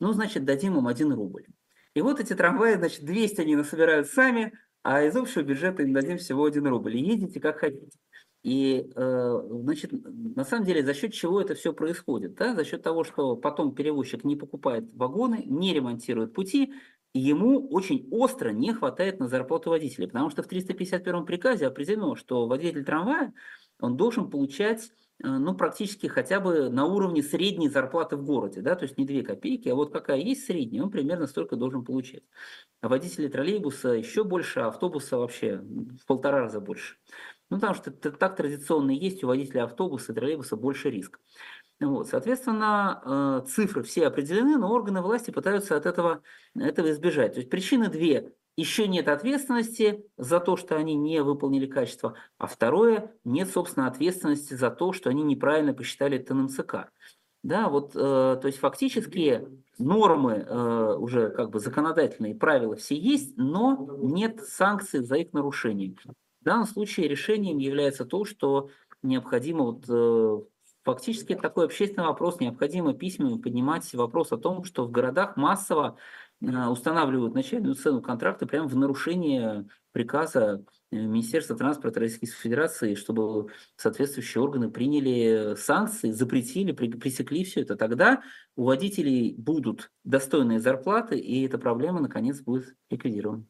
ну, 0.00 0.12
значит, 0.12 0.46
дадим 0.46 0.78
им 0.78 0.86
1 0.88 1.12
рубль. 1.12 1.46
И 1.94 2.00
вот 2.00 2.18
эти 2.18 2.34
трамваи, 2.34 2.76
значит, 2.76 3.04
200 3.04 3.42
они 3.42 3.54
насобирают 3.54 4.08
сами, 4.08 4.58
а 4.82 5.02
из 5.02 5.14
общего 5.16 5.42
бюджета 5.42 5.82
им 5.82 5.92
дадим 5.92 6.16
всего 6.16 6.46
1 6.46 6.66
рубль. 6.66 6.96
И 6.96 7.00
едете 7.00 7.40
как 7.40 7.58
хотите. 7.58 7.98
И, 8.44 8.92
э, 8.94 9.40
значит, 9.48 9.90
на 9.92 10.44
самом 10.44 10.66
деле, 10.66 10.84
за 10.84 10.92
счет 10.92 11.14
чего 11.14 11.40
это 11.40 11.54
все 11.54 11.72
происходит? 11.72 12.34
Да? 12.34 12.54
За 12.54 12.62
счет 12.62 12.82
того, 12.82 13.02
что 13.02 13.36
потом 13.36 13.74
перевозчик 13.74 14.22
не 14.22 14.36
покупает 14.36 14.84
вагоны, 14.94 15.44
не 15.46 15.72
ремонтирует 15.72 16.34
пути, 16.34 16.74
и 17.14 17.20
ему 17.20 17.66
очень 17.70 18.06
остро 18.10 18.50
не 18.50 18.74
хватает 18.74 19.18
на 19.18 19.28
зарплату 19.28 19.70
водителя. 19.70 20.08
Потому 20.08 20.28
что 20.28 20.42
в 20.42 20.46
351 20.46 21.24
приказе 21.24 21.66
определено, 21.66 22.16
что 22.16 22.46
водитель 22.46 22.84
трамвая, 22.84 23.32
он 23.80 23.96
должен 23.96 24.28
получать 24.28 24.90
э, 25.22 25.26
ну, 25.26 25.54
практически 25.54 26.06
хотя 26.06 26.38
бы 26.38 26.68
на 26.68 26.84
уровне 26.84 27.22
средней 27.22 27.70
зарплаты 27.70 28.16
в 28.16 28.26
городе, 28.26 28.60
да, 28.60 28.74
то 28.76 28.82
есть 28.82 28.98
не 28.98 29.06
2 29.06 29.22
копейки, 29.22 29.70
а 29.70 29.74
вот 29.74 29.90
какая 29.90 30.18
есть 30.18 30.44
средняя, 30.44 30.82
он 30.82 30.90
примерно 30.90 31.26
столько 31.26 31.56
должен 31.56 31.82
получать. 31.82 32.24
А 32.82 32.88
водители 32.88 33.28
троллейбуса 33.28 33.90
еще 33.90 34.22
больше, 34.22 34.60
а 34.60 34.66
автобуса 34.66 35.16
вообще 35.16 35.56
в 35.56 36.04
полтора 36.06 36.40
раза 36.40 36.60
больше. 36.60 36.96
Ну, 37.50 37.56
потому 37.58 37.74
что 37.74 37.90
так 37.90 38.36
традиционно 38.36 38.90
есть, 38.90 39.22
у 39.22 39.28
водителя 39.28 39.64
автобуса 39.64 40.12
и 40.12 40.14
троллейбуса 40.14 40.56
больше 40.56 40.90
риск. 40.90 41.20
Вот, 41.80 42.08
соответственно, 42.08 43.42
э, 43.44 43.48
цифры 43.48 43.82
все 43.82 44.06
определены, 44.06 44.56
но 44.56 44.72
органы 44.72 45.02
власти 45.02 45.30
пытаются 45.30 45.76
от 45.76 45.86
этого, 45.86 46.22
этого 46.54 46.90
избежать. 46.90 47.34
То 47.34 47.40
есть 47.40 47.50
причины 47.50 47.88
две. 47.88 48.32
Еще 48.56 48.86
нет 48.86 49.08
ответственности 49.08 50.04
за 50.16 50.38
то, 50.38 50.56
что 50.56 50.76
они 50.76 50.94
не 50.94 51.22
выполнили 51.22 51.66
качество, 51.66 52.14
а 52.38 52.46
второе, 52.46 53.12
нет, 53.24 53.50
собственно, 53.50 53.88
ответственности 53.88 54.54
за 54.54 54.70
то, 54.70 54.92
что 54.92 55.10
они 55.10 55.24
неправильно 55.24 55.74
посчитали 55.74 56.18
ТНМЦК. 56.18 56.90
Да, 57.42 57.68
вот, 57.68 57.90
э, 57.94 57.98
то 58.40 58.42
есть 58.44 58.58
фактически 58.58 59.46
нормы 59.78 60.46
э, 60.48 60.94
уже 60.96 61.30
как 61.30 61.50
бы 61.50 61.58
законодательные 61.58 62.34
правила 62.34 62.76
все 62.76 62.96
есть, 62.96 63.36
но 63.36 63.98
нет 64.00 64.40
санкций 64.44 65.00
за 65.00 65.16
их 65.16 65.32
нарушение. 65.32 65.96
В 66.44 66.46
данном 66.46 66.66
случае 66.66 67.08
решением 67.08 67.56
является 67.56 68.04
то, 68.04 68.26
что 68.26 68.68
необходимо 69.00 69.62
вот, 69.62 69.86
э, 69.88 70.40
фактически 70.82 71.34
такой 71.34 71.64
общественный 71.64 72.06
вопрос, 72.06 72.38
необходимо 72.38 72.92
письменно 72.92 73.38
поднимать 73.38 73.90
вопрос 73.94 74.30
о 74.30 74.36
том, 74.36 74.62
что 74.62 74.84
в 74.84 74.90
городах 74.90 75.38
массово 75.38 75.96
устанавливают 76.42 77.32
начальную 77.32 77.76
цену 77.76 78.02
контракта 78.02 78.46
прямо 78.46 78.68
в 78.68 78.76
нарушение 78.76 79.66
приказа 79.92 80.62
э, 80.90 80.96
Министерства 80.96 81.56
транспорта 81.56 82.00
Российской 82.00 82.42
Федерации, 82.42 82.94
чтобы 82.94 83.50
соответствующие 83.76 84.44
органы 84.44 84.70
приняли 84.70 85.54
санкции, 85.56 86.10
запретили, 86.10 86.72
пресекли 86.72 87.44
все 87.44 87.62
это. 87.62 87.74
Тогда 87.74 88.22
у 88.54 88.64
водителей 88.64 89.34
будут 89.38 89.90
достойные 90.04 90.60
зарплаты, 90.60 91.18
и 91.18 91.46
эта 91.46 91.56
проблема, 91.56 92.00
наконец, 92.00 92.42
будет 92.42 92.76
ликвидирована. 92.90 93.46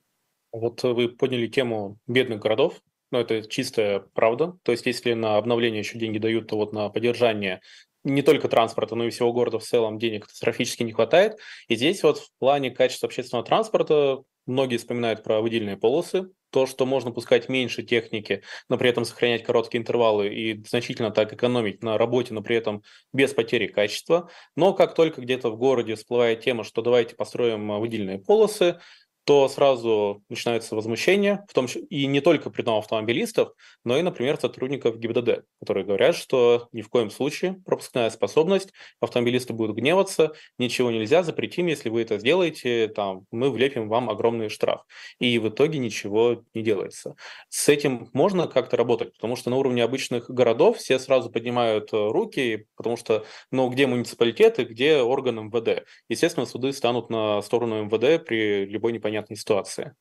Вот 0.55 0.85
вы 0.85 1.09
подняли 1.09 1.49
тему 1.49 1.99
бедных 2.07 2.39
городов, 2.39 2.81
но 3.11 3.19
это 3.19 3.43
чистая 3.43 3.99
правда. 4.15 4.57
То 4.63 4.71
есть, 4.71 4.87
если 4.87 5.13
на 5.13 5.37
обновление 5.37 5.81
еще 5.81 5.99
деньги 5.99 6.19
дают, 6.19 6.47
то 6.47 6.57
вот 6.57 6.73
на 6.73 6.89
поддержание 6.91 7.61
не 8.05 8.23
только 8.23 8.49
транспорта, 8.49 8.95
но 8.95 9.05
и 9.05 9.11
всего 9.11 9.33
города 9.33 9.59
в 9.59 9.65
целом 9.65 9.99
денег 9.99 10.27
катастрофически 10.27 10.85
не 10.85 10.93
хватает. 10.93 11.39
И 11.67 11.75
здесь 11.75 12.05
вот 12.05 12.19
в 12.19 12.31
плане 12.39 12.71
качества 12.71 13.09
общественного 13.09 13.45
транспорта 13.45 14.19
многие 14.47 14.77
вспоминают 14.77 15.25
про 15.25 15.41
выделенные 15.41 15.77
полосы, 15.77 16.31
то, 16.51 16.67
что 16.67 16.87
можно 16.87 17.11
пускать 17.11 17.49
меньше 17.49 17.83
техники, 17.83 18.45
но 18.69 18.79
при 18.79 18.89
этом 18.89 19.05
сохранять 19.05 19.43
короткие 19.43 19.81
интервалы 19.81 20.29
и 20.29 20.63
значительно 20.65 21.11
так 21.11 21.33
экономить 21.33 21.83
на 21.83 21.99
работе, 21.99 22.33
но 22.33 22.43
при 22.43 22.55
этом 22.55 22.85
без 23.13 23.35
потери 23.35 23.67
качества. 23.67 24.31
Но 24.55 24.73
как 24.73 24.95
только 24.95 25.21
где-то 25.21 25.51
в 25.51 25.57
городе 25.57 25.97
всплывает 25.97 26.43
тема, 26.43 26.63
что 26.63 26.81
давайте 26.81 27.17
построим 27.17 27.81
выделенные 27.81 28.21
полосы, 28.21 28.79
то 29.25 29.49
сразу 29.49 30.23
начинается 30.29 30.77
возмущение, 30.77 31.45
в 31.49 31.55
том 31.55 31.67
числе 31.67 31.83
и 31.83 32.07
не 32.07 32.21
только 32.21 32.51
при 32.51 32.65
автомобилистов, 32.65 33.53
но 33.85 33.99
и, 33.99 34.03
например, 34.03 34.39
сотрудников 34.39 34.99
ГИБДД, 34.99 35.45
которые 35.61 35.85
говорят, 35.85 36.15
что 36.15 36.69
ни 36.73 36.83
в 36.83 36.89
коем 36.89 37.11
случае 37.11 37.61
пропускная 37.65 38.11
способность, 38.11 38.73
автомобилисты 39.01 39.53
будут 39.53 39.77
гневаться, 39.77 40.33
ничего 40.59 40.91
нельзя, 40.91 41.23
запретим, 41.23 41.67
если 41.67 41.89
вы 41.89 42.03
это 42.03 42.19
сделаете, 42.19 42.89
там, 42.89 43.25
мы 43.31 43.51
влепим 43.51 43.89
вам 43.89 44.11
огромный 44.11 44.49
штраф. 44.49 44.83
И 45.19 45.39
в 45.39 45.49
итоге 45.49 45.79
ничего 45.79 46.43
не 46.53 46.63
делается. 46.63 47.17
С 47.49 47.69
этим 47.69 48.11
можно 48.13 48.47
как-то 48.47 48.77
работать, 48.77 49.15
потому 49.15 49.37
что 49.37 49.51
на 49.51 49.57
уровне 49.57 49.83
обычных 49.83 50.29
городов 50.31 50.79
все 50.79 50.99
сразу 50.99 51.31
поднимают 51.31 51.93
э, 51.93 51.97
руки, 52.11 52.67
потому 52.77 52.97
что, 52.97 53.25
ну, 53.51 53.69
где 53.71 53.87
муниципалитеты, 53.87 54.65
где 54.65 54.99
органы 54.99 55.45
МВД? 55.45 55.87
Естественно, 56.09 56.47
суды 56.47 56.73
станут 56.73 57.11
на 57.11 57.41
сторону 57.43 57.85
МВД 57.85 58.25
при 58.25 58.65
любой 58.67 58.93
непонятной 58.93 59.14
непонятной 59.15 59.37
ситуации. 59.37 59.95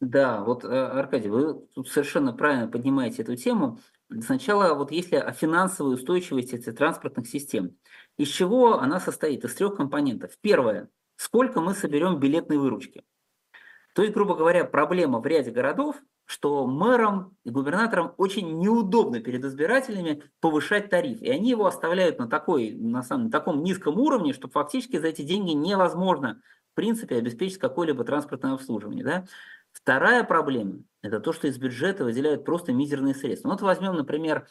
Да, 0.00 0.44
вот, 0.44 0.64
э, 0.64 0.68
Аркадий, 0.68 1.28
вы 1.28 1.66
тут 1.74 1.88
совершенно 1.88 2.32
правильно 2.32 2.68
поднимаете 2.68 3.22
эту 3.22 3.34
тему. 3.34 3.78
Сначала, 4.20 4.74
вот 4.74 4.92
если 4.92 5.16
о 5.16 5.32
финансовой 5.32 5.94
устойчивости 5.94 6.54
этих 6.54 6.76
транспортных 6.76 7.26
систем, 7.26 7.76
из 8.18 8.28
чего 8.28 8.78
она 8.78 9.00
состоит? 9.00 9.44
Из 9.44 9.54
трех 9.54 9.76
компонентов. 9.76 10.32
Первое, 10.42 10.90
сколько 11.16 11.60
мы 11.60 11.74
соберем 11.74 12.20
билетной 12.20 12.58
выручки. 12.58 13.04
То 13.94 14.02
есть, 14.02 14.12
грубо 14.14 14.34
говоря, 14.34 14.64
проблема 14.64 15.20
в 15.20 15.26
ряде 15.26 15.50
городов, 15.50 15.96
что 16.26 16.66
мэрам 16.66 17.34
и 17.44 17.50
губернаторам 17.50 18.12
очень 18.18 18.58
неудобно 18.58 19.20
перед 19.20 19.42
избирателями 19.44 20.24
повышать 20.40 20.90
тариф. 20.90 21.22
И 21.22 21.30
они 21.30 21.50
его 21.50 21.64
оставляют 21.64 22.18
на, 22.18 22.28
такой, 22.28 22.72
на, 22.72 23.02
самом, 23.02 23.24
на 23.24 23.30
таком 23.30 23.62
низком 23.62 23.98
уровне, 23.98 24.34
что 24.34 24.48
фактически 24.48 24.98
за 24.98 25.06
эти 25.06 25.22
деньги 25.22 25.52
невозможно 25.52 26.42
принципе 26.76 27.16
обеспечить 27.16 27.58
какое-либо 27.58 28.04
транспортное 28.04 28.54
обслуживание. 28.54 29.04
Да? 29.04 29.24
Вторая 29.72 30.22
проблема– 30.22 30.84
это 31.02 31.18
то, 31.18 31.32
что 31.32 31.48
из 31.48 31.58
бюджета 31.58 32.04
выделяют 32.04 32.44
просто 32.44 32.72
мизерные 32.72 33.14
средства. 33.14 33.48
Ну, 33.48 33.54
вот 33.54 33.62
возьмем, 33.62 33.96
например, 33.96 34.46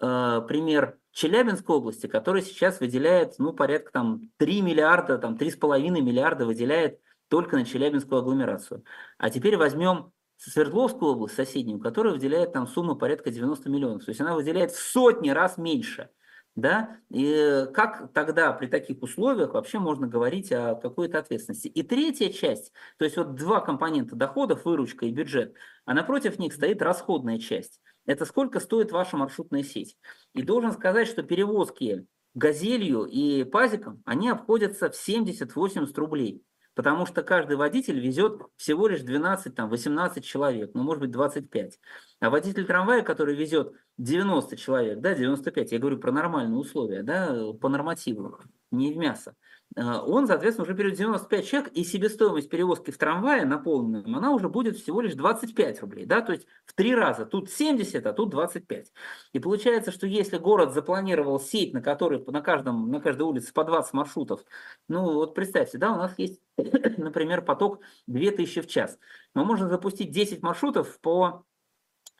э, 0.00 0.40
пример 0.48 0.98
Челябинской 1.12 1.76
области, 1.76 2.08
который 2.08 2.42
сейчас 2.42 2.80
выделяет, 2.80 3.38
ну, 3.38 3.52
порядка 3.52 3.92
там 3.92 4.22
3 4.38 4.62
миллиарда, 4.62 5.18
там 5.18 5.36
3,5 5.36 6.00
миллиарда 6.02 6.44
выделяет 6.44 6.98
только 7.28 7.56
на 7.56 7.64
Челябинскую 7.64 8.20
агломерацию. 8.20 8.84
А 9.18 9.30
теперь 9.30 9.56
возьмем 9.56 10.12
Свердловскую 10.38 11.12
область, 11.12 11.34
соседнюю, 11.34 11.80
которая 11.80 12.12
выделяет 12.12 12.52
там 12.52 12.66
сумму 12.66 12.94
порядка 12.94 13.30
90 13.30 13.70
миллионов. 13.70 14.04
То 14.04 14.10
есть 14.10 14.20
она 14.20 14.34
выделяет 14.34 14.72
в 14.72 14.78
сотни 14.78 15.30
раз 15.30 15.56
меньше– 15.56 16.10
да, 16.56 16.96
и 17.10 17.66
как 17.74 18.12
тогда 18.14 18.50
при 18.52 18.66
таких 18.66 19.02
условиях 19.02 19.52
вообще 19.52 19.78
можно 19.78 20.06
говорить 20.06 20.50
о 20.52 20.74
какой-то 20.74 21.18
ответственности. 21.18 21.68
И 21.68 21.82
третья 21.82 22.30
часть, 22.30 22.72
то 22.96 23.04
есть 23.04 23.18
вот 23.18 23.34
два 23.34 23.60
компонента 23.60 24.16
доходов, 24.16 24.64
выручка 24.64 25.04
и 25.04 25.12
бюджет, 25.12 25.54
а 25.84 25.92
напротив 25.92 26.38
них 26.38 26.54
стоит 26.54 26.80
расходная 26.80 27.38
часть. 27.38 27.80
Это 28.06 28.24
сколько 28.24 28.58
стоит 28.58 28.90
ваша 28.90 29.16
маршрутная 29.16 29.62
сеть. 29.62 29.96
И 30.32 30.42
должен 30.42 30.72
сказать, 30.72 31.08
что 31.08 31.22
перевозки 31.22 32.06
газелью 32.34 33.04
и 33.04 33.44
пазиком, 33.44 34.02
они 34.06 34.30
обходятся 34.30 34.90
в 34.90 34.94
70-80 34.94 35.92
рублей 35.96 36.42
потому 36.76 37.06
что 37.06 37.22
каждый 37.22 37.56
водитель 37.56 37.98
везет 37.98 38.42
всего 38.56 38.86
лишь 38.86 39.00
12-18 39.00 40.20
человек, 40.20 40.72
ну 40.74 40.82
может 40.82 41.00
быть 41.00 41.10
25. 41.10 41.80
А 42.20 42.30
водитель 42.30 42.66
трамвая, 42.66 43.02
который 43.02 43.34
везет 43.34 43.72
90 43.96 44.56
человек, 44.58 45.00
да, 45.00 45.14
95, 45.14 45.72
я 45.72 45.78
говорю 45.78 45.98
про 45.98 46.12
нормальные 46.12 46.58
условия, 46.58 47.02
да, 47.02 47.34
по 47.60 47.70
нормативу, 47.70 48.38
не 48.70 48.92
в 48.92 48.98
мясо, 48.98 49.34
он, 49.76 50.26
соответственно, 50.26 50.64
уже 50.64 50.72
берет 50.72 50.94
95 50.94 51.46
человек, 51.46 51.72
и 51.74 51.84
себестоимость 51.84 52.48
перевозки 52.48 52.90
в 52.90 52.96
трамвае 52.96 53.44
наполненном, 53.44 54.16
она 54.16 54.30
уже 54.30 54.48
будет 54.48 54.78
всего 54.78 55.02
лишь 55.02 55.14
25 55.14 55.82
рублей, 55.82 56.06
да, 56.06 56.22
то 56.22 56.32
есть 56.32 56.46
в 56.64 56.72
три 56.72 56.94
раза, 56.94 57.26
тут 57.26 57.50
70, 57.50 58.06
а 58.06 58.12
тут 58.14 58.30
25. 58.30 58.90
И 59.34 59.38
получается, 59.38 59.92
что 59.92 60.06
если 60.06 60.38
город 60.38 60.72
запланировал 60.72 61.38
сеть, 61.38 61.74
на 61.74 61.82
которой 61.82 62.24
на, 62.26 62.40
каждом, 62.40 62.90
на 62.90 63.00
каждой 63.00 63.22
улице 63.24 63.52
по 63.52 63.64
20 63.64 63.92
маршрутов, 63.92 64.44
ну 64.88 65.12
вот 65.12 65.34
представьте, 65.34 65.76
да, 65.76 65.92
у 65.92 65.96
нас 65.96 66.14
есть, 66.16 66.40
например, 66.96 67.42
поток 67.42 67.80
2000 68.06 68.62
в 68.62 68.68
час, 68.68 68.98
мы 69.34 69.44
можем 69.44 69.68
запустить 69.68 70.10
10 70.10 70.42
маршрутов 70.42 70.98
по, 71.00 71.44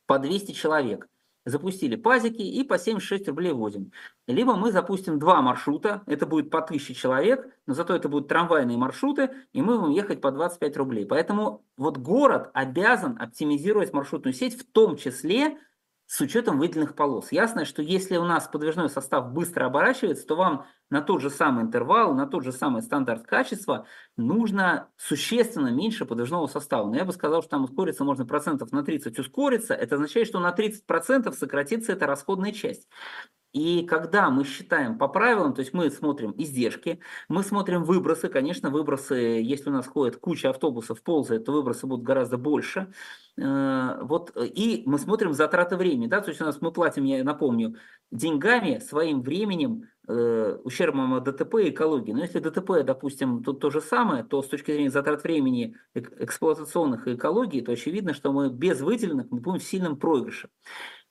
по 0.04 0.18
200 0.18 0.52
человек– 0.52 1.08
запустили 1.46 1.96
пазики 1.96 2.42
и 2.42 2.62
по 2.64 2.76
76 2.76 3.28
рублей 3.28 3.52
возим. 3.52 3.92
Либо 4.26 4.56
мы 4.56 4.72
запустим 4.72 5.18
два 5.18 5.40
маршрута, 5.40 6.02
это 6.06 6.26
будет 6.26 6.50
по 6.50 6.58
1000 6.58 6.94
человек, 6.94 7.48
но 7.66 7.72
зато 7.72 7.94
это 7.94 8.08
будут 8.08 8.28
трамвайные 8.28 8.76
маршруты, 8.76 9.30
и 9.52 9.62
мы 9.62 9.78
будем 9.78 9.92
ехать 9.92 10.20
по 10.20 10.32
25 10.32 10.76
рублей. 10.76 11.06
Поэтому 11.06 11.64
вот 11.76 11.96
город 11.98 12.50
обязан 12.52 13.16
оптимизировать 13.18 13.92
маршрутную 13.92 14.34
сеть, 14.34 14.60
в 14.60 14.66
том 14.66 14.96
числе 14.96 15.58
с 16.06 16.20
учетом 16.20 16.58
выделенных 16.58 16.94
полос. 16.94 17.32
Ясно, 17.32 17.64
что 17.64 17.82
если 17.82 18.16
у 18.16 18.24
нас 18.24 18.46
подвижной 18.46 18.88
состав 18.88 19.32
быстро 19.32 19.66
оборачивается, 19.66 20.26
то 20.26 20.36
вам 20.36 20.66
на 20.88 21.02
тот 21.02 21.20
же 21.20 21.30
самый 21.30 21.64
интервал, 21.64 22.14
на 22.14 22.26
тот 22.26 22.44
же 22.44 22.52
самый 22.52 22.82
стандарт 22.82 23.26
качества 23.26 23.86
нужно 24.16 24.88
существенно 24.96 25.68
меньше 25.68 26.04
подвижного 26.06 26.46
состава. 26.46 26.88
Но 26.88 26.96
я 26.96 27.04
бы 27.04 27.12
сказал, 27.12 27.42
что 27.42 27.50
там 27.50 27.64
ускориться 27.64 28.04
можно 28.04 28.24
процентов 28.24 28.70
на 28.70 28.84
30 28.84 29.18
ускориться. 29.18 29.74
Это 29.74 29.96
означает, 29.96 30.28
что 30.28 30.38
на 30.38 30.52
30% 30.52 31.32
сократится 31.32 31.92
эта 31.92 32.06
расходная 32.06 32.52
часть. 32.52 32.88
И 33.56 33.86
когда 33.86 34.28
мы 34.28 34.44
считаем 34.44 34.98
по 34.98 35.08
правилам, 35.08 35.54
то 35.54 35.60
есть 35.60 35.72
мы 35.72 35.90
смотрим 35.90 36.34
издержки, 36.36 37.00
мы 37.30 37.42
смотрим 37.42 37.84
выбросы, 37.84 38.28
конечно, 38.28 38.68
выбросы, 38.68 39.14
если 39.14 39.70
у 39.70 39.72
нас 39.72 39.86
ходит 39.86 40.18
куча 40.18 40.50
автобусов, 40.50 41.02
ползает, 41.02 41.46
то 41.46 41.52
выбросы 41.52 41.86
будут 41.86 42.04
гораздо 42.04 42.36
больше. 42.36 42.92
Э, 43.38 43.98
вот, 44.02 44.36
и 44.36 44.82
мы 44.84 44.98
смотрим 44.98 45.32
затраты 45.32 45.76
времени, 45.76 46.06
да, 46.06 46.20
то 46.20 46.28
есть 46.28 46.42
у 46.42 46.44
нас 46.44 46.60
мы 46.60 46.70
платим, 46.70 47.04
я 47.04 47.24
напомню, 47.24 47.76
деньгами, 48.10 48.78
своим 48.78 49.22
временем, 49.22 49.88
э, 50.06 50.58
ущербом 50.62 51.24
ДТП 51.24 51.54
и 51.54 51.70
экологии. 51.70 52.12
Но 52.12 52.20
если 52.20 52.40
ДТП, 52.40 52.84
допустим, 52.84 53.42
тут 53.42 53.60
то 53.60 53.70
же 53.70 53.80
самое, 53.80 54.22
то 54.22 54.42
с 54.42 54.48
точки 54.48 54.70
зрения 54.70 54.90
затрат 54.90 55.22
времени 55.22 55.76
эксплуатационных 55.94 57.08
и 57.08 57.14
экологии, 57.14 57.62
то 57.62 57.72
очевидно, 57.72 58.12
что 58.12 58.32
мы 58.32 58.50
без 58.50 58.82
выделенных 58.82 59.30
мы 59.30 59.40
будем 59.40 59.60
в 59.60 59.64
сильном 59.64 59.96
проигрыше. 59.96 60.50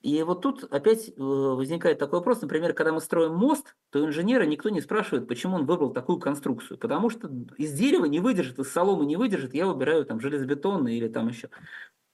И 0.06 0.22
вот 0.22 0.44
тут 0.44 0.66
опять 0.66 1.10
э, 1.10 1.14
возникает 1.18 1.98
такой 1.98 2.20
вопрос, 2.20 2.40
например, 2.40 2.74
когда 2.74 2.94
мы 2.94 3.02
строим 3.02 3.34
мост, 3.34 3.76
то 3.90 4.06
инженера 4.06 4.44
никто 4.44 4.70
не 4.70 4.80
спрашивает, 4.80 5.28
почему 5.28 5.56
он 5.56 5.66
выбрал 5.66 5.94
такую 5.94 6.20
конструкцию, 6.20 6.78
потому 6.78 7.10
что 7.10 7.28
из 7.58 7.74
дерева 7.74 8.06
не 8.06 8.20
выдержит, 8.20 8.60
из 8.60 8.72
соломы 8.72 9.08
не 9.08 9.16
выдержит, 9.16 9.56
я 9.56 9.66
выбираю 9.66 10.06
там 10.06 10.20
железобетонный 10.20 10.96
или 10.96 11.08
там 11.08 11.30
еще. 11.30 11.50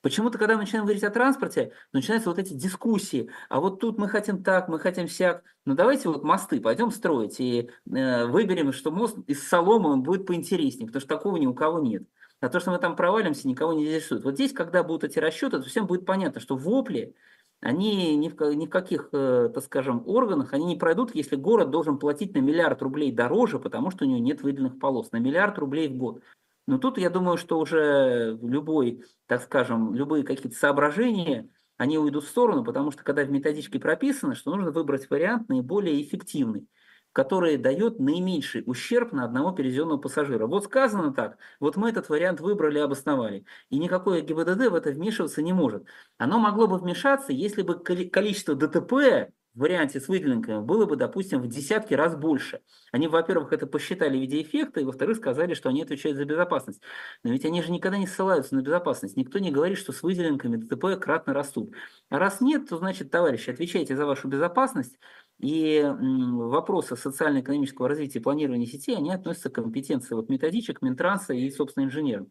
Почему-то, 0.01 0.37
когда 0.37 0.53
мы 0.53 0.61
начинаем 0.61 0.85
говорить 0.85 1.03
о 1.03 1.09
транспорте, 1.09 1.73
начинаются 1.91 2.29
вот 2.29 2.39
эти 2.39 2.53
дискуссии. 2.53 3.29
А 3.49 3.59
вот 3.59 3.81
тут 3.81 3.97
мы 3.97 4.07
хотим 4.07 4.41
так, 4.41 4.69
мы 4.69 4.79
хотим 4.79 5.09
сяк. 5.09 5.43
Ну 5.65 5.75
давайте 5.75 6.07
вот 6.07 6.23
мосты 6.23 6.61
пойдем 6.61 6.91
строить 6.91 7.41
и 7.41 7.69
э, 7.93 8.25
выберем, 8.25 8.71
что 8.71 8.91
мост 8.91 9.17
из 9.27 9.45
соломы 9.45 9.89
он 9.89 10.01
будет 10.01 10.25
поинтереснее, 10.25 10.87
потому 10.87 11.01
что 11.01 11.09
такого 11.09 11.35
ни 11.35 11.45
у 11.45 11.53
кого 11.53 11.79
нет. 11.79 12.03
А 12.39 12.47
то, 12.47 12.61
что 12.61 12.71
мы 12.71 12.79
там 12.79 12.95
провалимся, 12.95 13.49
никого 13.49 13.73
не 13.73 13.83
интересует. 13.83 14.23
Вот 14.23 14.35
здесь, 14.35 14.53
когда 14.53 14.81
будут 14.81 15.03
эти 15.03 15.19
расчеты, 15.19 15.59
то 15.59 15.67
всем 15.67 15.87
будет 15.87 16.05
понятно, 16.05 16.39
что 16.39 16.55
вопли 16.55 17.13
они 17.61 18.17
ни 18.17 18.27
в, 18.27 18.41
ни 18.55 18.65
в 18.65 18.69
каких, 18.69 19.09
э, 19.13 19.49
так 19.53 19.63
скажем, 19.63 20.03
органах, 20.07 20.53
они 20.53 20.65
не 20.65 20.75
пройдут, 20.75 21.13
если 21.13 21.35
город 21.35 21.69
должен 21.69 21.99
платить 21.99 22.33
на 22.33 22.39
миллиард 22.39 22.81
рублей 22.81 23.11
дороже, 23.11 23.59
потому 23.59 23.91
что 23.91 24.03
у 24.03 24.07
него 24.07 24.19
нет 24.19 24.41
выделенных 24.41 24.79
полос, 24.79 25.11
на 25.11 25.17
миллиард 25.17 25.59
рублей 25.59 25.87
в 25.87 25.95
год. 25.95 26.21
Но 26.67 26.79
тут 26.79 26.97
я 26.97 27.11
думаю, 27.11 27.37
что 27.37 27.59
уже 27.59 28.37
любой, 28.41 29.03
так 29.27 29.43
скажем, 29.43 29.93
любые 29.93 30.23
какие-то 30.23 30.57
соображения, 30.57 31.49
они 31.77 31.99
уйдут 31.99 32.23
в 32.23 32.29
сторону, 32.29 32.63
потому 32.63 32.91
что 32.91 33.03
когда 33.03 33.23
в 33.23 33.31
методичке 33.31 33.79
прописано, 33.79 34.33
что 34.33 34.51
нужно 34.51 34.71
выбрать 34.71 35.09
вариант 35.09 35.47
наиболее 35.49 36.01
эффективный. 36.01 36.67
Который 37.13 37.57
дает 37.57 37.99
наименьший 37.99 38.63
ущерб 38.65 39.11
на 39.11 39.25
одного 39.25 39.51
перевезенного 39.51 39.97
пассажира. 39.97 40.47
Вот 40.47 40.65
сказано 40.65 41.13
так, 41.13 41.37
вот 41.59 41.75
мы 41.75 41.89
этот 41.89 42.09
вариант 42.09 42.39
выбрали 42.39 42.79
и 42.79 42.81
обосновали. 42.81 43.45
И 43.69 43.77
никакое 43.77 44.21
ГИБДД 44.21 44.67
в 44.69 44.75
это 44.75 44.91
вмешиваться 44.91 45.41
не 45.41 45.53
может. 45.53 45.85
Оно 46.17 46.39
могло 46.39 46.67
бы 46.67 46.77
вмешаться, 46.77 47.33
если 47.33 47.61
бы 47.61 47.79
количество 47.79 48.55
ДТП 48.55 49.31
в 49.53 49.59
варианте 49.59 49.99
с 49.99 50.07
выделенками 50.07 50.61
было 50.61 50.85
бы, 50.85 50.95
допустим, 50.95 51.41
в 51.41 51.47
десятки 51.47 51.93
раз 51.93 52.15
больше. 52.15 52.61
Они, 52.91 53.07
во-первых, 53.07 53.51
это 53.51 53.67
посчитали 53.67 54.17
в 54.17 54.21
виде 54.21 54.41
эффекта, 54.41 54.79
и, 54.79 54.85
во-вторых, 54.85 55.17
сказали, 55.17 55.53
что 55.53 55.69
они 55.69 55.81
отвечают 55.81 56.17
за 56.17 56.23
безопасность. 56.23 56.81
Но 57.23 57.31
ведь 57.31 57.43
они 57.43 57.61
же 57.61 57.71
никогда 57.71 57.97
не 57.97 58.07
ссылаются 58.07 58.55
на 58.55 58.61
безопасность. 58.61 59.17
Никто 59.17 59.39
не 59.39 59.51
говорит, 59.51 59.77
что 59.77 59.91
с 59.91 60.03
выделенками 60.03 60.55
ДТП 60.55 60.97
кратно 61.01 61.33
растут. 61.33 61.73
А 62.09 62.17
раз 62.17 62.39
нет, 62.39 62.69
то, 62.69 62.77
значит, 62.77 63.11
товарищи, 63.11 63.49
отвечайте 63.49 63.97
за 63.97 64.05
вашу 64.05 64.29
безопасность, 64.29 64.97
и 65.41 65.83
вопросы 65.83 66.95
социально-экономического 66.95 67.89
развития 67.89 68.19
и 68.19 68.21
планирования 68.21 68.67
сетей, 68.67 68.95
они 68.95 69.11
относятся 69.11 69.49
к 69.49 69.55
компетенции 69.55 70.13
вот 70.13 70.29
методичек, 70.29 70.81
Минтранса 70.81 71.33
и, 71.33 71.49
собственно, 71.49 71.85
инженеров. 71.85 72.27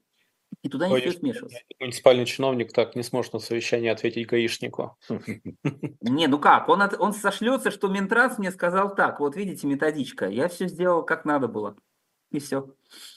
И 0.62 0.68
туда 0.68 0.88
не 0.88 0.98
стоит 0.98 1.20
вмешиваться. 1.20 1.58
Муниципальный 1.78 2.26
чиновник 2.26 2.72
так 2.72 2.94
не 2.94 3.02
сможет 3.02 3.32
на 3.32 3.38
совещании 3.38 3.88
ответить 3.88 4.26
гаишнику. 4.26 4.98
Не, 6.00 6.26
ну 6.26 6.38
как, 6.38 6.68
он, 6.68 6.82
от, 6.82 7.00
он 7.00 7.12
сошлется, 7.12 7.70
что 7.70 7.88
Минтранс 7.88 8.36
мне 8.36 8.50
сказал 8.50 8.94
так, 8.94 9.20
вот 9.20 9.36
видите, 9.36 9.66
методичка, 9.66 10.26
я 10.28 10.48
все 10.48 10.66
сделал 10.66 11.04
как 11.04 11.24
надо 11.24 11.46
было. 11.46 11.76
И 12.30 12.40
все. 12.40 12.74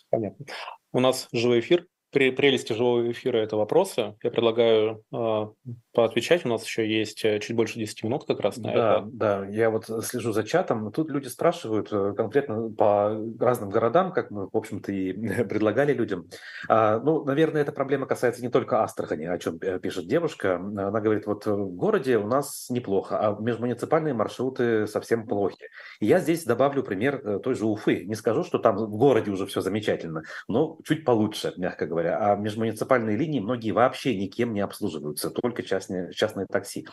Понятно. 0.09 0.45
У 0.91 0.99
нас 0.99 1.27
живой 1.31 1.59
эфир 1.59 1.87
прелести 2.11 2.73
живого 2.73 3.11
эфира– 3.11 3.37
это 3.39 3.57
вопросы. 3.57 4.15
Я 4.21 4.31
предлагаю 4.31 5.03
э, 5.11 5.71
поотвечать. 5.93 6.45
У 6.45 6.49
нас 6.49 6.65
еще 6.65 6.87
есть 6.87 7.23
э, 7.25 7.39
чуть 7.39 7.55
больше 7.55 7.77
10 7.79 8.03
минут 8.03 8.25
как 8.25 8.39
раз 8.39 8.57
на 8.57 8.63
да, 8.63 8.71
это. 8.71 9.09
Да, 9.11 9.45
я 9.47 9.69
вот 9.69 9.85
слежу 10.05 10.31
за 10.31 10.43
чатом. 10.43 10.91
Тут 10.91 11.09
люди 11.09 11.27
спрашивают 11.27 11.89
э, 11.91 12.13
конкретно 12.15 12.69
по 12.69 13.15
разным 13.39 13.69
городам, 13.69 14.11
как 14.11 14.31
мы, 14.31 14.47
в 14.51 14.57
общем-то, 14.57 14.91
и 14.91 15.13
предлагали 15.43 15.93
людям. 15.93 16.27
А, 16.67 16.99
ну, 16.99 17.23
наверное, 17.23 17.61
эта 17.61 17.71
проблема 17.71 18.05
касается 18.05 18.41
не 18.41 18.49
только 18.49 18.81
Астрахани, 18.81 19.25
о 19.25 19.37
чем 19.37 19.57
э, 19.61 19.79
пишет 19.79 20.07
девушка. 20.07 20.55
Она 20.55 20.99
говорит, 20.99 21.27
вот 21.27 21.45
в 21.45 21.75
городе 21.75 22.17
у 22.17 22.27
нас 22.27 22.67
неплохо, 22.69 23.19
а 23.19 23.37
межмуниципальные 23.39 24.13
маршруты 24.13 24.87
совсем 24.87 25.27
плохи. 25.27 25.69
И 25.99 26.07
я 26.07 26.19
здесь 26.19 26.43
добавлю 26.45 26.83
пример 26.83 27.39
той 27.41 27.53
же 27.53 27.65
Уфы. 27.65 28.05
Не 28.05 28.15
скажу, 28.15 28.43
что 28.43 28.57
там 28.57 28.77
в 28.77 28.97
городе 28.97 29.31
уже 29.31 29.45
все 29.45 29.61
замечательно, 29.61 30.23
но 30.47 30.77
чуть 30.83 31.05
получше, 31.05 31.53
мягко 31.57 31.85
говоря 31.85 32.13
а 32.23 32.35
межмуниципальные 32.35 33.17
линии 33.17 33.39
многие 33.39 33.71
вообще 33.71 34.15
никем 34.15 34.53
не 34.53 34.61
обслуживаются, 34.61 35.29
только 35.29 35.63
частные, 35.84 36.13
частные 36.13 36.47
такси. 36.47 36.88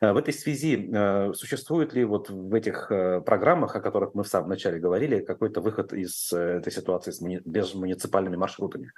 Э, 0.00 0.12
в 0.12 0.16
этой 0.16 0.34
связи 0.34 0.90
э, 0.92 1.32
существует 1.34 1.94
ли 1.94 2.04
вот 2.04 2.30
в 2.30 2.54
этих 2.54 2.90
э, 2.90 3.20
программах, 3.20 3.76
о 3.76 3.80
которых 3.80 4.14
мы 4.14 4.22
в 4.22 4.28
самом 4.28 4.50
начале 4.50 4.78
говорили, 4.78 5.20
какой-то 5.20 5.60
выход 5.60 5.92
из 5.92 6.32
этой 6.32 6.72
ситуации 6.72 7.10
с 7.10 7.20
межмуниципальными 7.20 8.36
маршрутами? 8.36 8.92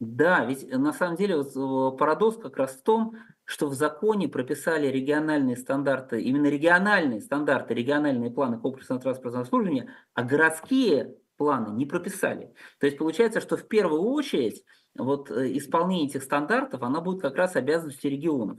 Да, 0.00 0.44
ведь 0.44 0.68
на 0.68 0.92
самом 0.92 1.16
деле 1.16 1.36
вот 1.36 1.96
парадокс 1.96 2.36
как 2.36 2.56
раз 2.56 2.72
в 2.72 2.82
том, 2.82 3.14
что 3.44 3.68
в 3.68 3.74
законе 3.74 4.26
прописали 4.26 4.88
региональные 4.88 5.56
стандарты, 5.56 6.20
именно 6.20 6.48
региональные 6.48 7.20
стандарты, 7.20 7.74
региональные 7.74 8.32
планы 8.32 8.58
комплексного 8.58 9.00
транспортного 9.00 9.44
обслуживания, 9.44 9.90
а 10.14 10.24
городские 10.24 11.14
планы 11.42 11.76
не 11.76 11.86
прописали. 11.86 12.54
То 12.78 12.86
есть 12.86 12.98
получается, 12.98 13.40
что 13.40 13.56
в 13.56 13.66
первую 13.66 14.02
очередь 14.02 14.62
вот 14.96 15.28
э, 15.30 15.56
исполнение 15.56 16.06
этих 16.06 16.22
стандартов, 16.22 16.82
она 16.82 17.00
будет 17.00 17.20
как 17.20 17.34
раз 17.34 17.56
обязанностью 17.56 18.12
регионов. 18.12 18.58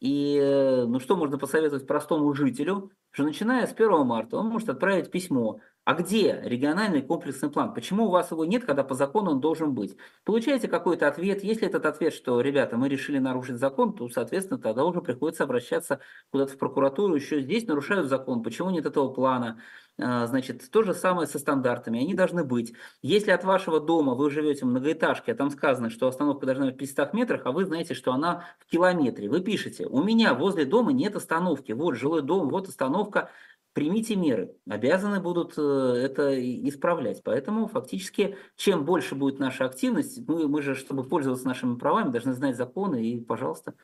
И 0.00 0.36
э, 0.36 0.84
ну 0.84 0.98
что 0.98 1.16
можно 1.16 1.38
посоветовать 1.38 1.86
простому 1.86 2.34
жителю, 2.34 2.90
что 3.12 3.22
начиная 3.22 3.68
с 3.68 3.72
1 3.72 4.04
марта 4.04 4.36
он 4.36 4.48
может 4.48 4.68
отправить 4.68 5.12
письмо 5.12 5.60
а 5.84 5.94
где 5.94 6.40
региональный 6.42 7.02
комплексный 7.02 7.50
план? 7.50 7.74
Почему 7.74 8.06
у 8.06 8.10
вас 8.10 8.30
его 8.30 8.44
нет, 8.44 8.64
когда 8.64 8.84
по 8.84 8.94
закону 8.94 9.32
он 9.32 9.40
должен 9.40 9.74
быть? 9.74 9.96
Получаете 10.24 10.66
какой-то 10.66 11.08
ответ. 11.08 11.44
Если 11.44 11.66
этот 11.66 11.84
ответ, 11.84 12.14
что, 12.14 12.40
ребята, 12.40 12.78
мы 12.78 12.88
решили 12.88 13.18
нарушить 13.18 13.56
закон, 13.56 13.92
то, 13.92 14.08
соответственно, 14.08 14.58
тогда 14.58 14.84
уже 14.84 15.02
приходится 15.02 15.44
обращаться 15.44 16.00
куда-то 16.30 16.54
в 16.54 16.58
прокуратуру. 16.58 17.14
Еще 17.14 17.42
здесь 17.42 17.66
нарушают 17.66 18.08
закон. 18.08 18.42
Почему 18.42 18.70
нет 18.70 18.86
этого 18.86 19.08
плана? 19.08 19.60
А, 19.96 20.26
значит, 20.26 20.68
то 20.70 20.82
же 20.82 20.92
самое 20.92 21.28
со 21.28 21.38
стандартами. 21.38 22.00
Они 22.00 22.14
должны 22.14 22.44
быть. 22.44 22.72
Если 23.02 23.30
от 23.30 23.44
вашего 23.44 23.78
дома 23.78 24.14
вы 24.14 24.30
живете 24.30 24.64
в 24.64 24.68
многоэтажке, 24.68 25.32
а 25.32 25.34
там 25.36 25.50
сказано, 25.50 25.90
что 25.90 26.08
остановка 26.08 26.46
должна 26.46 26.66
быть 26.66 26.74
в 26.74 26.78
500 26.78 27.14
метрах, 27.14 27.42
а 27.44 27.52
вы 27.52 27.64
знаете, 27.64 27.94
что 27.94 28.12
она 28.12 28.44
в 28.58 28.70
километре, 28.70 29.28
вы 29.28 29.40
пишете, 29.40 29.86
у 29.86 30.02
меня 30.02 30.34
возле 30.34 30.64
дома 30.64 30.92
нет 30.92 31.14
остановки. 31.14 31.72
Вот 31.72 31.94
жилой 31.94 32.22
дом, 32.22 32.48
вот 32.48 32.68
остановка 32.68 33.30
примите 33.74 34.16
меры, 34.16 34.54
обязаны 34.68 35.20
будут 35.20 35.54
э, 35.58 35.60
это 35.60 36.32
исправлять. 36.68 37.22
Поэтому 37.22 37.66
фактически, 37.66 38.36
чем 38.56 38.84
больше 38.84 39.14
будет 39.14 39.38
наша 39.38 39.66
активность, 39.66 40.26
мы, 40.26 40.48
мы 40.48 40.62
же, 40.62 40.74
чтобы 40.74 41.04
пользоваться 41.04 41.46
нашими 41.46 41.76
правами, 41.76 42.10
должны 42.10 42.32
знать 42.32 42.56
законы 42.56 43.04
и, 43.04 43.20
пожалуйста. 43.20 43.74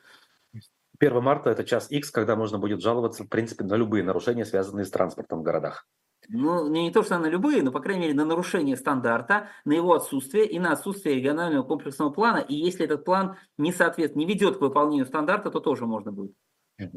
1 0.99 1.21
марта– 1.21 1.49
это 1.51 1.63
час 1.63 1.91
X, 1.91 2.11
когда 2.11 2.35
можно 2.35 2.57
будет 2.57 2.81
жаловаться, 2.81 3.23
в 3.23 3.27
принципе, 3.27 3.63
на 3.63 3.75
любые 3.75 4.03
нарушения, 4.03 4.45
связанные 4.45 4.85
с 4.85 4.91
транспортом 4.91 5.39
в 5.39 5.43
городах. 5.43 5.87
Ну, 6.29 6.69
не, 6.69 6.83
не 6.83 6.91
то, 6.91 7.03
что 7.03 7.17
на 7.17 7.25
любые, 7.25 7.63
но, 7.63 7.71
по 7.71 7.79
крайней 7.79 8.03
мере, 8.03 8.13
на 8.13 8.25
нарушение 8.25 8.77
стандарта, 8.77 9.47
на 9.65 9.73
его 9.73 9.93
отсутствие 9.93 10.45
и 10.45 10.59
на 10.59 10.71
отсутствие 10.71 11.15
регионального 11.15 11.63
комплексного 11.63 12.11
плана. 12.11 12.37
И 12.37 12.55
если 12.55 12.85
этот 12.85 13.03
план 13.03 13.35
не 13.57 13.73
соответствует, 13.73 14.15
не 14.15 14.31
ведет 14.31 14.57
к 14.57 14.61
выполнению 14.61 15.05
стандарта, 15.05 15.49
то 15.49 15.59
тоже 15.59 15.85
можно 15.85 16.11
будет. 16.11 16.33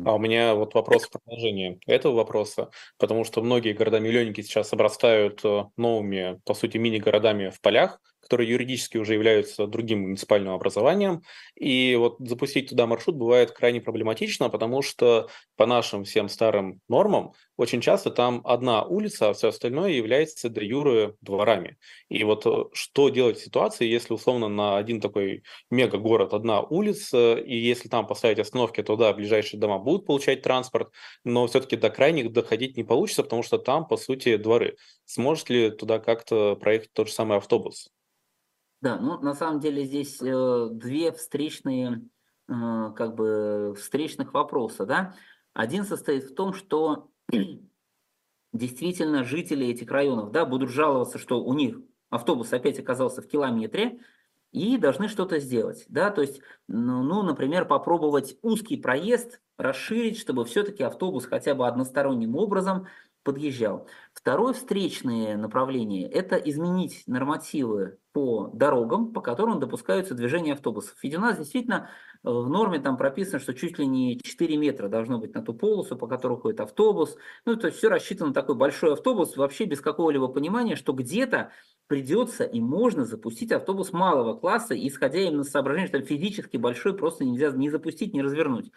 А 0.05 0.15
у 0.15 0.19
меня 0.19 0.55
вот 0.55 0.75
вопрос 0.75 1.05
в 1.05 1.11
продолжении 1.11 1.79
этого 1.87 2.15
вопроса, 2.15 2.71
потому 2.99 3.25
что 3.25 3.43
многие 3.43 3.73
города-миллионники 3.73 4.41
сейчас 4.41 4.73
обрастают 4.73 5.45
э, 5.45 5.65
новыми, 5.77 6.41
по 6.45 6.55
сути, 6.55 6.77
мини-городами 6.77 7.51
в 7.51 7.61
полях, 7.61 8.01
которые 8.25 8.51
юридически 8.51 8.97
уже 8.97 9.15
являются 9.15 9.67
другим 9.67 10.03
муниципальным 10.03 10.55
образованием. 10.55 11.23
И 11.55 11.95
вот 11.97 12.17
запустить 12.19 12.71
туда 12.71 12.87
маршрут 12.87 13.17
бывает 13.17 13.53
крайне 13.53 13.81
проблематично, 13.81 14.49
потому 14.49 14.83
что 14.83 15.29
по 15.57 15.67
нашим 15.67 16.05
всем 16.05 16.29
старым 16.29 16.81
нормам 16.89 17.33
очень 17.57 17.81
часто 17.81 18.11
там 18.11 18.41
одна 18.45 18.83
улица, 18.83 19.29
а 19.29 19.35
все 19.35 19.49
остальное 19.49 19.91
является 19.91 20.49
де 20.49 20.65
юре 20.65 21.15
дворами. 21.21 21.77
И 22.09 22.25
вот 22.25 22.47
э, 22.47 22.65
что 22.73 23.09
делать 23.11 23.39
в 23.39 23.45
ситуации, 23.45 23.87
если 23.87 24.13
условно 24.13 24.49
на 24.49 24.77
один 24.77 25.01
такой 25.01 25.45
мега-город 25.71 26.35
одна 26.35 26.61
улица, 26.63 27.35
и 27.35 27.57
если 27.57 27.89
там 27.89 28.07
поставить 28.07 28.39
остановки, 28.39 28.83
то 28.83 28.97
да, 28.97 29.13
ближайшие 29.13 29.61
дома 29.61 29.79
будут 29.79 30.07
получать 30.07 30.43
транспорт, 30.43 30.93
но 31.25 31.47
все-таки 31.47 31.77
до 31.77 31.91
крайних 31.91 32.33
доходить 32.33 32.77
не 32.77 32.85
получится, 32.85 33.23
потому 33.23 33.43
что 33.43 33.59
там, 33.59 33.87
по 33.87 33.97
сути, 33.97 34.37
дворы. 34.37 34.77
Сможет 35.05 35.51
ли 35.51 35.71
туда 35.71 35.99
как-то 35.99 36.57
проехать 36.57 36.93
тот 36.93 37.09
же 37.09 37.13
самый 37.13 37.39
автобус? 37.39 37.91
Да, 38.85 38.99
ну 38.99 39.19
на 39.19 39.33
самом 39.33 39.61
деле 39.61 39.83
здесь 39.87 40.21
э, 40.21 40.69
две 40.73 41.11
встречные, 41.11 42.03
э, 42.49 42.53
как 42.95 43.15
бы 43.15 43.75
встречных 43.79 44.35
вопроса, 44.35 44.85
да. 44.85 45.15
Один 45.55 45.85
состоит 45.85 46.25
в 46.25 46.35
том, 46.35 46.53
что 46.53 47.09
действительно 48.53 49.25
жители 49.25 49.67
этих 49.69 49.91
районов, 49.91 50.33
да, 50.33 50.45
будут 50.45 50.69
жаловаться, 50.69 51.17
что 51.17 51.43
у 51.43 51.55
них 51.55 51.79
автобус 52.11 52.53
опять 52.53 52.79
оказался 52.79 53.23
в 53.23 53.27
километре, 53.27 54.01
и 54.53 54.77
должны 54.77 55.09
что-то 55.09 55.39
сделать, 55.41 55.87
да, 55.89 56.11
то 56.11 56.21
есть, 56.21 56.43
ну, 56.69 57.03
ну, 57.03 57.23
например, 57.23 57.65
попробовать 57.65 58.37
узкий 58.43 58.77
проезд 58.77 59.41
расширить, 59.57 60.19
чтобы 60.19 60.45
все-таки 60.45 60.83
автобус 60.83 61.25
хотя 61.25 61.55
бы 61.55 61.67
односторонним 61.67 62.37
образом 62.37 62.87
подъезжал. 63.25 63.89
Второе 64.13 64.53
встречное 64.53 65.37
направление– 65.37 66.09
это 66.11 66.37
изменить 66.37 67.03
нормативы 67.07 67.99
по 68.13 68.49
дорогам, 68.53 69.13
по 69.13 69.21
которым 69.21 69.59
допускаются 69.59 70.15
движения 70.15 70.53
автобусов. 70.53 70.95
Ведь 71.03 71.17
у 71.17 71.21
нас 71.21 71.37
действительно 71.37 71.91
э, 72.23 72.29
в 72.31 72.49
норме 72.49 72.79
там 72.79 72.97
прописано, 72.97 73.41
что 73.41 73.55
чуть 73.55 73.79
ли 73.79 73.87
не 73.87 74.21
4 74.21 74.57
метра 74.57 74.89
должно 74.89 75.19
быть 75.19 75.35
на 75.35 75.43
ту 75.43 75.53
полосу, 75.53 75.97
по 75.97 76.07
которой 76.07 76.39
ходит 76.39 76.61
автобус. 76.61 77.17
Ну, 77.45 77.57
то 77.57 77.67
есть 77.67 77.79
все 77.79 77.89
рассчитано 77.89 78.29
на 78.29 78.35
такой 78.35 78.55
большой 78.55 78.93
автобус, 78.93 79.37
вообще 79.37 79.65
без 79.65 79.81
какого-либо 79.81 80.29
понимания, 80.29 80.77
что 80.77 80.93
где-то 80.93 81.51
придется 81.89 82.45
и 82.45 82.61
можно 82.61 83.05
запустить 83.05 83.51
автобус 83.51 83.93
малого 83.93 84.39
класса, 84.39 84.75
исходя 84.75 85.19
именно 85.21 85.43
из 85.43 85.51
соображения, 85.51 85.89
что 85.89 86.01
физически 86.03 86.57
большой 86.57 86.97
просто 86.97 87.25
нельзя 87.25 87.51
ни 87.51 87.69
запустить, 87.69 88.15
ни 88.15 88.21
развернуть. 88.21 88.71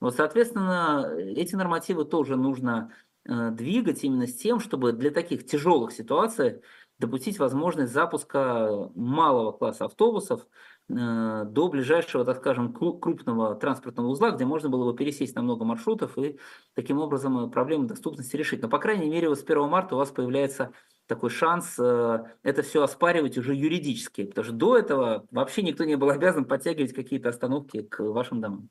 Вот, 0.00 0.14
соответственно, 0.14 1.12
эти 1.18 1.56
нормативы 1.56 2.04
тоже 2.04 2.36
нужно 2.36 2.92
Э, 2.92 3.07
двигать 3.28 4.04
именно 4.04 4.26
с 4.26 4.34
тем, 4.34 4.58
чтобы 4.58 4.92
для 4.92 5.10
таких 5.10 5.46
тяжелых 5.46 5.92
ситуаций 5.92 6.62
допустить 6.98 7.38
возможность 7.38 7.92
запуска 7.92 8.90
малого 8.94 9.52
класса 9.52 9.84
автобусов 9.84 10.46
э, 10.88 11.44
до 11.46 11.68
ближайшего, 11.68 12.24
так 12.24 12.38
скажем, 12.38 12.72
крупного 12.72 13.54
транспортного 13.54 14.08
узла, 14.08 14.32
где 14.32 14.44
можно 14.44 14.68
было 14.68 14.90
бы 14.90 14.96
пересесть 14.96 15.34
на 15.36 15.42
много 15.42 15.64
маршрутов 15.64 16.18
и 16.18 16.38
таким 16.74 16.98
образом 16.98 17.50
проблему 17.50 17.86
доступности 17.86 18.36
решить. 18.36 18.62
Но, 18.62 18.68
по 18.68 18.78
крайней 18.78 19.08
мере, 19.08 19.28
вот 19.28 19.38
с 19.38 19.44
1 19.44 19.68
марта 19.68 19.94
у 19.94 19.98
вас 19.98 20.10
появляется 20.10 20.72
такой 21.06 21.30
шанс 21.30 21.76
э, 21.78 22.18
это 22.42 22.62
все 22.62 22.82
оспаривать 22.82 23.38
уже 23.38 23.54
юридически, 23.54 24.24
потому 24.24 24.44
что 24.44 24.54
до 24.54 24.76
этого 24.76 25.26
вообще 25.30 25.62
никто 25.62 25.84
не 25.84 25.96
был 25.96 26.10
обязан 26.10 26.44
подтягивать 26.44 26.92
какие-то 26.92 27.28
остановки 27.28 27.82
к 27.82 28.00
вашим 28.00 28.40
домам. 28.40 28.68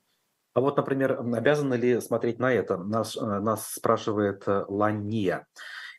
А 0.57 0.59
вот, 0.59 0.75
например, 0.75 1.19
обязаны 1.19 1.75
ли 1.75 2.01
смотреть 2.01 2.39
на 2.39 2.51
это? 2.51 2.77
Нас, 2.77 3.15
э, 3.15 3.21
нас 3.21 3.73
спрашивает 3.73 4.41
э, 4.47 4.65
Лания. 4.67 5.45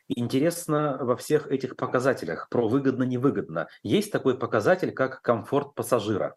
Интересно 0.09 0.97
во 0.99 1.15
всех 1.15 1.47
этих 1.47 1.77
показателях 1.77 2.49
про 2.49 2.67
выгодно-невыгодно. 2.67 3.69
Есть 3.83 4.11
такой 4.11 4.37
показатель, 4.37 4.91
как 4.91 5.21
комфорт 5.21 5.75
пассажира? 5.75 6.35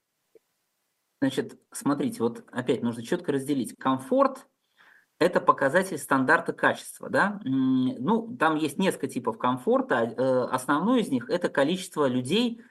Значит, 1.20 1.58
смотрите, 1.72 2.22
вот 2.22 2.44
опять 2.52 2.84
нужно 2.84 3.02
четко 3.02 3.32
разделить. 3.32 3.74
Комфорт– 3.76 4.46
это 5.18 5.40
показатель 5.40 5.98
стандарта 5.98 6.52
качества. 6.52 7.10
Да? 7.10 7.40
Ну, 7.42 8.36
там 8.36 8.54
есть 8.54 8.78
несколько 8.78 9.08
типов 9.08 9.36
комфорта. 9.36 9.96
Э, 9.96 10.44
основной 10.44 11.00
из 11.00 11.08
них– 11.08 11.28
это 11.28 11.48
количество 11.48 12.06
людей, 12.06 12.62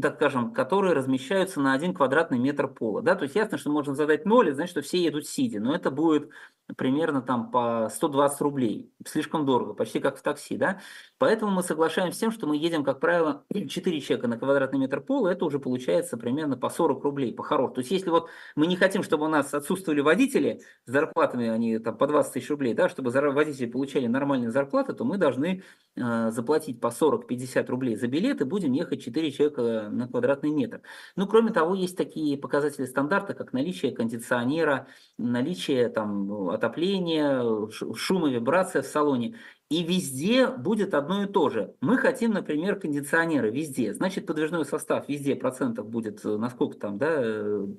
так 0.00 0.16
скажем, 0.16 0.52
которые 0.52 0.94
размещаются 0.94 1.60
на 1.60 1.72
один 1.72 1.94
квадратный 1.94 2.38
метр 2.38 2.68
пола. 2.68 3.02
Да? 3.02 3.14
То 3.14 3.24
есть 3.24 3.36
ясно, 3.36 3.56
что 3.56 3.70
можно 3.70 3.94
задать 3.94 4.24
ноль, 4.24 4.48
и 4.48 4.52
значит, 4.52 4.70
что 4.72 4.82
все 4.82 5.02
едут 5.02 5.26
сидя. 5.26 5.60
Но 5.60 5.74
это 5.74 5.90
будет 5.90 6.30
примерно 6.74 7.22
там 7.22 7.50
по 7.50 7.88
120 7.92 8.40
рублей. 8.40 8.92
Слишком 9.04 9.46
дорого, 9.46 9.74
почти 9.74 10.00
как 10.00 10.18
в 10.18 10.22
такси. 10.22 10.56
Да? 10.56 10.80
Поэтому 11.18 11.52
мы 11.52 11.62
соглашаемся 11.62 12.16
с 12.16 12.20
тем, 12.20 12.32
что 12.32 12.46
мы 12.46 12.56
едем, 12.56 12.82
как 12.82 12.98
правило, 12.98 13.44
4 13.52 14.00
человека 14.00 14.26
на 14.26 14.38
квадратный 14.38 14.78
метр 14.78 15.00
пола, 15.00 15.28
это 15.28 15.44
уже 15.44 15.58
получается 15.60 16.16
примерно 16.16 16.56
по 16.56 16.68
40 16.68 17.04
рублей, 17.04 17.32
по 17.32 17.42
хорошему. 17.42 17.74
То 17.74 17.80
есть 17.80 17.90
если 17.92 18.10
вот 18.10 18.28
мы 18.56 18.66
не 18.66 18.76
хотим, 18.76 19.02
чтобы 19.02 19.26
у 19.26 19.28
нас 19.28 19.54
отсутствовали 19.54 20.00
водители 20.00 20.60
с 20.84 20.90
зарплатами, 20.90 21.48
они 21.48 21.78
там 21.78 21.96
по 21.96 22.06
20 22.06 22.32
тысяч 22.32 22.50
рублей, 22.50 22.74
да, 22.74 22.88
чтобы 22.88 23.10
водители 23.10 23.66
получали 23.66 24.06
нормальные 24.06 24.50
зарплаты, 24.50 24.92
то 24.92 25.04
мы 25.04 25.18
должны 25.18 25.62
э, 25.94 26.30
заплатить 26.30 26.80
по 26.80 26.88
40-50 26.88 27.66
рублей 27.66 27.96
за 27.96 28.08
билет 28.08 28.40
и 28.40 28.44
будем 28.44 28.72
ехать 28.72 29.02
4 29.02 29.30
человека 29.30 29.88
на 29.90 30.08
квадратный 30.08 30.50
метр. 30.50 30.80
Ну, 31.14 31.26
кроме 31.26 31.52
того, 31.52 31.74
есть 31.74 31.96
такие 31.96 32.36
показатели 32.36 32.86
стандарта, 32.86 33.34
как 33.34 33.52
наличие 33.52 33.92
кондиционера, 33.92 34.88
наличие 35.16 35.88
там 35.88 36.55
отопления, 36.56 37.68
шума, 37.70 38.28
вибрация 38.30 38.82
в 38.82 38.86
салоне. 38.86 39.36
И 39.68 39.82
везде 39.82 40.46
будет 40.48 40.94
одно 40.94 41.24
и 41.24 41.26
то 41.26 41.50
же. 41.50 41.74
Мы 41.80 41.98
хотим, 41.98 42.32
например, 42.32 42.78
кондиционеры 42.78 43.50
везде. 43.50 43.92
Значит, 43.94 44.26
подвижной 44.26 44.64
состав 44.64 45.08
везде 45.08 45.34
процентов 45.34 45.88
будет, 45.88 46.24
э, 46.24 46.36
насколько 46.36 46.78
там, 46.78 46.98
да, 46.98 47.20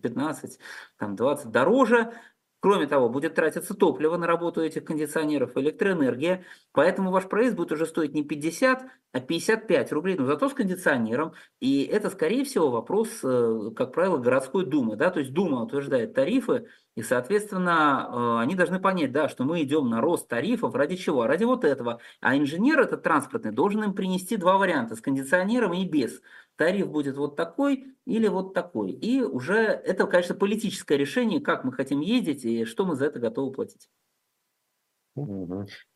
15, 0.02 0.56
э, 0.56 0.58
там 0.98 1.16
20 1.16 1.50
дороже. 1.52 2.12
Кроме 2.60 2.88
того, 2.88 3.08
будет 3.08 3.36
тратиться 3.36 3.76
топливо 3.76 4.18
на 4.18 4.26
работу 4.26 4.62
этих 4.62 4.84
кондиционеров, 4.84 5.56
электроэнергия, 5.56 6.44
поэтому 6.72 7.12
ваш 7.12 7.26
проезд 7.30 7.56
будет 7.56 7.72
уже 7.72 7.86
стоить 7.86 8.16
не 8.16 8.24
50, 8.24 8.84
а 9.12 9.20
55 9.20 9.92
рублей, 9.92 10.16
но 10.18 10.26
зато 10.26 10.50
с 10.50 10.54
кондиционером. 10.54 11.34
И 11.60 11.84
это, 11.84 12.10
скорее 12.10 12.44
всего, 12.46 12.72
вопрос, 12.72 13.20
э, 13.24 13.72
как 13.76 13.94
правило, 13.94 14.18
городской 14.18 14.66
думы. 14.66 14.96
Да? 14.96 15.12
То 15.12 15.20
есть 15.20 15.34
Дума 15.34 15.62
утверждает 15.62 16.16
тарифы, 16.16 16.68
и, 16.96 17.04
соответственно, 17.04 18.10
э, 18.10 18.42
они 18.42 18.56
должны 18.56 18.80
понять, 18.80 19.12
да, 19.12 19.30
что 19.30 19.44
мы 19.44 19.62
идем 19.62 19.88
на 19.88 20.02
рост 20.02 20.28
тарифов 20.28 20.74
ради 20.74 20.96
чего? 20.96 21.28
Ради 21.28 21.44
вот 21.44 21.64
этого. 21.64 22.00
А 22.22 22.36
инженер 22.36 22.80
этот 22.80 23.04
транспортный 23.04 23.52
должен 23.52 23.84
им 23.84 23.94
принести 23.94 24.36
два 24.36 24.58
варианта, 24.58 24.96
с 24.96 25.02
кондиционером 25.02 25.74
и 25.74 25.86
без 25.86 26.22
тариф 26.58 26.90
будет 26.90 27.16
вот 27.18 27.36
такой 27.36 27.96
или 28.06 28.28
вот 28.28 28.54
такой. 28.54 28.92
И 28.92 29.22
уже 29.22 29.58
это, 29.58 30.06
конечно, 30.08 30.36
политическое 30.36 30.98
решение, 30.98 31.40
как 31.40 31.64
мы 31.64 31.72
хотим 31.72 32.02
ездить 32.02 32.44
и 32.46 32.66
что 32.66 32.86
мы 32.86 32.96
за 32.96 33.06
это 33.06 33.20
готовы 33.20 33.52
платить. 33.52 33.90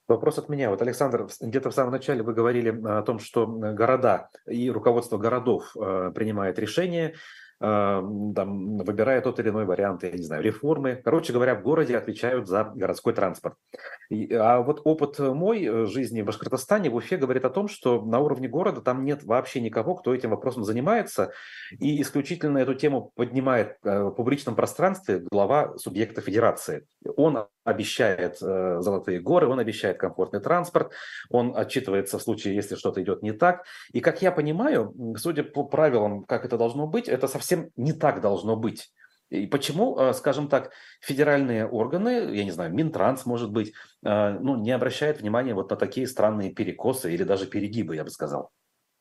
Вопрос 0.08 0.38
от 0.40 0.50
меня. 0.50 0.70
Вот, 0.70 0.82
Александр, 0.82 1.28
где-то 1.40 1.70
в 1.70 1.74
самом 1.74 1.92
начале 1.92 2.24
вы 2.24 2.34
говорили 2.34 2.70
о 2.86 3.02
том, 3.04 3.20
что 3.20 3.46
города 3.48 4.30
и 4.46 4.70
руководство 4.70 5.18
городов 5.18 5.76
э, 5.78 6.12
принимает 6.14 6.60
решения 6.60 7.14
а, 7.14 7.18
там, 7.62 8.78
выбирая 8.78 9.22
тот 9.22 9.40
или 9.40 9.50
иной 9.50 9.66
вариант, 9.66 10.04
я 10.04 10.12
не 10.12 10.24
знаю, 10.24 10.42
реформы. 10.42 11.00
Короче 11.04 11.32
говоря, 11.32 11.54
в 11.54 11.62
городе 11.62 11.96
отвечают 11.96 12.48
за 12.48 12.64
городской 12.64 13.14
транспорт. 13.14 13.56
А 14.32 14.62
вот 14.62 14.82
опыт 14.84 15.20
мой 15.20 15.64
э, 15.64 15.86
жизни 15.86 16.22
в 16.22 16.26
Башкортостане, 16.26 16.90
в 16.90 16.96
Уфе, 16.96 17.18
говорит 17.18 17.46
о 17.46 17.50
том, 17.52 17.68
что 17.68 18.02
на 18.02 18.20
уровне 18.20 18.48
города 18.48 18.82
там 18.82 19.06
нет 19.06 19.24
вообще 19.24 19.62
никого, 19.62 19.96
кто 19.96 20.16
этим 20.16 20.32
вопросом 20.32 20.64
занимается, 20.64 21.32
и 21.80 22.02
исключительно 22.02 22.58
эту 22.58 22.74
тему 22.74 23.12
поднимает 23.16 23.78
э, 23.84 24.04
в 24.04 24.12
публичном 24.12 24.56
пространстве 24.56 25.20
глава 25.32 25.78
субъекта 25.78 26.22
федерации. 26.22 26.88
Он 27.16 27.46
обещает 27.64 28.42
э, 28.42 28.82
золотые 28.82 29.20
горы, 29.20 29.48
он 29.48 29.60
обещает 29.60 29.98
комфортный 29.98 30.40
транспорт, 30.40 30.94
он 31.30 31.56
отчитывается 31.56 32.18
в 32.18 32.22
случае, 32.22 32.56
если 32.56 32.76
что-то 32.76 33.02
идет 33.02 33.22
не 33.22 33.32
так. 33.32 33.66
И 33.94 34.02
как 34.02 34.22
я 34.22 34.32
понимаю, 34.32 34.94
судя 35.18 35.44
по 35.44 35.64
правилам, 35.64 36.24
как 36.24 36.46
это 36.46 36.58
должно 36.58 36.88
быть, 36.88 37.08
это 37.08 37.28
совсем 37.28 37.70
не 37.76 37.94
так 37.94 38.22
должно 38.22 38.56
быть. 38.56 38.92
И 39.30 39.48
почему, 39.48 39.98
э, 39.98 40.14
скажем 40.14 40.50
так, 40.50 40.72
федеральные 41.00 41.68
органы, 41.68 42.36
я 42.36 42.44
не 42.44 42.52
знаю, 42.52 42.74
Минтранс, 42.74 43.26
может 43.26 43.52
быть, 43.52 43.74
э, 44.04 44.40
ну, 44.40 44.58
не 44.58 44.72
обращают 44.72 45.22
внимания 45.22 45.54
вот 45.54 45.70
на 45.70 45.76
такие 45.76 46.08
странные 46.08 46.52
перекосы 46.52 47.14
или 47.14 47.24
даже 47.24 47.46
перегибы, 47.46 47.96
я 47.96 48.04
бы 48.04 48.10
сказал? 48.10 48.52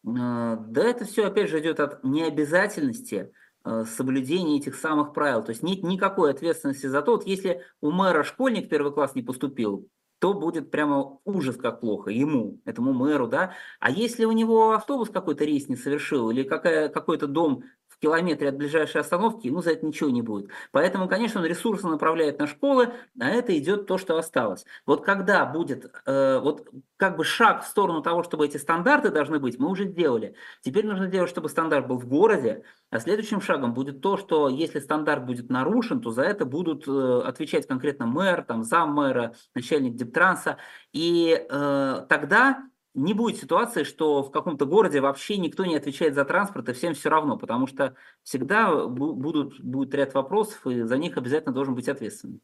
Да, 0.02 0.82
это 0.82 1.04
все, 1.04 1.26
опять 1.26 1.50
же, 1.50 1.60
идет 1.60 1.78
от 1.78 2.02
необязательности 2.04 3.30
Э, 3.30 3.39
соблюдение 3.64 4.58
этих 4.58 4.74
самых 4.74 5.12
правил. 5.12 5.42
То 5.42 5.50
есть 5.50 5.62
нет 5.62 5.82
никакой 5.82 6.30
ответственности 6.30 6.86
за 6.86 7.02
то, 7.02 7.12
вот 7.12 7.26
если 7.26 7.62
у 7.80 7.90
мэра 7.90 8.22
школьник 8.22 8.68
первый 8.68 8.92
класс 8.92 9.14
не 9.14 9.22
поступил, 9.22 9.88
то 10.20 10.34
будет 10.34 10.70
прямо 10.70 11.18
ужас 11.24 11.56
как 11.56 11.80
плохо 11.80 12.10
ему, 12.10 12.60
этому 12.66 12.92
мэру, 12.92 13.26
да. 13.26 13.54
А 13.80 13.90
если 13.90 14.26
у 14.26 14.32
него 14.32 14.72
автобус 14.72 15.08
какой-то 15.08 15.44
рейс 15.44 15.68
не 15.68 15.76
совершил 15.76 16.30
или 16.30 16.42
какая, 16.42 16.90
какой-то 16.90 17.26
дом 17.26 17.64
километре 18.00 18.48
от 18.48 18.56
ближайшей 18.56 19.00
остановки, 19.00 19.46
ему 19.46 19.62
за 19.62 19.72
это 19.72 19.86
ничего 19.86 20.10
не 20.10 20.22
будет. 20.22 20.50
Поэтому, 20.72 21.08
конечно, 21.08 21.40
он 21.40 21.46
ресурсы 21.46 21.86
направляет 21.86 22.38
на 22.38 22.46
школы, 22.46 22.92
а 23.20 23.28
это 23.28 23.56
идет 23.58 23.86
то, 23.86 23.98
что 23.98 24.16
осталось. 24.16 24.64
Вот 24.86 25.04
когда 25.04 25.44
будет 25.44 25.90
э, 26.06 26.38
вот 26.38 26.68
как 26.96 27.16
бы 27.16 27.24
шаг 27.24 27.64
в 27.64 27.66
сторону 27.66 28.02
того, 28.02 28.22
чтобы 28.22 28.46
эти 28.46 28.56
стандарты 28.56 29.10
должны 29.10 29.38
быть, 29.38 29.58
мы 29.58 29.68
уже 29.68 29.86
сделали. 29.86 30.34
Теперь 30.62 30.86
нужно 30.86 31.06
делать, 31.06 31.30
чтобы 31.30 31.48
стандарт 31.48 31.86
был 31.86 31.98
в 31.98 32.06
городе, 32.06 32.64
а 32.90 33.00
следующим 33.00 33.40
шагом 33.40 33.74
будет 33.74 34.00
то, 34.00 34.16
что 34.16 34.48
если 34.48 34.80
стандарт 34.80 35.24
будет 35.24 35.50
нарушен, 35.50 36.00
то 36.00 36.10
за 36.10 36.22
это 36.22 36.44
будут 36.44 36.88
э, 36.88 37.20
отвечать 37.24 37.66
конкретно 37.66 38.06
мэр, 38.06 38.42
там, 38.42 38.64
зам 38.64 38.94
мэра, 38.94 39.34
начальник 39.54 39.94
Дептранса. 39.94 40.56
И 40.92 41.46
э, 41.48 42.06
тогда 42.08 42.69
не 42.94 43.14
будет 43.14 43.38
ситуации, 43.38 43.84
что 43.84 44.22
в 44.22 44.30
каком-то 44.30 44.66
городе 44.66 45.00
вообще 45.00 45.36
никто 45.36 45.64
не 45.64 45.76
отвечает 45.76 46.14
за 46.14 46.24
транспорт, 46.24 46.68
и 46.68 46.72
всем 46.72 46.94
все 46.94 47.08
равно, 47.08 47.36
потому 47.36 47.66
что 47.66 47.94
всегда 48.22 48.86
будут, 48.86 49.60
будет 49.60 49.94
ряд 49.94 50.14
вопросов, 50.14 50.66
и 50.66 50.82
за 50.82 50.96
них 50.98 51.16
обязательно 51.16 51.54
должен 51.54 51.74
быть 51.74 51.88
ответственный. 51.88 52.40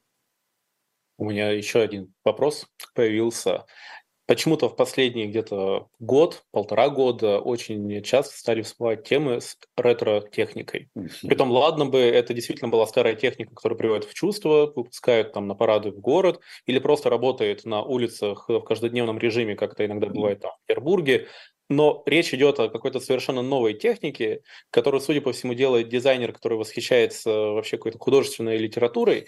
У 1.19 1.25
меня 1.25 1.51
еще 1.51 1.81
один 1.81 2.15
вопрос 2.25 2.67
появился. 2.95 3.65
Почему-то 4.27 4.69
в 4.69 4.75
последний 4.75 5.27
где-то 5.27 5.87
год, 6.01 6.43
полтора 6.51 6.89
года 6.89 7.39
очень 7.39 8.03
часто 8.03 8.37
стали 8.37 8.63
всплывать 8.63 9.05
темы 9.05 9.41
с 9.41 9.57
ретро-техникой. 9.77 10.91
Притом, 11.23 11.53
ладно 11.53 11.87
бы, 11.87 11.99
это 12.01 12.35
действительно 12.35 12.69
была 12.69 12.87
старая 12.89 13.15
техника, 13.15 13.55
которая 13.55 13.79
приводит 13.79 14.05
в 14.05 14.15
чувство, 14.15 14.73
выпускают 14.75 15.33
там 15.33 15.47
на 15.47 15.55
парады 15.55 15.93
в 15.93 16.01
город, 16.01 16.41
или 16.67 16.81
просто 16.81 17.09
работает 17.09 17.65
на 17.65 17.83
улицах 17.83 18.49
в 18.49 18.61
каждодневном 18.63 19.19
режиме, 19.19 19.55
как 19.55 19.75
это 19.75 19.87
иногда 19.87 20.09
бывает 20.09 20.41
там 20.41 20.53
в 20.53 20.67
Петербурге, 20.67 21.29
но 21.69 22.03
речь 22.07 22.33
идет 22.33 22.61
о 22.61 22.69
какой-то 22.69 23.01
совершенно 23.01 23.43
новой 23.43 23.75
технике, 23.75 24.43
которую, 24.71 25.01
судя 25.01 25.21
по 25.21 25.33
всему, 25.33 25.55
делает 25.55 25.89
дизайнер, 25.89 26.33
который 26.33 26.59
восхищается 26.59 27.31
вообще 27.31 27.77
какой-то 27.77 27.99
художественной 27.99 28.57
литературой, 28.57 29.27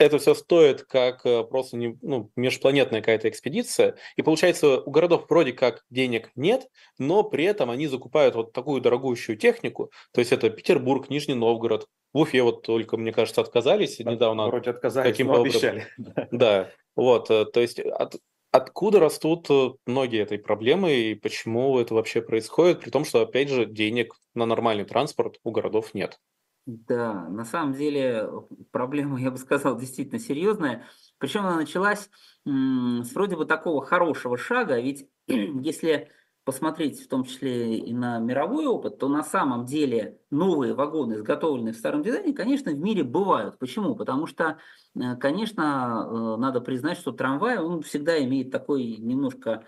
это 0.00 0.18
все 0.18 0.34
стоит 0.34 0.84
как 0.84 1.24
э, 1.26 1.44
просто 1.44 1.76
не, 1.76 1.98
ну, 2.00 2.30
межпланетная 2.34 3.00
какая-то 3.00 3.28
экспедиция. 3.28 3.96
И 4.16 4.22
получается, 4.22 4.80
у 4.80 4.90
городов 4.90 5.26
вроде 5.28 5.52
как 5.52 5.84
денег 5.90 6.30
нет, 6.34 6.68
но 6.98 7.22
при 7.22 7.44
этом 7.44 7.70
они 7.70 7.86
закупают 7.86 8.34
вот 8.34 8.52
такую 8.52 8.80
дорогущую 8.80 9.36
технику. 9.36 9.92
То 10.12 10.20
есть 10.20 10.32
это 10.32 10.48
Петербург, 10.48 11.10
Нижний 11.10 11.34
Новгород. 11.34 11.86
В 12.12 12.20
Уфе 12.20 12.42
вот 12.42 12.62
только, 12.62 12.96
мне 12.96 13.12
кажется, 13.12 13.42
отказались 13.42 13.98
недавно. 13.98 14.46
Вроде 14.46 14.70
отказались, 14.70 15.18
но 15.18 15.42
обещали. 15.42 15.86
Да, 16.30 16.70
вот, 16.96 17.30
э, 17.30 17.44
то 17.44 17.60
есть 17.60 17.78
от, 17.78 18.16
откуда 18.52 19.00
растут 19.00 19.50
э, 19.50 19.70
ноги 19.86 20.16
этой 20.16 20.38
проблемы 20.38 20.92
и 20.92 21.14
почему 21.14 21.78
это 21.78 21.94
вообще 21.94 22.22
происходит, 22.22 22.80
при 22.80 22.90
том, 22.90 23.04
что, 23.04 23.20
опять 23.20 23.50
же, 23.50 23.66
денег 23.66 24.14
на 24.34 24.46
нормальный 24.46 24.84
транспорт 24.84 25.36
у 25.44 25.50
городов 25.50 25.92
нет. 25.92 26.18
Да, 26.66 27.28
на 27.28 27.44
самом 27.44 27.74
деле 27.74 28.28
проблема, 28.70 29.18
я 29.20 29.30
бы 29.30 29.38
сказал, 29.38 29.78
действительно 29.78 30.20
серьезная. 30.20 30.86
Причем 31.18 31.40
она 31.40 31.56
началась 31.56 32.10
с 32.44 33.12
вроде 33.14 33.36
бы 33.36 33.44
такого 33.44 33.84
хорошего 33.84 34.36
шага, 34.38 34.78
ведь 34.80 35.08
если 35.26 36.10
посмотреть 36.44 37.00
в 37.04 37.08
том 37.08 37.24
числе 37.24 37.78
и 37.78 37.92
на 37.92 38.18
мировой 38.18 38.66
опыт, 38.66 38.98
то 38.98 39.08
на 39.08 39.22
самом 39.22 39.66
деле 39.66 40.20
новые 40.30 40.74
вагоны, 40.74 41.14
изготовленные 41.14 41.74
в 41.74 41.76
старом 41.76 42.02
дизайне, 42.02 42.32
конечно, 42.32 42.72
в 42.72 42.78
мире 42.78 43.04
бывают. 43.04 43.58
Почему? 43.58 43.94
Потому 43.94 44.26
что, 44.26 44.58
э, 44.96 45.16
конечно, 45.16 46.08
э, 46.10 46.40
надо 46.40 46.60
признать, 46.60 46.98
что 46.98 47.12
трамвай, 47.12 47.58
он 47.58 47.82
всегда 47.82 48.22
имеет 48.24 48.50
такой 48.50 48.96
немножко 48.96 49.64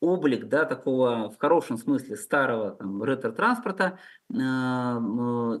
облик, 0.00 0.48
да, 0.48 0.64
такого 0.64 1.30
в 1.30 1.38
хорошем 1.38 1.78
смысле 1.78 2.16
старого 2.16 2.72
там, 2.72 3.02
ретро-транспорта, 3.02 3.98
э, 4.32 4.36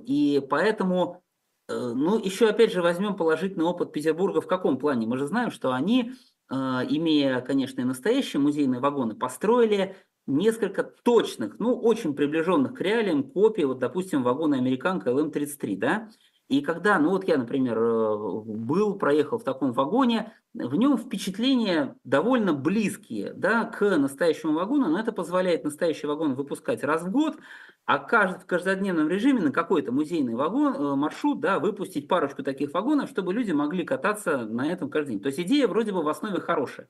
и 0.06 0.46
поэтому, 0.48 1.22
э, 1.68 1.74
ну, 1.74 2.18
еще 2.18 2.48
опять 2.48 2.72
же 2.72 2.82
возьмем 2.82 3.16
положительный 3.16 3.64
опыт 3.64 3.92
Петербурга 3.92 4.40
в 4.40 4.46
каком 4.46 4.78
плане? 4.78 5.06
Мы 5.06 5.18
же 5.18 5.26
знаем, 5.26 5.50
что 5.50 5.72
они 5.72 6.12
имея, 6.48 7.40
конечно, 7.40 7.80
и 7.80 7.84
настоящие 7.84 8.40
музейные 8.40 8.78
вагоны, 8.78 9.16
построили 9.16 9.96
несколько 10.26 10.82
точных, 10.82 11.58
ну, 11.58 11.78
очень 11.78 12.14
приближенных 12.14 12.74
к 12.74 12.80
реалиям 12.80 13.24
копий, 13.24 13.64
вот, 13.64 13.78
допустим, 13.78 14.22
вагона 14.22 14.56
«Американка» 14.56 15.10
ЛМ-33, 15.10 15.76
да, 15.76 16.08
и 16.48 16.60
когда, 16.60 16.98
ну 17.00 17.10
вот 17.10 17.26
я, 17.26 17.38
например, 17.38 17.76
э, 17.76 18.16
был, 18.44 18.94
проехал 18.94 19.38
в 19.38 19.44
таком 19.44 19.72
вагоне, 19.72 20.32
в 20.54 20.76
нем 20.76 20.96
впечатления 20.96 21.96
довольно 22.04 22.52
близкие 22.52 23.32
да, 23.32 23.64
к 23.64 23.96
настоящему 23.98 24.52
вагону, 24.52 24.88
но 24.88 25.00
это 25.00 25.10
позволяет 25.10 25.64
настоящий 25.64 26.06
вагон 26.06 26.34
выпускать 26.34 26.84
раз 26.84 27.02
в 27.02 27.10
год, 27.10 27.36
а 27.84 27.98
в 27.98 28.46
каждодневном 28.46 29.08
режиме 29.08 29.40
на 29.40 29.50
какой-то 29.50 29.90
музейный 29.90 30.34
вагон, 30.34 30.74
э, 30.74 30.94
маршрут 30.94 31.40
да, 31.40 31.58
выпустить 31.58 32.06
парочку 32.06 32.44
таких 32.44 32.72
вагонов, 32.74 33.10
чтобы 33.10 33.34
люди 33.34 33.50
могли 33.50 33.84
кататься 33.84 34.38
на 34.46 34.70
этом 34.70 34.88
каждый 34.88 35.12
день. 35.12 35.20
То 35.20 35.28
есть 35.28 35.40
идея 35.40 35.66
вроде 35.66 35.92
бы 35.92 36.02
в 36.02 36.08
основе 36.08 36.40
хорошая. 36.40 36.88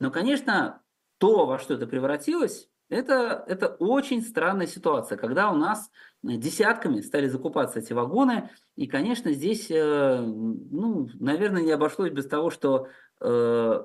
Но, 0.00 0.10
конечно, 0.10 0.82
то, 1.18 1.44
во 1.44 1.58
что 1.58 1.74
это 1.74 1.86
превратилось, 1.86 2.70
это, 2.88 3.44
это 3.46 3.68
очень 3.78 4.22
странная 4.22 4.66
ситуация, 4.66 5.16
когда 5.16 5.50
у 5.50 5.56
нас 5.56 5.90
десятками 6.22 7.00
стали 7.00 7.28
закупаться 7.28 7.78
эти 7.78 7.92
вагоны, 7.92 8.50
и, 8.76 8.86
конечно, 8.86 9.32
здесь, 9.32 9.70
э, 9.70 10.20
ну, 10.20 11.08
наверное, 11.14 11.62
не 11.62 11.72
обошлось 11.72 12.10
без 12.10 12.26
того, 12.26 12.50
что 12.50 12.88
э, 13.20 13.84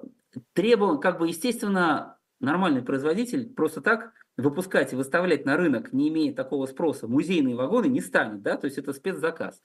требовал, 0.53 0.99
как 0.99 1.19
бы, 1.19 1.27
естественно, 1.27 2.17
нормальный 2.39 2.81
производитель 2.81 3.53
просто 3.53 3.81
так 3.81 4.13
выпускать 4.37 4.93
и 4.93 4.95
выставлять 4.95 5.45
на 5.45 5.57
рынок, 5.57 5.91
не 5.91 6.07
имея 6.09 6.33
такого 6.33 6.65
спроса, 6.65 7.07
музейные 7.07 7.55
вагоны 7.55 7.87
не 7.87 8.01
станет, 8.01 8.41
да, 8.41 8.55
то 8.57 8.65
есть 8.65 8.77
это 8.77 8.93
спецзаказ. 8.93 9.61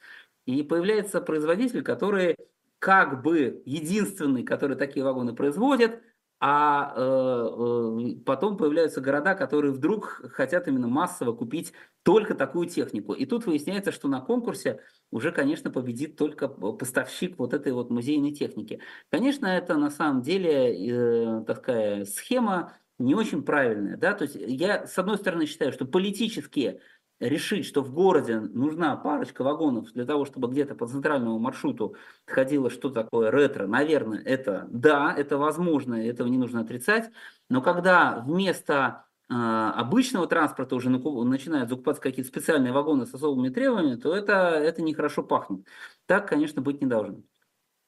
И 0.46 0.62
появляется 0.62 1.20
производитель, 1.20 1.82
который 1.82 2.36
как 2.80 3.22
бы 3.22 3.62
единственный, 3.64 4.42
который 4.42 4.76
такие 4.76 5.04
вагоны 5.04 5.34
производит, 5.34 6.02
а 6.46 6.92
э, 6.94 7.00
э, 7.00 8.16
потом 8.26 8.58
появляются 8.58 9.00
города, 9.00 9.34
которые 9.34 9.72
вдруг 9.72 10.20
хотят 10.34 10.68
именно 10.68 10.88
массово 10.88 11.32
купить 11.32 11.72
только 12.02 12.34
такую 12.34 12.68
технику. 12.68 13.14
И 13.14 13.24
тут 13.24 13.46
выясняется, 13.46 13.92
что 13.92 14.08
на 14.08 14.20
конкурсе 14.20 14.80
уже, 15.10 15.32
конечно, 15.32 15.70
победит 15.70 16.16
только 16.16 16.48
поставщик 16.48 17.38
вот 17.38 17.54
этой 17.54 17.72
вот 17.72 17.88
музейной 17.88 18.32
техники. 18.32 18.80
Конечно, 19.10 19.46
это 19.46 19.78
на 19.78 19.88
самом 19.88 20.20
деле 20.20 21.40
э, 21.40 21.44
такая 21.46 22.04
схема 22.04 22.74
не 22.98 23.14
очень 23.14 23.42
правильная. 23.42 23.96
Да? 23.96 24.12
То 24.12 24.24
есть 24.24 24.36
я, 24.36 24.86
с 24.86 24.98
одной 24.98 25.16
стороны, 25.16 25.46
считаю, 25.46 25.72
что 25.72 25.86
политические 25.86 26.80
решить, 27.20 27.66
что 27.66 27.82
в 27.82 27.92
городе 27.92 28.40
нужна 28.40 28.96
парочка 28.96 29.42
вагонов 29.42 29.92
для 29.92 30.04
того, 30.04 30.24
чтобы 30.24 30.48
где-то 30.48 30.74
по 30.74 30.86
центральному 30.86 31.38
маршруту 31.38 31.96
ходило 32.26 32.70
что 32.70 32.90
такое 32.90 33.30
ретро, 33.30 33.66
наверное, 33.66 34.20
это 34.20 34.66
да, 34.70 35.14
это 35.16 35.38
возможно, 35.38 35.94
этого 35.94 36.28
не 36.28 36.38
нужно 36.38 36.60
отрицать. 36.60 37.10
Но 37.48 37.62
когда 37.62 38.20
вместо 38.26 39.06
э, 39.28 39.34
обычного 39.34 40.26
транспорта 40.26 40.74
уже 40.76 40.90
начинают 40.90 41.68
закупаться 41.68 42.02
какие-то 42.02 42.30
специальные 42.30 42.72
вагоны 42.72 43.06
с 43.06 43.14
особыми 43.14 43.48
требованиями, 43.48 44.00
то 44.00 44.14
это, 44.14 44.32
это 44.32 44.82
нехорошо 44.82 45.22
пахнет. 45.22 45.66
Так, 46.06 46.28
конечно, 46.28 46.62
быть 46.62 46.80
не 46.80 46.86
должно. 46.86 47.22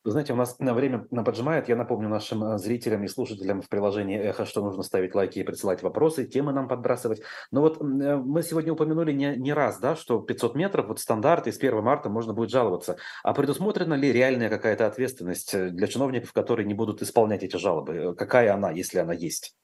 Знаете, 0.09 0.35
у 0.35 0.37
нас 0.37 0.61
на 0.61 0.73
время 0.73 1.01
поджимает. 1.01 1.69
Я 1.69 1.75
напомню 1.75 2.09
нашим 2.09 2.45
э, 2.45 2.59
зрителям 2.59 3.03
и 3.03 3.09
слушателям 3.09 3.61
в 3.61 3.69
приложении 3.69 4.17
«Эхо», 4.17 4.47
что 4.47 4.63
нужно 4.63 4.85
ставить 4.85 5.17
лайки 5.17 5.41
и 5.41 5.43
присылать 5.43 5.83
вопросы, 5.83 6.25
темы 6.25 6.53
нам 6.53 6.69
подбрасывать. 6.69 7.23
Но 7.51 7.61
вот 7.61 7.81
э, 7.81 8.17
мы 8.17 8.45
сегодня 8.45 8.73
упомянули 8.73 9.11
не, 9.11 9.35
не 9.37 9.53
раз, 9.53 9.81
да, 9.81 9.97
что 9.97 10.21
500 10.21 10.55
метров, 10.55 10.87
вот 10.87 11.01
стандарт, 11.01 11.49
и 11.49 11.53
с 11.53 11.59
1 11.59 11.83
марта 11.83 12.09
можно 12.09 12.35
будет 12.35 12.51
жаловаться. 12.51 12.99
А 13.25 13.35
предусмотрена 13.35 13.95
ли 13.95 14.13
реальная 14.13 14.49
какая-то 14.49 14.87
ответственность 14.87 15.53
э, 15.55 15.71
для 15.71 15.89
чиновников, 15.89 16.33
которые 16.33 16.67
не 16.67 16.75
будут 16.75 17.03
исполнять 17.03 17.43
эти 17.43 17.57
жалобы? 17.57 18.15
Какая 18.17 18.55
она, 18.55 18.71
если 18.71 19.01
она 19.01 19.13
есть? 19.13 19.57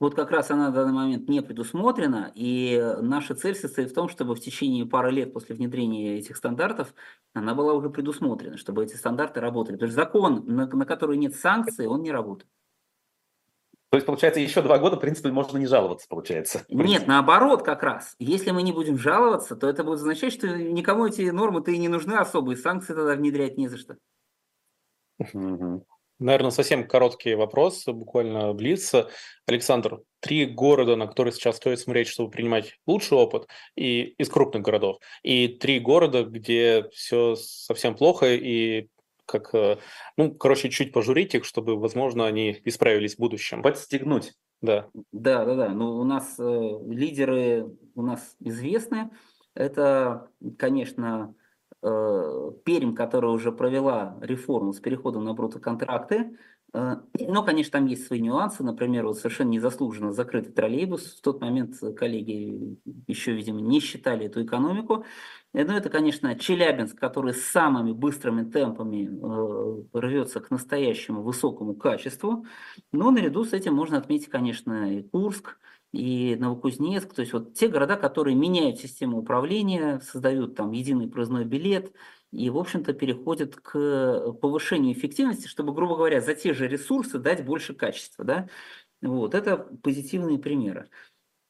Вот 0.00 0.14
как 0.14 0.30
раз 0.30 0.50
она 0.50 0.68
на 0.68 0.72
данный 0.72 0.92
момент 0.92 1.28
не 1.28 1.42
предусмотрена, 1.42 2.32
и 2.34 2.96
наша 3.00 3.34
цель 3.34 3.54
состоит 3.54 3.90
в 3.90 3.94
том, 3.94 4.08
чтобы 4.08 4.34
в 4.34 4.40
течение 4.40 4.86
пары 4.86 5.10
лет 5.10 5.32
после 5.32 5.54
внедрения 5.54 6.18
этих 6.18 6.36
стандартов 6.36 6.94
она 7.32 7.54
была 7.54 7.74
уже 7.74 7.90
предусмотрена, 7.90 8.56
чтобы 8.56 8.84
эти 8.84 8.96
стандарты 8.96 9.40
работали. 9.40 9.76
Потому 9.76 9.90
что 9.90 10.00
закон, 10.00 10.44
на, 10.46 10.66
на 10.66 10.86
который 10.86 11.16
нет 11.16 11.34
санкций, 11.36 11.86
он 11.86 12.02
не 12.02 12.12
работает. 12.12 12.50
То 13.90 13.96
есть, 13.96 14.06
получается, 14.06 14.40
еще 14.40 14.60
два 14.60 14.78
года, 14.78 14.96
в 14.96 15.00
принципе, 15.00 15.30
можно 15.30 15.56
не 15.56 15.66
жаловаться, 15.66 16.08
получается. 16.08 16.64
Нет, 16.68 17.06
наоборот, 17.06 17.62
как 17.62 17.84
раз. 17.84 18.16
Если 18.18 18.50
мы 18.50 18.64
не 18.64 18.72
будем 18.72 18.98
жаловаться, 18.98 19.54
то 19.54 19.68
это 19.68 19.84
будет 19.84 20.00
означать, 20.00 20.32
что 20.32 20.48
никому 20.48 21.06
эти 21.06 21.30
нормы-то 21.30 21.70
и 21.70 21.78
не 21.78 21.86
нужны 21.86 22.14
особые, 22.14 22.56
санкции 22.56 22.92
тогда 22.92 23.14
внедрять 23.14 23.56
не 23.56 23.68
за 23.68 23.78
что. 23.78 23.96
Угу. 25.20 25.86
Наверное, 26.18 26.50
совсем 26.50 26.86
короткий 26.86 27.34
вопрос, 27.34 27.84
буквально 27.86 28.52
блиц. 28.52 28.92
Александр, 29.46 30.00
три 30.20 30.46
города, 30.46 30.96
на 30.96 31.06
которые 31.06 31.32
сейчас 31.32 31.56
стоит 31.56 31.80
смотреть, 31.80 32.08
чтобы 32.08 32.30
принимать 32.30 32.78
лучший 32.86 33.18
опыт, 33.18 33.48
и 33.76 34.14
из 34.18 34.28
крупных 34.28 34.62
городов, 34.62 34.98
и 35.22 35.48
три 35.48 35.80
города, 35.80 36.22
где 36.22 36.88
все 36.92 37.34
совсем 37.36 37.96
плохо, 37.96 38.32
и 38.32 38.88
как, 39.26 39.54
э, 39.54 39.78
ну, 40.16 40.34
короче, 40.34 40.70
чуть 40.70 40.92
пожурить 40.92 41.34
их, 41.34 41.44
чтобы, 41.44 41.76
возможно, 41.76 42.26
они 42.26 42.60
исправились 42.64 43.16
в 43.16 43.18
будущем. 43.18 43.62
Подстегнуть. 43.62 44.34
Да. 44.60 44.88
Да, 45.12 45.44
да, 45.44 45.54
да. 45.54 45.68
Ну, 45.68 45.96
у 45.96 46.04
нас 46.04 46.36
э, 46.38 46.78
лидеры 46.86 47.66
у 47.94 48.02
нас 48.02 48.36
известны. 48.40 49.10
Это, 49.54 50.28
конечно, 50.58 51.34
Пермь, 52.64 52.94
которая 52.94 53.30
уже 53.30 53.52
провела 53.52 54.16
реформу 54.22 54.72
с 54.72 54.80
переходом 54.80 55.24
на 55.24 55.34
брутоконтракты, 55.34 56.38
э, 56.72 56.96
но, 57.20 57.42
конечно, 57.42 57.72
там 57.72 57.86
есть 57.86 58.06
свои 58.06 58.20
нюансы. 58.20 58.62
Например, 58.64 59.04
вот 59.06 59.18
совершенно 59.18 59.50
незаслуженно 59.50 60.12
закрытый 60.12 60.52
троллейбус. 60.52 61.18
В 61.18 61.20
тот 61.20 61.42
момент 61.42 61.76
коллеги 61.96 62.78
еще, 63.06 63.32
видимо, 63.32 63.60
не 63.60 63.80
считали 63.80 64.26
эту 64.26 64.44
экономику. 64.44 65.04
Э, 65.52 65.64
но 65.64 65.76
это, 65.76 65.90
конечно, 65.90 66.34
Челябинск, 66.38 66.98
который 66.98 67.34
с 67.34 67.42
самыми 67.42 67.92
быстрыми 67.92 68.50
темпами 68.50 69.10
рвется 69.92 70.40
к 70.40 70.50
настоящему 70.50 71.22
высокому 71.22 71.74
качеству. 71.74 72.46
Но 72.92 73.10
наряду 73.10 73.44
с 73.44 73.52
этим 73.52 73.74
можно 73.74 73.98
отметить, 73.98 74.28
конечно, 74.28 74.98
и 74.98 75.02
Курск, 75.02 75.58
и 75.94 76.34
Новокузнецк, 76.34 77.14
то 77.14 77.20
есть 77.20 77.32
вот 77.32 77.54
те 77.54 77.68
города, 77.68 77.96
которые 77.96 78.34
меняют 78.34 78.80
систему 78.80 79.18
управления, 79.18 80.00
создают 80.00 80.56
там 80.56 80.72
единый 80.72 81.08
проездной 81.08 81.44
билет 81.44 81.92
и, 82.32 82.50
в 82.50 82.58
общем-то, 82.58 82.92
переходят 82.94 83.54
к 83.54 84.32
повышению 84.40 84.92
эффективности, 84.92 85.46
чтобы, 85.46 85.72
грубо 85.72 85.96
говоря, 85.96 86.20
за 86.20 86.34
те 86.34 86.52
же 86.52 86.66
ресурсы 86.66 87.18
дать 87.18 87.44
больше 87.44 87.74
качества. 87.74 88.24
Да? 88.24 88.48
Вот, 89.02 89.36
это 89.36 89.56
позитивные 89.56 90.38
примеры. 90.38 90.88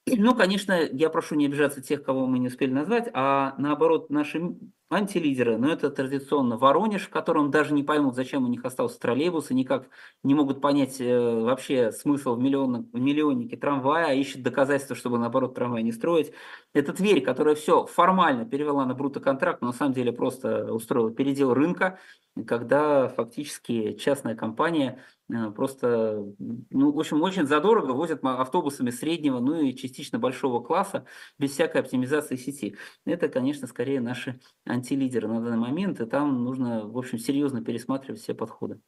Ну, 0.06 0.34
конечно, 0.34 0.72
я 0.72 1.08
прошу 1.08 1.36
не 1.36 1.46
обижаться 1.46 1.80
тех, 1.80 2.04
кого 2.04 2.26
мы 2.26 2.38
не 2.38 2.48
успели 2.48 2.70
назвать, 2.70 3.08
а 3.14 3.54
наоборот, 3.56 4.10
наши 4.10 4.42
антилидеры, 4.90 5.56
но 5.56 5.72
это 5.72 5.90
традиционно 5.90 6.56
Воронеж, 6.56 7.06
в 7.06 7.10
котором 7.10 7.50
даже 7.50 7.74
не 7.74 7.82
поймут, 7.82 8.14
зачем 8.14 8.44
у 8.44 8.48
них 8.48 8.64
остался 8.64 8.98
троллейбус, 9.00 9.50
и 9.50 9.54
никак 9.54 9.88
не 10.22 10.34
могут 10.34 10.60
понять 10.60 11.00
э, 11.00 11.40
вообще 11.40 11.90
смысл 11.90 12.36
в, 12.36 12.38
миллион, 12.38 12.88
в 12.92 13.00
миллионнике 13.00 13.56
трамвая, 13.56 14.08
а 14.08 14.12
ищут 14.12 14.42
доказательства, 14.42 14.94
чтобы 14.94 15.18
наоборот 15.18 15.54
трамвай 15.54 15.82
не 15.82 15.92
строить. 15.92 16.32
Это 16.72 16.92
Тверь, 16.92 17.22
которая 17.22 17.54
все 17.54 17.86
формально 17.86 18.44
перевела 18.44 18.84
на 18.84 18.94
брутоконтракт, 18.94 19.62
но 19.62 19.68
на 19.68 19.72
самом 19.72 19.94
деле 19.94 20.12
просто 20.12 20.72
устроила 20.72 21.10
передел 21.10 21.54
рынка, 21.54 21.98
когда 22.46 23.08
фактически 23.08 23.94
частная 23.94 24.34
компания 24.34 25.00
Э, 25.32 25.50
просто, 25.50 26.26
ну, 26.38 26.92
в 26.92 26.98
общем, 26.98 27.22
очень 27.22 27.46
задорого 27.46 27.92
возят 27.92 28.20
автобусами 28.22 28.90
среднего, 28.90 29.40
ну 29.40 29.60
и 29.60 29.74
частично 29.74 30.18
большого 30.18 30.62
класса, 30.62 31.06
без 31.38 31.52
всякой 31.52 31.80
оптимизации 31.80 32.36
сети. 32.36 32.76
Это, 33.06 33.28
конечно, 33.28 33.66
скорее 33.66 34.00
наши 34.00 34.40
антилидеры 34.84 35.28
на 35.28 35.40
данный 35.40 35.56
момент, 35.56 36.00
и 36.00 36.06
там 36.06 36.44
нужно, 36.44 36.86
в 36.86 36.98
общем, 36.98 37.18
серьезно 37.18 37.64
пересматривать 37.64 38.20
все 38.20 38.34
подходы 38.34 38.80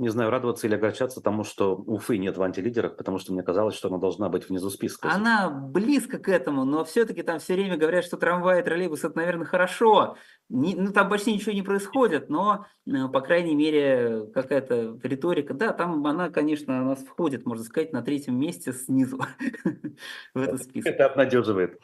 не 0.00 0.08
знаю, 0.08 0.30
радоваться 0.30 0.66
или 0.66 0.74
огорчаться 0.74 1.20
тому, 1.20 1.44
что 1.44 1.76
Уфы 1.76 2.16
нет 2.16 2.38
в 2.38 2.42
антилидерах, 2.42 2.96
потому 2.96 3.18
что 3.18 3.34
мне 3.34 3.42
казалось, 3.42 3.74
что 3.74 3.88
она 3.88 3.98
должна 3.98 4.30
быть 4.30 4.48
внизу 4.48 4.70
списка. 4.70 5.10
Она 5.12 5.50
близко 5.50 6.18
к 6.18 6.30
этому, 6.30 6.64
но 6.64 6.86
все-таки 6.86 7.22
там 7.22 7.38
все 7.38 7.52
время 7.52 7.76
говорят, 7.76 8.06
что 8.06 8.16
трамвай 8.16 8.60
и 8.60 8.62
троллейбус 8.62 9.04
это, 9.04 9.18
наверное, 9.18 9.44
хорошо. 9.44 10.16
Не, 10.48 10.74
ну, 10.74 10.90
там 10.94 11.10
почти 11.10 11.34
ничего 11.34 11.52
не 11.52 11.60
происходит, 11.60 12.30
но, 12.30 12.64
э, 12.86 13.08
по 13.12 13.20
крайней 13.20 13.54
мере, 13.54 14.26
какая-то 14.32 14.98
риторика. 15.02 15.52
Да, 15.52 15.74
там 15.74 16.04
она, 16.06 16.30
конечно, 16.30 16.80
у 16.80 16.86
нас 16.86 17.00
входит, 17.00 17.44
можно 17.44 17.62
сказать, 17.62 17.92
на 17.92 18.00
третьем 18.00 18.40
месте 18.40 18.72
снизу 18.72 19.18
в 20.34 20.40
этот 20.40 20.62
список. 20.62 20.94
Это 20.94 21.06
обнадеживает. 21.10 21.78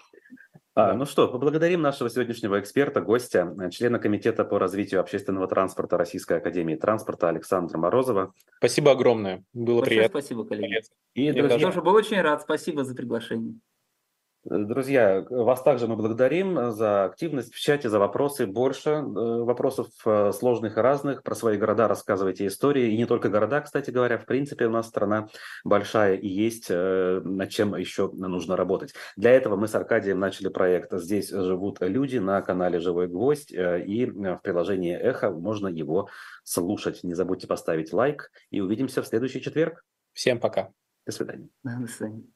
А, 0.79 0.93
ну 0.93 1.07
что, 1.07 1.27
поблагодарим 1.27 1.81
нашего 1.81 2.11
сегодняшнего 2.11 2.61
эксперта, 2.61 3.01
гостя, 3.01 3.57
члена 3.73 3.99
Комитета 3.99 4.45
по 4.45 4.59
развитию 4.59 5.01
общественного 5.01 5.49
транспорта 5.49 5.97
Российской 5.97 6.37
Академии 6.37 6.75
Транспорта 6.75 7.31
Александра 7.31 7.79
Морозова. 7.79 8.35
Спасибо 8.59 8.91
огромное, 8.91 9.43
было 9.55 9.81
Большое 9.81 10.01
приятно. 10.01 10.21
спасибо, 10.21 10.45
коллеги. 10.45 10.83
И, 11.15 11.33
друзья... 11.33 11.57
Я 11.57 11.67
тоже 11.69 11.81
был 11.81 11.95
очень 11.95 12.21
рад, 12.21 12.43
спасибо 12.43 12.85
за 12.85 12.95
приглашение. 12.95 13.55
Друзья, 14.49 15.27
вас 15.29 15.61
также 15.61 15.89
мы 15.89 15.97
благодарим 15.97 16.71
за 16.71 17.07
активность 17.07 17.53
в 17.53 17.59
чате, 17.59 17.89
за 17.89 17.99
вопросы. 17.99 18.47
Больше 18.47 18.91
э, 18.91 19.03
вопросов 19.03 19.89
э, 20.05 20.31
сложных 20.31 20.77
и 20.77 20.81
разных. 20.81 21.25
Про 21.25 21.35
свои 21.35 21.59
города 21.59 21.89
рассказывайте 21.89 22.47
истории. 22.47 22.93
И 22.93 22.97
не 22.97 23.07
только 23.07 23.29
города, 23.29 23.61
кстати 23.61 23.91
говоря. 23.91 24.19
В 24.19 24.25
принципе, 24.25 24.67
у 24.67 24.71
нас 24.71 24.87
страна 24.87 25.27
большая 25.65 26.15
и 26.15 26.29
есть 26.29 26.67
э, 26.71 27.21
над 27.25 27.51
чем 27.51 27.75
еще 27.75 28.09
нужно 28.13 28.55
работать. 28.55 28.95
Для 29.17 29.33
этого 29.33 29.57
мы 29.57 29.67
с 29.67 29.75
Аркадием 29.75 30.21
начали 30.21 30.47
проект 30.47 30.93
«Здесь 30.93 31.31
живут 31.31 31.79
люди» 31.81 32.19
на 32.19 32.41
канале 32.41 32.79
«Живой 32.79 33.09
гвоздь». 33.09 33.51
И 33.51 34.07
в 34.07 34.39
приложении 34.45 34.95
«Эхо» 34.95 35.33
можно 35.33 35.67
его 35.67 36.09
слушать. 36.45 37.03
Не 37.03 37.15
забудьте 37.15 37.49
поставить 37.49 37.93
лайк. 37.93 38.31
И 38.51 38.61
увидимся 38.61 39.03
в 39.03 39.09
следующий 39.09 39.41
четверг. 39.41 39.83
Всем 40.13 40.39
пока. 40.39 40.71
До 41.05 41.11
свидания. 41.11 41.49
До 41.65 41.89
свидания. 41.89 42.36